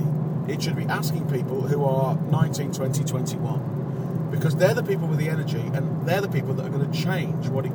It 0.53 0.63
should 0.63 0.77
be 0.77 0.85
asking 0.85 1.31
people 1.31 1.63
who 1.63 1.85
are 1.85 2.17
19, 2.17 2.73
20, 2.73 3.05
21, 3.05 4.29
because 4.31 4.57
they're 4.57 4.75
the 4.75 4.83
people 4.83 5.07
with 5.07 5.19
the 5.19 5.29
energy, 5.29 5.61
and 5.75 6.07
they're 6.07 6.21
the 6.21 6.29
people 6.29 6.55
that 6.55 6.67
are 6.67 6.71
going 6.71 6.91
to 6.91 7.03
change 7.03 7.49
what 7.49 7.67
it, 7.67 7.73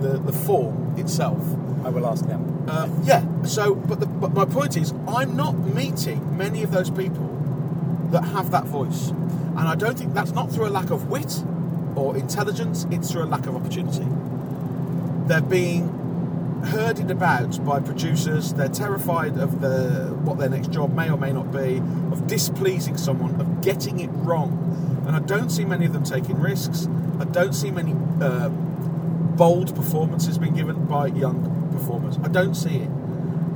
the 0.00 0.18
the 0.18 0.32
form 0.32 0.94
itself. 0.98 1.40
I 1.84 1.88
will 1.88 2.06
ask 2.06 2.26
them. 2.26 2.64
Uh, 2.68 2.88
yeah. 3.04 3.24
So, 3.44 3.76
but, 3.76 4.00
the, 4.00 4.06
but 4.06 4.32
my 4.32 4.44
point 4.44 4.76
is, 4.76 4.92
I'm 5.06 5.36
not 5.36 5.56
meeting 5.56 6.36
many 6.36 6.64
of 6.64 6.72
those 6.72 6.90
people 6.90 7.28
that 8.10 8.24
have 8.24 8.50
that 8.50 8.64
voice, 8.64 9.10
and 9.10 9.60
I 9.60 9.76
don't 9.76 9.96
think 9.96 10.14
that's 10.14 10.32
not 10.32 10.50
through 10.50 10.66
a 10.66 10.74
lack 10.74 10.90
of 10.90 11.08
wit 11.08 11.44
or 11.94 12.16
intelligence. 12.16 12.86
It's 12.90 13.10
through 13.12 13.22
a 13.22 13.30
lack 13.30 13.46
of 13.46 13.54
opportunity. 13.54 14.06
They're 15.28 15.40
being 15.40 16.62
herded 16.66 17.10
about 17.10 17.64
by 17.64 17.80
producers. 17.80 18.54
They're 18.54 18.68
terrified 18.68 19.38
of 19.38 19.60
the 19.60 20.16
what 20.24 20.38
their 20.38 20.48
next 20.48 20.72
job 20.72 20.94
may 20.94 21.10
or 21.10 21.16
may 21.16 21.32
not 21.32 21.52
be, 21.52 21.76
of 22.12 22.26
displeasing 22.26 22.96
someone, 22.96 23.40
of 23.40 23.60
getting 23.62 24.00
it 24.00 24.10
wrong. 24.12 25.04
And 25.06 25.14
I 25.14 25.20
don't 25.20 25.50
see 25.50 25.64
many 25.64 25.86
of 25.86 25.92
them 25.92 26.02
taking 26.02 26.40
risks. 26.40 26.88
I 27.20 27.24
don't 27.24 27.54
see 27.54 27.70
many 27.70 27.94
uh, 28.20 28.50
bold 29.36 29.74
performances 29.74 30.38
being 30.38 30.54
given 30.54 30.86
by 30.86 31.06
young 31.08 31.70
performers. 31.72 32.18
I 32.22 32.28
don't 32.28 32.54
see 32.54 32.76
it. 32.76 32.90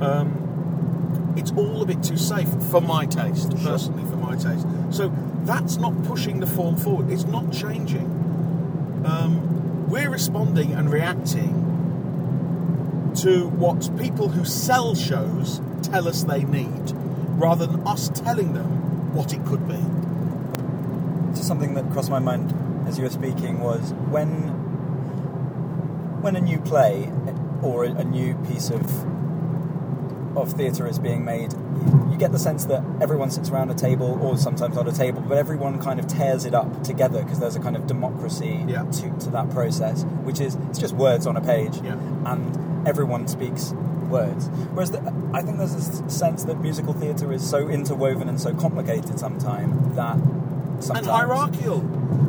Um, 0.01 1.33
it's 1.37 1.51
all 1.51 1.81
a 1.81 1.85
bit 1.85 2.03
too 2.03 2.17
safe 2.17 2.49
for 2.69 2.81
my 2.81 3.05
taste, 3.05 3.51
personally, 3.63 4.03
for 4.09 4.17
my 4.17 4.35
taste. 4.35 4.67
So 4.91 5.11
that's 5.43 5.77
not 5.77 6.03
pushing 6.03 6.39
the 6.39 6.47
form 6.47 6.75
forward. 6.77 7.09
It's 7.09 7.25
not 7.25 7.51
changing. 7.51 8.05
Um, 9.05 9.89
we're 9.89 10.09
responding 10.09 10.73
and 10.73 10.91
reacting 10.91 11.67
to 13.15 13.47
what 13.47 13.89
people 13.97 14.29
who 14.29 14.45
sell 14.45 14.95
shows 14.95 15.61
tell 15.83 16.07
us 16.07 16.23
they 16.23 16.43
need, 16.43 16.91
rather 17.37 17.65
than 17.65 17.85
us 17.87 18.09
telling 18.09 18.53
them 18.53 19.13
what 19.13 19.33
it 19.33 19.43
could 19.45 19.67
be. 19.67 19.79
Just 21.35 21.47
something 21.47 21.73
that 21.73 21.89
crossed 21.91 22.09
my 22.09 22.19
mind 22.19 22.53
as 22.87 22.97
you 22.97 23.03
were 23.03 23.09
speaking 23.09 23.59
was 23.59 23.93
when 24.09 24.60
when 26.21 26.35
a 26.35 26.41
new 26.41 26.59
play 26.59 27.11
or 27.61 27.83
a, 27.83 28.03
new 28.03 28.35
piece 28.49 28.69
of 28.69 28.81
of 30.37 30.53
theatre 30.53 30.87
is 30.87 30.97
being 30.97 31.25
made, 31.25 31.51
you 32.09 32.15
get 32.17 32.31
the 32.31 32.39
sense 32.39 32.63
that 32.65 32.81
everyone 33.01 33.29
sits 33.29 33.49
around 33.49 33.69
a 33.69 33.73
table, 33.73 34.17
or 34.21 34.37
sometimes 34.37 34.75
not 34.75 34.87
a 34.87 34.91
table, 34.93 35.21
but 35.27 35.37
everyone 35.37 35.77
kind 35.81 35.99
of 35.99 36.07
tears 36.07 36.45
it 36.45 36.53
up 36.53 36.83
together 36.83 37.21
because 37.21 37.39
there's 37.39 37.57
a 37.57 37.59
kind 37.59 37.75
of 37.75 37.85
democracy 37.85 38.63
Yeah. 38.65 38.83
to, 38.83 39.09
to 39.19 39.29
that 39.31 39.49
process, 39.49 40.03
which 40.23 40.39
is 40.39 40.55
it's 40.69 40.79
just 40.79 40.93
words 40.95 41.27
on 41.27 41.35
a 41.35 41.41
page, 41.41 41.75
Yeah. 41.83 41.95
and 42.25 42.87
everyone 42.87 43.27
speaks 43.27 43.73
words. 44.09 44.47
Whereas 44.73 44.91
the, 44.91 44.99
I 45.33 45.41
think 45.41 45.57
there's 45.57 45.75
a 45.75 46.09
sense 46.09 46.45
that 46.45 46.61
musical 46.61 46.93
theatre 46.93 47.33
is 47.33 47.47
so 47.47 47.67
interwoven 47.67 48.29
and 48.29 48.39
so 48.39 48.53
complicated 48.53 49.19
sometimes 49.19 49.95
that 49.97 50.15
And 50.15 50.83
sometimes 50.83 51.07
hierarchical. 51.07 51.83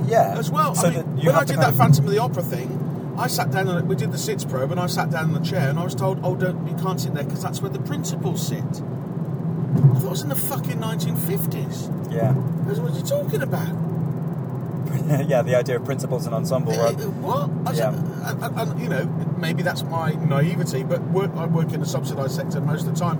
yeah, 0.08 0.34
as 0.36 0.50
well. 0.50 0.74
So 0.74 0.88
I 0.88 0.90
mean, 0.90 0.98
that 1.16 1.22
you 1.22 1.30
when 1.30 1.36
I 1.38 1.44
did 1.44 1.58
that 1.58 1.68
of- 1.70 1.76
Phantom 1.76 2.04
of 2.04 2.10
the 2.10 2.18
Opera 2.18 2.42
thing, 2.42 2.81
I 3.18 3.26
sat 3.26 3.50
down 3.50 3.68
and 3.68 3.88
we 3.88 3.94
did 3.96 4.10
the 4.12 4.16
sitzprobe, 4.18 4.70
and 4.70 4.80
I 4.80 4.86
sat 4.86 5.10
down 5.10 5.28
in 5.28 5.34
the 5.34 5.40
chair, 5.48 5.68
and 5.68 5.78
I 5.78 5.84
was 5.84 5.94
told, 5.94 6.20
"Oh, 6.22 6.34
don't 6.34 6.66
you 6.66 6.74
can't 6.76 7.00
sit 7.00 7.14
there 7.14 7.24
because 7.24 7.42
that's 7.42 7.60
where 7.60 7.70
the 7.70 7.78
principals 7.80 8.46
sit." 8.46 8.62
I 8.64 9.98
thought 9.98 10.04
it 10.04 10.10
was 10.10 10.22
in 10.22 10.28
the 10.28 10.34
fucking 10.34 10.78
1950s. 10.78 12.12
yeah, 12.12 12.30
I 12.30 12.68
was, 12.68 12.80
What 12.80 12.92
are 12.92 12.96
you 12.96 13.02
talking 13.02 13.42
about? 13.42 13.68
yeah, 15.28 15.42
the 15.42 15.54
idea 15.54 15.76
of 15.76 15.84
principals 15.84 16.26
and 16.26 16.34
ensemble. 16.34 16.72
Uh, 16.72 16.84
Right? 16.92 16.96
What? 16.96 17.50
I 17.66 17.74
said, 17.74 17.94
and, 17.94 18.42
and- 18.44 18.60
and, 18.60 18.80
you 18.80 18.88
know, 18.88 19.04
maybe 19.38 19.62
that's 19.62 19.82
my 19.84 20.12
naivety, 20.12 20.82
but 20.82 21.00
work, 21.10 21.30
I 21.36 21.46
work 21.46 21.72
in 21.72 21.80
the 21.80 21.86
subsidised 21.86 22.34
sector 22.34 22.60
most 22.60 22.86
of 22.86 22.94
the 22.94 23.00
time. 23.00 23.18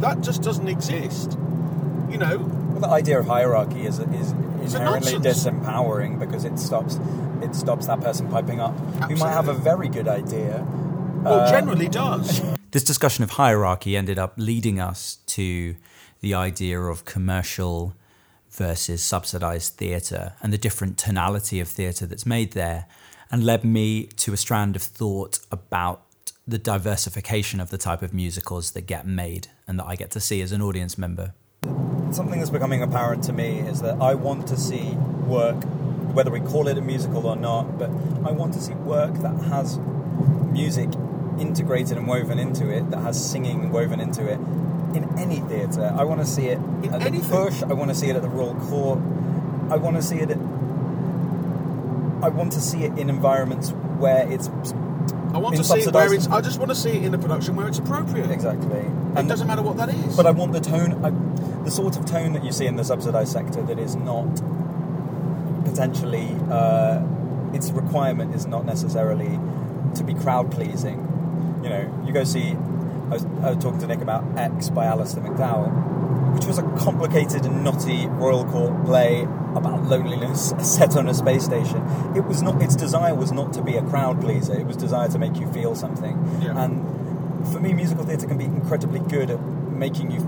That 0.00 0.20
just 0.22 0.42
doesn't 0.42 0.68
exist. 0.68 1.36
You 2.10 2.18
know, 2.18 2.38
Well, 2.38 2.80
the 2.80 2.88
idea 2.88 3.18
of 3.20 3.26
hierarchy 3.26 3.84
is 3.86 3.98
is 3.98 4.32
inherently 4.74 5.12
disempowering 5.14 6.18
because 6.18 6.44
it 6.44 6.58
stops 6.58 6.98
it 7.42 7.54
stops 7.54 7.86
that 7.86 8.00
person 8.00 8.28
piping 8.28 8.60
up 8.60 8.74
who 9.08 9.16
might 9.16 9.32
have 9.32 9.48
a 9.48 9.54
very 9.54 9.88
good 9.88 10.08
idea. 10.08 10.64
Well, 11.22 11.40
Uh, 11.40 11.50
generally 11.50 11.88
does. 11.88 12.40
This 12.72 12.84
discussion 12.84 13.24
of 13.24 13.30
hierarchy 13.30 13.96
ended 13.96 14.16
up 14.16 14.34
leading 14.36 14.78
us 14.78 15.18
to 15.26 15.74
the 16.20 16.34
idea 16.34 16.78
of 16.80 17.04
commercial 17.04 17.94
versus 18.48 19.02
subsidized 19.02 19.74
theatre 19.74 20.34
and 20.40 20.52
the 20.52 20.58
different 20.58 20.96
tonality 20.96 21.58
of 21.58 21.66
theatre 21.66 22.06
that's 22.06 22.24
made 22.26 22.52
there, 22.52 22.86
and 23.28 23.42
led 23.44 23.64
me 23.64 24.04
to 24.06 24.32
a 24.32 24.36
strand 24.36 24.76
of 24.76 24.82
thought 24.82 25.40
about 25.50 26.02
the 26.46 26.58
diversification 26.58 27.58
of 27.58 27.70
the 27.70 27.78
type 27.78 28.02
of 28.02 28.14
musicals 28.14 28.70
that 28.72 28.82
get 28.86 29.04
made 29.04 29.48
and 29.66 29.78
that 29.80 29.86
I 29.86 29.96
get 29.96 30.10
to 30.12 30.20
see 30.20 30.40
as 30.40 30.52
an 30.52 30.62
audience 30.62 30.96
member. 30.96 31.34
Something 32.12 32.40
that's 32.40 32.50
becoming 32.50 32.82
apparent 32.82 33.22
to 33.24 33.32
me 33.32 33.60
is 33.60 33.82
that 33.82 34.00
I 34.00 34.14
want 34.14 34.48
to 34.48 34.56
see 34.56 34.94
work, 35.26 35.56
whether 36.12 36.30
we 36.30 36.40
call 36.40 36.66
it 36.68 36.76
a 36.76 36.80
musical 36.80 37.26
or 37.26 37.36
not, 37.36 37.78
but 37.78 37.88
I 38.24 38.32
want 38.32 38.52
to 38.54 38.60
see 38.60 38.74
work 38.74 39.14
that 39.22 39.36
has 39.44 39.78
music 40.50 40.88
integrated 41.38 41.96
and 41.96 42.06
woven 42.08 42.38
into 42.38 42.68
it, 42.68 42.90
that 42.90 43.00
has 43.00 43.30
singing 43.30 43.70
woven 43.70 44.00
into 44.00 44.26
it 44.26 44.38
in 44.96 45.08
any 45.18 45.40
theatre. 45.40 45.94
I 45.96 46.02
want 46.04 46.20
to 46.20 46.26
see 46.26 46.48
it 46.48 46.58
In 46.58 46.92
at 46.92 47.02
anything. 47.02 47.30
the 47.30 47.36
Bush, 47.36 47.62
I 47.62 47.72
want 47.74 47.90
to 47.90 47.94
see 47.94 48.10
it 48.10 48.16
at 48.16 48.22
the 48.22 48.28
Royal 48.28 48.54
Court, 48.56 48.98
I 49.70 49.76
want 49.76 49.96
to 49.96 50.02
see 50.02 50.16
it 50.18 50.30
at. 50.30 50.38
I 52.22 52.28
want 52.28 52.52
to 52.52 52.60
see 52.60 52.84
it 52.84 52.98
in 52.98 53.08
environments 53.08 53.72
where 54.00 54.30
it's 54.30 54.48
I 55.32 55.38
want 55.38 55.56
to 55.56 55.64
see 55.64 55.88
where 55.90 56.12
it's. 56.12 56.26
I 56.26 56.40
just 56.40 56.58
want 56.58 56.70
to 56.70 56.74
see 56.74 56.90
it 56.90 57.04
in 57.04 57.14
a 57.14 57.18
production 57.18 57.54
where 57.54 57.68
it's 57.68 57.78
appropriate. 57.78 58.30
exactly. 58.30 58.84
It 59.16 59.28
doesn't 59.28 59.46
matter 59.46 59.62
what 59.62 59.76
that 59.76 59.88
is. 59.88 60.16
But 60.16 60.26
I 60.26 60.30
want 60.32 60.52
the 60.52 60.60
tone, 60.60 61.04
I, 61.04 61.10
the 61.64 61.70
sort 61.70 61.96
of 61.96 62.04
tone 62.04 62.32
that 62.32 62.44
you 62.44 62.52
see 62.52 62.66
in 62.66 62.76
the 62.76 62.84
subsidised 62.84 63.32
sector 63.32 63.62
that 63.62 63.78
is 63.78 63.94
not 63.96 64.26
potentially, 65.64 66.28
uh, 66.50 67.02
its 67.52 67.70
requirement 67.70 68.34
is 68.34 68.46
not 68.46 68.64
necessarily 68.64 69.38
to 69.94 70.04
be 70.04 70.14
crowd 70.14 70.50
pleasing. 70.50 70.98
You 71.62 71.68
know, 71.68 72.04
you 72.06 72.12
go 72.12 72.24
see, 72.24 72.50
I 72.50 73.14
was, 73.14 73.24
I 73.24 73.50
was 73.52 73.62
talking 73.62 73.80
to 73.80 73.86
Nick 73.86 74.00
about 74.00 74.24
X 74.36 74.70
by 74.70 74.86
Alistair 74.86 75.22
McDowall, 75.22 75.70
which 76.32 76.44
was 76.46 76.58
a 76.58 76.62
complicated 76.78 77.44
and 77.44 77.64
knotty 77.64 78.06
Royal 78.06 78.44
Court 78.44 78.84
play 78.84 79.22
about 79.54 79.84
loneliness 79.84 80.52
set 80.62 80.96
on 80.96 81.08
a 81.08 81.14
space 81.14 81.44
station. 81.44 81.82
It 82.16 82.24
was 82.24 82.42
not, 82.42 82.62
its 82.62 82.76
desire 82.76 83.14
was 83.14 83.32
not 83.32 83.52
to 83.54 83.62
be 83.62 83.76
a 83.76 83.82
crowd 83.82 84.20
pleaser, 84.20 84.58
it 84.58 84.66
was 84.66 84.76
desired 84.76 85.10
to 85.12 85.18
make 85.18 85.36
you 85.36 85.50
feel 85.52 85.74
something. 85.74 86.40
Yeah. 86.42 86.62
And 86.62 87.48
for 87.52 87.60
me, 87.60 87.72
musical 87.72 88.04
theatre 88.04 88.26
can 88.26 88.38
be 88.38 88.44
incredibly 88.44 89.00
good 89.00 89.30
at 89.30 89.40
making 89.40 90.10
you 90.10 90.20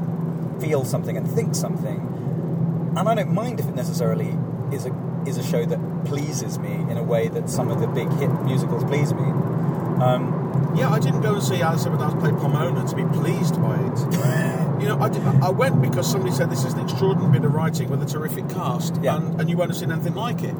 feel 0.61 0.85
something 0.85 1.17
and 1.17 1.31
think 1.31 1.55
something. 1.55 2.93
And 2.97 3.09
I 3.09 3.15
don't 3.15 3.33
mind 3.33 3.61
if 3.61 3.69
it 3.69 3.75
necessarily 3.75 4.37
is 4.73 4.87
a 4.87 5.13
is 5.27 5.39
a 5.39 5.43
show 5.43 5.65
that 5.65 6.05
pleases 6.05 6.59
me 6.59 6.73
in 6.73 6.97
a 6.97 7.03
way 7.03 7.29
that 7.29 7.49
some 7.49 7.71
of 7.71 7.81
the 7.81 7.87
big 7.87 8.11
hit 8.15 8.29
musicals 8.43 8.83
please 8.85 9.13
me. 9.15 9.23
Um, 9.23 10.75
yeah, 10.77 10.91
I 10.91 10.99
didn't 10.99 11.21
go 11.21 11.35
and 11.35 11.43
see 11.43 11.63
Alice 11.63 11.87
Evans 11.87 12.15
play 12.15 12.31
Pomona 12.31 12.87
to 12.89 12.97
be 12.97 13.05
pleased 13.05 13.61
by 13.61 13.77
it. 13.77 14.49
you 14.83 14.89
know, 14.89 14.99
I, 15.01 15.09
did, 15.09 15.23
I 15.23 15.49
went 15.49 15.81
because 15.81 16.11
somebody 16.11 16.35
said 16.35 16.51
this 16.51 16.65
is 16.65 16.73
an 16.75 16.81
extraordinary 16.81 17.31
bit 17.39 17.45
of 17.45 17.55
writing 17.55 17.89
with 17.89 18.03
a 18.03 18.07
terrific 18.07 18.49
cast, 18.49 18.97
Yeah. 19.01 19.17
and, 19.17 19.41
and 19.41 19.49
you 19.49 19.57
won't 19.57 19.71
have 19.71 19.79
seen 19.79 19.93
anything 19.93 20.15
like 20.15 20.43
it. 20.43 20.57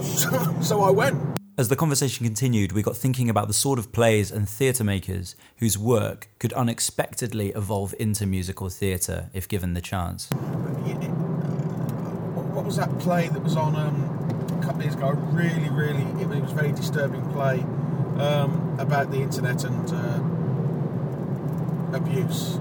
So, 0.00 0.56
so 0.62 0.80
I 0.80 0.90
went. 0.90 1.22
As 1.58 1.68
the 1.68 1.76
conversation 1.76 2.24
continued, 2.24 2.72
we 2.72 2.82
got 2.82 2.96
thinking 2.96 3.28
about 3.28 3.48
the 3.48 3.54
sort 3.54 3.78
of 3.78 3.92
plays 3.92 4.30
and 4.30 4.48
theatre 4.48 4.84
makers 4.84 5.36
whose 5.58 5.76
work 5.76 6.28
could 6.38 6.54
unexpectedly 6.54 7.50
evolve 7.50 7.94
into 7.98 8.26
musical 8.26 8.70
theatre 8.70 9.28
if 9.34 9.46
given 9.48 9.74
the 9.74 9.82
chance. 9.82 10.28
What 12.54 12.64
was 12.64 12.76
that 12.76 12.98
play 12.98 13.28
that 13.28 13.42
was 13.42 13.54
on 13.56 13.76
um, 13.76 14.02
a 14.58 14.62
couple 14.64 14.78
of 14.78 14.84
years 14.84 14.94
ago? 14.94 15.10
Really, 15.10 15.68
really, 15.68 16.02
it, 16.22 16.28
was 16.40 16.52
a 16.52 16.54
very 16.54 16.72
disturbing 16.72 17.22
play 17.32 17.60
um, 18.18 18.76
about 18.78 19.10
the 19.10 19.18
internet 19.18 19.64
and 19.64 19.92
uh, 19.92 20.20
abuse. 21.96 22.58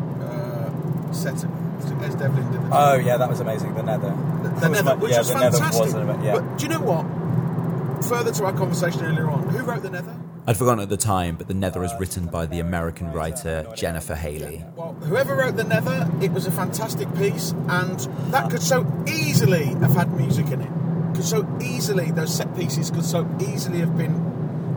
Set 1.15 1.33
Es 1.35 2.15
Devlin 2.15 2.51
did. 2.51 2.61
Oh 2.71 2.95
yeah, 2.95 3.17
that 3.17 3.29
was 3.29 3.39
amazing. 3.39 3.73
The 3.75 3.83
Nether. 3.83 4.09
the, 4.43 4.49
the 4.59 4.69
Nether, 4.69 4.83
my- 4.83 4.93
which 4.95 5.11
yeah, 5.11 5.19
was 5.19 5.27
the 5.29 5.33
Nether 5.39 5.57
fantastic. 5.57 5.85
was 5.85 5.93
an- 5.93 6.23
yeah. 6.23 6.33
But 6.39 6.57
do 6.57 6.63
you 6.65 6.69
know 6.69 6.79
what? 6.81 7.05
Further 8.05 8.31
to 8.33 8.45
our 8.45 8.53
conversation 8.53 9.03
earlier 9.03 9.29
on, 9.29 9.47
who 9.49 9.63
wrote 9.63 9.81
the 9.81 9.89
Nether? 9.89 10.15
I'd 10.47 10.57
forgotten 10.57 10.79
at 10.81 10.89
the 10.89 10.97
time, 10.97 11.37
but 11.37 11.47
The 11.47 11.55
Nether 11.55 11.83
is 11.83 11.91
written 11.99 12.27
by 12.27 12.45
the 12.45 12.59
American 12.59 13.11
writer 13.11 13.65
Jennifer 13.75 14.13
Haley. 14.13 14.63
Well, 14.75 14.93
whoever 14.93 15.33
wrote 15.35 15.55
the 15.55 15.63
Nether, 15.63 16.07
it 16.21 16.31
was 16.31 16.45
a 16.45 16.51
fantastic 16.51 17.11
piece, 17.15 17.51
and 17.67 17.99
that 18.31 18.51
could 18.51 18.61
so 18.61 18.85
easily 19.07 19.65
have 19.65 19.95
had 19.95 20.13
music 20.15 20.47
in 20.51 20.61
it. 20.61 20.69
Could 21.15 21.23
so 21.23 21.47
easily 21.63 22.11
those 22.11 22.31
set 22.35 22.55
pieces 22.55 22.91
could 22.91 23.05
so 23.05 23.27
easily 23.39 23.79
have 23.79 23.97
been. 23.97 24.13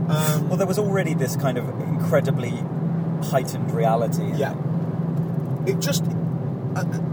Um, 0.09 0.49
Well, 0.49 0.57
there 0.57 0.67
was 0.67 0.79
already 0.79 1.13
this 1.13 1.37
kind 1.37 1.59
of 1.59 1.69
incredibly 1.81 2.55
heightened 3.25 3.71
reality. 3.73 4.33
Yeah. 4.37 4.55
It 5.67 5.81
just, 5.81 6.05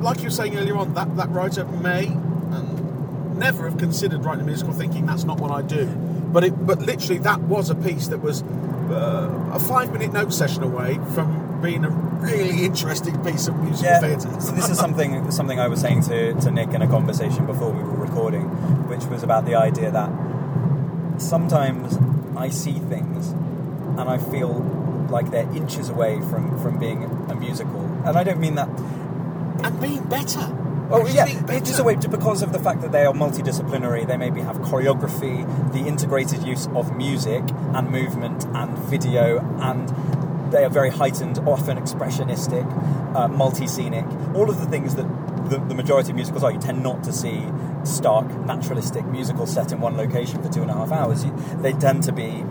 like 0.02 0.18
you 0.20 0.26
were 0.26 0.30
saying 0.32 0.58
earlier 0.58 0.78
on, 0.78 0.94
that, 0.94 1.16
that 1.18 1.30
writer 1.30 1.66
may 1.66 2.08
um, 2.08 3.36
never 3.38 3.70
have 3.70 3.78
considered 3.80 4.24
writing 4.24 4.42
a 4.42 4.46
musical, 4.46 4.74
thinking 4.74 5.06
that's 5.06 5.24
not 5.24 5.40
what 5.40 5.52
I 5.52 5.62
do. 5.62 5.86
But 5.86 6.44
it, 6.44 6.66
but 6.66 6.80
literally, 6.80 7.20
that 7.20 7.40
was 7.42 7.70
a 7.70 7.76
piece 7.76 8.08
that 8.08 8.20
was 8.20 8.44
uh, 8.44 9.52
a 9.54 9.60
five-minute 9.60 10.12
note 10.14 10.34
session 10.34 10.64
away 10.64 11.00
from 11.14 11.62
being 11.62 11.86
a 11.86 11.90
really 11.90 12.66
interesting 12.66 13.24
piece 13.24 13.48
of 13.48 13.56
musical 13.64 13.92
Yeah, 13.92 14.00
theatre. 14.00 14.42
so 14.42 14.52
this 14.52 14.70
is 14.70 14.78
something 14.78 15.32
something 15.40 15.60
I 15.60 15.68
was 15.68 15.80
saying 15.82 16.04
to, 16.04 16.34
to 16.42 16.52
Nick 16.52 16.70
in 16.70 16.82
a 16.82 16.88
conversation 16.88 17.46
before 17.46 17.72
we 17.72 17.82
were 17.82 17.96
recording, 18.06 18.44
which 18.90 19.06
was 19.06 19.24
about 19.24 19.46
the 19.46 19.56
idea 19.56 19.90
that 19.92 20.10
sometimes 21.18 21.98
I 22.38 22.50
see 22.50 22.74
things 22.74 23.30
and 23.98 24.02
I 24.02 24.18
feel 24.18 24.50
like 25.10 25.32
they're 25.32 25.50
inches 25.56 25.90
away 25.90 26.20
from, 26.20 26.60
from 26.62 26.78
being 26.80 27.04
a 27.30 27.36
musical. 27.36 27.82
And 28.06 28.18
I 28.18 28.24
don't 28.24 28.40
mean 28.40 28.56
that 28.56 28.68
and 29.66 29.82
being 29.82 30.04
better. 30.04 30.48
Oh 30.92 31.08
yeah, 31.08 31.26
being 31.26 31.64
it's 31.64 31.80
a 31.80 31.84
way 31.84 31.96
because 31.96 32.44
of 32.44 32.54
the 32.54 32.60
fact 32.60 32.82
that 32.82 32.92
they 32.92 33.06
are 33.06 33.14
multidisciplinary. 33.14 34.08
They 34.08 34.18
maybe 34.18 34.42
have 34.42 34.58
choreography, 34.58 35.44
the 35.74 35.80
integrated 35.80 36.44
use 36.44 36.68
of 36.76 36.96
music 36.96 37.44
and 37.74 37.90
movement 37.90 38.46
and 38.54 38.78
video, 38.78 39.40
and 39.60 39.90
they 40.52 40.64
are 40.64 40.70
very 40.70 40.92
heightened, 40.92 41.40
often 41.40 41.78
expressionistic, 41.78 42.66
uh, 43.16 43.28
multi-scenic. 43.28 44.06
All 44.36 44.48
of 44.48 44.60
the 44.60 44.68
things 44.68 44.94
that 44.96 45.08
the, 45.50 45.58
the 45.58 45.74
majority 45.74 46.12
of 46.12 46.16
musicals 46.16 46.44
are. 46.44 46.52
You 46.52 46.60
tend 46.60 46.84
not 46.84 47.04
to 47.04 47.14
see 47.14 47.44
stark, 47.84 48.28
naturalistic 48.46 49.06
musical 49.06 49.48
set 49.48 49.72
in 49.72 49.82
one 49.82 49.98
location 49.98 50.42
for 50.44 50.50
two 50.52 50.62
and 50.62 50.70
a 50.70 50.76
half 50.76 50.92
hours. 50.92 51.26
You, 51.26 51.36
they 51.62 51.74
tend 51.74 52.04
to 52.04 52.12
be 52.12 52.44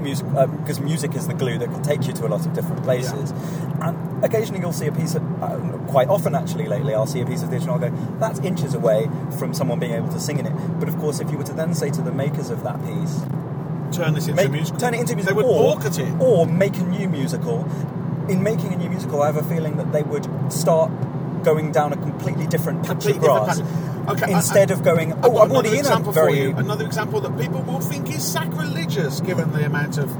music 0.00 0.26
because 0.32 0.80
music 0.80 1.14
is 1.14 1.26
the 1.28 1.34
glue 1.34 1.58
that 1.58 1.70
can 1.70 1.82
take 1.82 2.06
you 2.06 2.12
to 2.14 2.26
a 2.26 2.28
lot 2.28 2.44
of 2.46 2.52
different 2.52 2.82
places. 2.82 3.32
And 3.80 4.24
occasionally 4.24 4.60
you'll 4.60 4.72
see 4.72 4.86
a 4.86 4.92
piece 4.92 5.14
of, 5.14 5.22
uh, 5.42 5.56
quite 5.88 6.08
often 6.08 6.34
actually 6.34 6.66
lately, 6.66 6.94
I'll 6.94 7.06
see 7.06 7.20
a 7.20 7.26
piece 7.26 7.42
of 7.42 7.50
theatre 7.50 7.70
and 7.70 7.72
I'll 7.84 7.90
go, 7.90 8.16
that's 8.18 8.38
inches 8.40 8.74
away 8.74 9.08
from 9.38 9.54
someone 9.54 9.78
being 9.78 9.92
able 9.92 10.08
to 10.08 10.20
sing 10.20 10.38
in 10.38 10.46
it. 10.46 10.52
But 10.78 10.88
of 10.88 10.98
course, 10.98 11.20
if 11.20 11.30
you 11.30 11.38
were 11.38 11.44
to 11.44 11.52
then 11.54 11.74
say 11.74 11.90
to 11.90 12.02
the 12.02 12.12
makers 12.12 12.50
of 12.50 12.62
that 12.64 12.78
piece, 12.84 13.20
turn 13.96 14.14
this 14.14 14.28
into 14.28 14.36
make, 14.36 14.46
a 14.48 14.52
musical. 14.52 14.80
turn 14.80 14.94
it 14.94 15.00
into 15.00 15.12
a 15.14 15.16
musical, 15.16 15.36
They 15.42 15.48
would 15.48 15.50
or, 15.52 15.74
balk 15.76 15.84
at 15.84 15.98
it. 15.98 16.20
or 16.20 16.46
make 16.46 16.76
a 16.76 16.82
new 16.84 17.08
musical. 17.08 17.64
In 18.28 18.42
making 18.42 18.72
a 18.72 18.76
new 18.76 18.88
musical, 18.88 19.22
I 19.22 19.26
have 19.26 19.36
a 19.36 19.42
feeling 19.42 19.76
that 19.78 19.90
they 19.92 20.02
would 20.02 20.28
start 20.52 20.90
going 21.44 21.72
down 21.72 21.92
a 21.92 21.96
completely 21.96 22.46
different 22.46 22.80
patch 22.80 23.04
Completely 23.04 23.28
of 23.28 23.44
grass. 23.46 23.60
Okay, 24.08 24.32
instead 24.32 24.70
I- 24.70 24.74
of 24.74 24.82
going, 24.82 25.12
I've 25.12 25.24
oh, 25.24 25.32
got 25.32 25.42
I'm 25.44 25.52
already 25.52 25.68
another 25.68 25.68
in 25.68 25.74
a 25.74 25.78
example 25.78 26.12
very 26.12 26.32
for 26.32 26.40
you. 26.40 26.56
Another 26.56 26.86
example 26.86 27.20
that 27.20 27.38
people 27.38 27.62
will 27.62 27.80
think 27.80 28.10
is 28.10 28.26
sacrilegious, 28.26 29.20
given 29.20 29.52
the 29.52 29.64
amount 29.66 29.98
of 29.98 30.10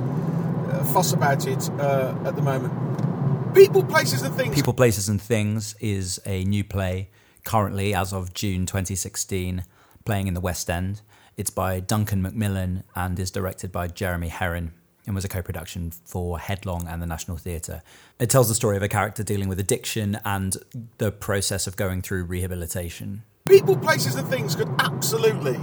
uh, 0.71 0.85
fuss 0.93 1.13
about 1.13 1.47
it 1.47 1.69
uh, 1.81 2.15
at 2.25 2.37
the 2.37 2.43
moment. 2.43 3.55
People, 3.55 3.83
places, 3.85 4.23
and 4.23 4.35
things. 4.37 4.55
People, 4.55 4.73
Places 4.73 5.09
and 5.09 5.21
Things 5.21 5.75
is 5.81 6.21
a 6.25 6.45
new 6.45 6.63
play 6.63 7.11
currently, 7.45 7.95
as 7.95 8.13
of 8.13 8.33
June 8.33 8.65
2016, 8.65 9.65
playing 10.05 10.29
in 10.29 10.35
the 10.35 10.41
West 10.41 10.71
End. 10.71 11.01
It's 11.37 11.51
by 11.51 11.81
Duncan 11.81 12.23
Macmillan 12.23 12.85
and 12.95 13.19
is 13.19 13.31
directed 13.31 13.73
by 13.73 13.89
Jeremy 13.89 14.29
Herrin 14.29 14.71
and 15.07 15.15
was 15.15 15.25
a 15.25 15.29
co 15.29 15.43
production 15.43 15.91
for 15.91 16.39
Headlong 16.39 16.87
and 16.89 17.01
the 17.01 17.07
National 17.07 17.37
Theatre. 17.37 17.83
It 18.19 18.31
tells 18.31 18.49
the 18.49 18.55
story 18.55 18.77
of 18.77 18.83
a 18.83 18.89
character 18.89 19.23
dealing 19.23 19.49
with 19.49 19.59
addiction 19.59 20.19
and 20.25 20.57
the 20.99 21.11
process 21.11 21.67
of 21.67 21.77
going 21.77 22.03
through 22.03 22.25
rehabilitation. 22.25 23.23
People, 23.47 23.77
places, 23.77 24.15
and 24.15 24.29
things 24.29 24.55
could 24.55 24.69
absolutely 24.79 25.59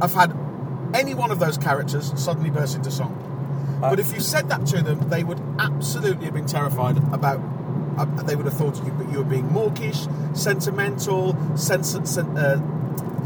have 0.00 0.12
had 0.12 0.36
any 0.94 1.14
one 1.14 1.30
of 1.30 1.38
those 1.38 1.58
characters 1.58 2.12
suddenly 2.20 2.50
burst 2.50 2.76
into 2.76 2.90
song. 2.90 3.22
but 3.80 3.98
if 3.98 4.12
you 4.14 4.20
said 4.20 4.48
that 4.48 4.66
to 4.66 4.82
them, 4.82 5.08
they 5.08 5.24
would 5.24 5.40
absolutely 5.58 6.26
have 6.26 6.34
been 6.34 6.46
terrified 6.46 6.96
about. 7.12 7.40
Uh, 7.98 8.04
they 8.24 8.36
would 8.36 8.44
have 8.44 8.54
thought 8.54 8.76
you, 8.84 9.08
you 9.10 9.18
were 9.18 9.24
being 9.24 9.50
mawkish, 9.50 10.06
sentimental, 10.34 11.34
sens- 11.56 11.98
sen- 12.04 12.36
uh, 12.36 12.56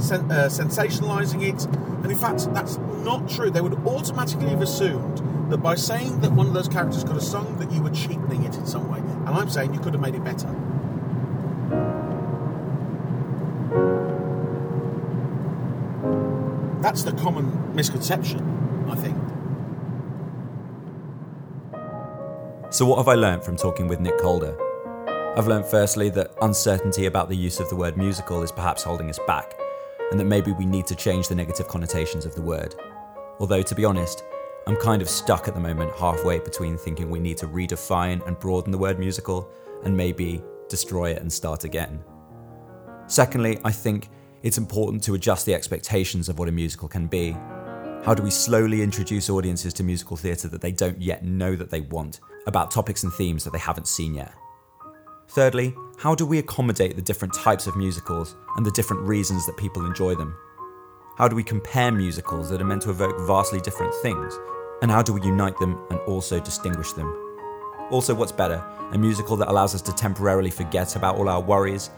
sen- 0.00 0.30
uh, 0.30 0.48
sensationalising 0.48 1.42
it. 1.42 1.64
And 2.02 2.10
in 2.10 2.18
fact, 2.18 2.52
that's 2.52 2.78
not 3.04 3.28
true. 3.28 3.50
They 3.50 3.60
would 3.60 3.74
automatically 3.86 4.48
have 4.48 4.62
assumed 4.62 5.50
that 5.50 5.58
by 5.58 5.74
saying 5.74 6.20
that 6.20 6.32
one 6.32 6.46
of 6.46 6.54
those 6.54 6.68
characters 6.68 7.02
could 7.02 7.14
have 7.14 7.22
sung, 7.22 7.56
that 7.58 7.70
you 7.72 7.82
were 7.82 7.90
cheapening 7.90 8.44
it 8.44 8.56
in 8.56 8.66
some 8.66 8.90
way. 8.90 8.98
And 8.98 9.28
I'm 9.28 9.50
saying 9.50 9.74
you 9.74 9.80
could 9.80 9.94
have 9.94 10.02
made 10.02 10.14
it 10.14 10.24
better. 10.24 10.48
That's 16.80 17.02
the 17.02 17.12
common 17.12 17.74
misconception, 17.74 18.86
I 18.88 18.94
think. 18.94 19.16
So, 22.72 22.86
what 22.86 22.98
have 22.98 23.08
I 23.08 23.14
learnt 23.14 23.44
from 23.44 23.56
talking 23.56 23.88
with 23.88 24.00
Nick 24.00 24.18
Calder? 24.18 24.56
I've 25.36 25.46
learnt 25.46 25.66
firstly 25.66 26.08
that 26.10 26.34
uncertainty 26.42 27.06
about 27.06 27.28
the 27.28 27.36
use 27.36 27.60
of 27.60 27.68
the 27.68 27.76
word 27.76 27.96
musical 27.96 28.42
is 28.42 28.50
perhaps 28.50 28.82
holding 28.82 29.08
us 29.10 29.18
back, 29.26 29.54
and 30.10 30.20
that 30.20 30.24
maybe 30.24 30.52
we 30.52 30.66
need 30.66 30.86
to 30.86 30.94
change 30.94 31.28
the 31.28 31.34
negative 31.34 31.68
connotations 31.68 32.26
of 32.26 32.34
the 32.34 32.42
word. 32.42 32.74
Although, 33.38 33.62
to 33.62 33.74
be 33.74 33.84
honest, 33.84 34.24
I'm 34.66 34.76
kind 34.76 35.00
of 35.00 35.08
stuck 35.08 35.48
at 35.48 35.54
the 35.54 35.60
moment 35.60 35.92
halfway 35.96 36.38
between 36.38 36.76
thinking 36.76 37.10
we 37.10 37.20
need 37.20 37.38
to 37.38 37.46
redefine 37.46 38.26
and 38.26 38.38
broaden 38.38 38.70
the 38.70 38.78
word 38.78 38.98
musical 38.98 39.50
and 39.84 39.96
maybe 39.96 40.42
destroy 40.68 41.10
it 41.10 41.22
and 41.22 41.32
start 41.32 41.64
again. 41.64 42.04
Secondly, 43.06 43.58
I 43.64 43.72
think 43.72 44.08
it's 44.42 44.58
important 44.58 45.02
to 45.04 45.14
adjust 45.14 45.46
the 45.46 45.54
expectations 45.54 46.28
of 46.28 46.38
what 46.38 46.48
a 46.48 46.52
musical 46.52 46.88
can 46.88 47.06
be. 47.06 47.32
How 48.04 48.14
do 48.14 48.22
we 48.22 48.30
slowly 48.30 48.82
introduce 48.82 49.28
audiences 49.28 49.74
to 49.74 49.82
musical 49.82 50.16
theatre 50.16 50.48
that 50.48 50.60
they 50.60 50.72
don't 50.72 51.00
yet 51.00 51.24
know 51.24 51.56
that 51.56 51.70
they 51.70 51.80
want, 51.82 52.20
about 52.46 52.70
topics 52.70 53.02
and 53.02 53.12
themes 53.12 53.44
that 53.44 53.52
they 53.52 53.58
haven't 53.58 53.88
seen 53.88 54.14
yet? 54.14 54.32
Thirdly, 55.30 55.76
how 55.96 56.16
do 56.16 56.26
we 56.26 56.40
accommodate 56.40 56.96
the 56.96 57.02
different 57.02 57.32
types 57.32 57.68
of 57.68 57.76
musicals 57.76 58.34
and 58.56 58.66
the 58.66 58.70
different 58.72 59.02
reasons 59.04 59.46
that 59.46 59.56
people 59.56 59.86
enjoy 59.86 60.16
them? 60.16 60.36
How 61.16 61.28
do 61.28 61.36
we 61.36 61.44
compare 61.44 61.92
musicals 61.92 62.50
that 62.50 62.60
are 62.60 62.64
meant 62.64 62.82
to 62.82 62.90
evoke 62.90 63.16
vastly 63.28 63.60
different 63.60 63.94
things? 64.02 64.36
And 64.82 64.90
how 64.90 65.02
do 65.02 65.12
we 65.12 65.22
unite 65.22 65.56
them 65.60 65.78
and 65.88 66.00
also 66.00 66.40
distinguish 66.40 66.94
them? 66.94 67.16
Also, 67.92 68.12
what's 68.12 68.32
better, 68.32 68.60
a 68.90 68.98
musical 68.98 69.36
that 69.36 69.48
allows 69.48 69.72
us 69.72 69.82
to 69.82 69.92
temporarily 69.92 70.50
forget 70.50 70.96
about 70.96 71.14
all 71.14 71.28
our 71.28 71.40
worries? 71.40 71.90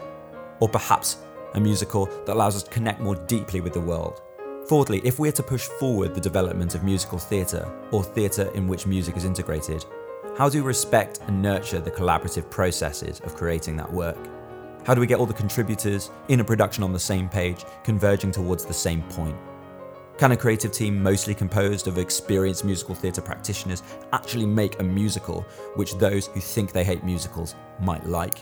Or 0.59 0.69
perhaps 0.69 1.17
a 1.55 1.59
musical 1.59 2.05
that 2.05 2.35
allows 2.35 2.55
us 2.55 2.61
to 2.61 2.69
connect 2.69 3.01
more 3.01 3.15
deeply 3.15 3.61
with 3.61 3.73
the 3.73 3.81
world? 3.81 4.21
Fourthly, 4.69 5.01
if 5.03 5.17
we 5.17 5.27
are 5.27 5.33
to 5.33 5.43
push 5.43 5.63
forward 5.63 6.13
the 6.13 6.21
development 6.21 6.75
of 6.75 6.83
musical 6.83 7.17
theatre, 7.17 7.67
or 7.91 8.03
theatre 8.03 8.51
in 8.53 8.67
which 8.67 8.85
music 8.85 9.17
is 9.17 9.25
integrated, 9.25 9.83
how 10.37 10.49
do 10.49 10.57
we 10.57 10.67
respect 10.67 11.19
and 11.27 11.41
nurture 11.41 11.79
the 11.79 11.91
collaborative 11.91 12.49
processes 12.49 13.19
of 13.19 13.35
creating 13.35 13.77
that 13.77 13.91
work? 13.91 14.17
How 14.83 14.95
do 14.95 14.99
we 14.99 15.05
get 15.05 15.19
all 15.19 15.27
the 15.27 15.33
contributors 15.33 16.09
in 16.27 16.39
a 16.39 16.43
production 16.43 16.83
on 16.83 16.91
the 16.91 16.99
same 16.99 17.29
page, 17.29 17.63
converging 17.83 18.31
towards 18.31 18.65
the 18.65 18.73
same 18.73 19.03
point? 19.03 19.37
Can 20.17 20.31
a 20.31 20.37
creative 20.37 20.71
team 20.71 21.01
mostly 21.01 21.35
composed 21.35 21.87
of 21.87 21.99
experienced 21.99 22.65
musical 22.65 22.95
theatre 22.95 23.21
practitioners 23.21 23.83
actually 24.11 24.47
make 24.47 24.79
a 24.79 24.83
musical 24.83 25.41
which 25.75 25.93
those 25.95 26.25
who 26.27 26.39
think 26.39 26.71
they 26.71 26.83
hate 26.83 27.03
musicals 27.03 27.53
might 27.79 28.05
like? 28.07 28.39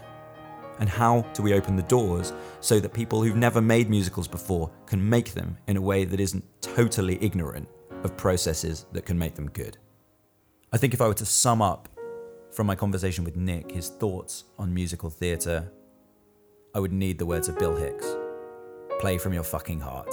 And 0.80 0.88
how 0.88 1.22
do 1.34 1.44
we 1.44 1.54
open 1.54 1.76
the 1.76 1.84
doors 1.84 2.32
so 2.62 2.80
that 2.80 2.94
people 2.94 3.22
who've 3.22 3.36
never 3.36 3.62
made 3.62 3.89
musicals 3.89 4.30
before 4.30 4.72
can 4.86 5.08
make 5.08 5.34
them 5.34 5.58
in 5.68 5.76
a 5.76 5.82
way 5.82 6.06
that 6.06 6.22
isn't 6.22 6.46
totally 6.62 7.18
ignorant 7.22 7.68
of 8.04 8.16
processes 8.16 8.86
that 8.94 9.06
can 9.06 9.20
make 9.20 9.36
them 9.36 9.50
good? 9.50 9.78
I 10.74 10.78
think 10.78 10.94
if 10.94 11.02
I 11.02 11.08
were 11.08 11.14
to 11.16 11.26
sum 11.26 11.62
up 11.62 11.90
from 12.54 12.66
my 12.66 12.76
conversation 12.76 13.26
with 13.26 13.36
Nick 13.36 13.72
his 13.72 13.90
thoughts 13.90 14.46
on 14.58 14.74
musical 14.74 15.10
theatre, 15.10 15.70
I 16.74 16.80
would 16.80 16.94
need 16.94 17.20
the 17.20 17.26
words 17.26 17.50
of 17.50 17.60
Bill 17.60 17.76
Hicks 17.76 18.16
play 19.02 19.18
from 19.18 19.34
your 19.34 19.44
fucking 19.44 19.82
heart. 19.82 20.10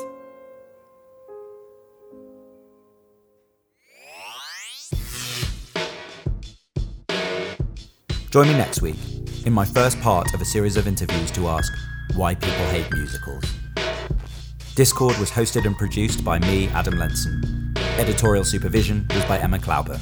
Join 8.31 8.49
me 8.49 8.55
next 8.55 8.83
week 8.83 8.97
in 9.47 9.53
my 9.53 9.65
first 9.65 10.01
part 10.01 10.35
of 10.35 10.41
a 10.41 10.45
series 10.45 10.77
of 10.77 10.89
interviews 10.89 11.31
to 11.33 11.47
ask 11.47 11.73
why 12.17 12.35
people 12.35 12.67
hate 12.71 12.93
musicals. 12.93 13.45
Discord 14.75 15.17
was 15.19 15.31
hosted 15.31 15.67
and 15.67 15.79
produced 15.79 16.25
by 16.25 16.41
me, 16.41 16.67
Adam 16.71 16.99
Lenson. 16.99 17.75
Editorial 17.97 18.43
supervision 18.43 19.07
was 19.15 19.25
by 19.27 19.39
Emma 19.39 19.59
Klauber. 19.59 20.01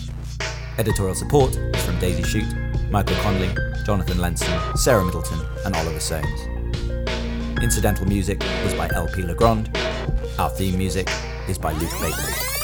Editorial 0.78 1.14
support 1.14 1.56
is 1.56 1.84
from 1.86 1.98
Daisy 1.98 2.22
Shute, 2.22 2.54
Michael 2.90 3.16
Conley, 3.16 3.48
Jonathan 3.86 4.18
Lenson, 4.18 4.76
Sarah 4.76 5.04
Middleton, 5.04 5.40
and 5.64 5.74
Oliver 5.74 6.00
Soames. 6.00 6.40
Incidental 7.62 8.06
music 8.06 8.40
was 8.62 8.74
by 8.74 8.86
LP 8.90 9.22
Legrand. 9.22 9.74
Our 10.38 10.50
theme 10.50 10.76
music 10.76 11.08
is 11.48 11.56
by 11.56 11.72
Luke 11.72 11.90
Bateman. 12.02 12.55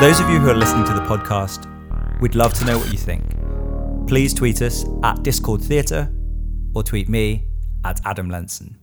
Those 0.00 0.18
of 0.18 0.30
you 0.30 0.38
who 0.38 0.48
are 0.48 0.54
listening 0.54 0.86
to 0.86 0.94
the 0.94 1.02
podcast, 1.02 1.68
we'd 2.22 2.34
love 2.34 2.54
to 2.54 2.64
know 2.64 2.78
what 2.78 2.90
you 2.90 2.96
think. 2.96 3.22
Please 4.08 4.32
tweet 4.32 4.62
us 4.62 4.86
at 5.02 5.22
Discord 5.22 5.60
Theatre 5.60 6.10
or 6.74 6.82
tweet 6.82 7.10
me 7.10 7.44
at 7.84 8.00
Adam 8.06 8.30
Lenson. 8.30 8.78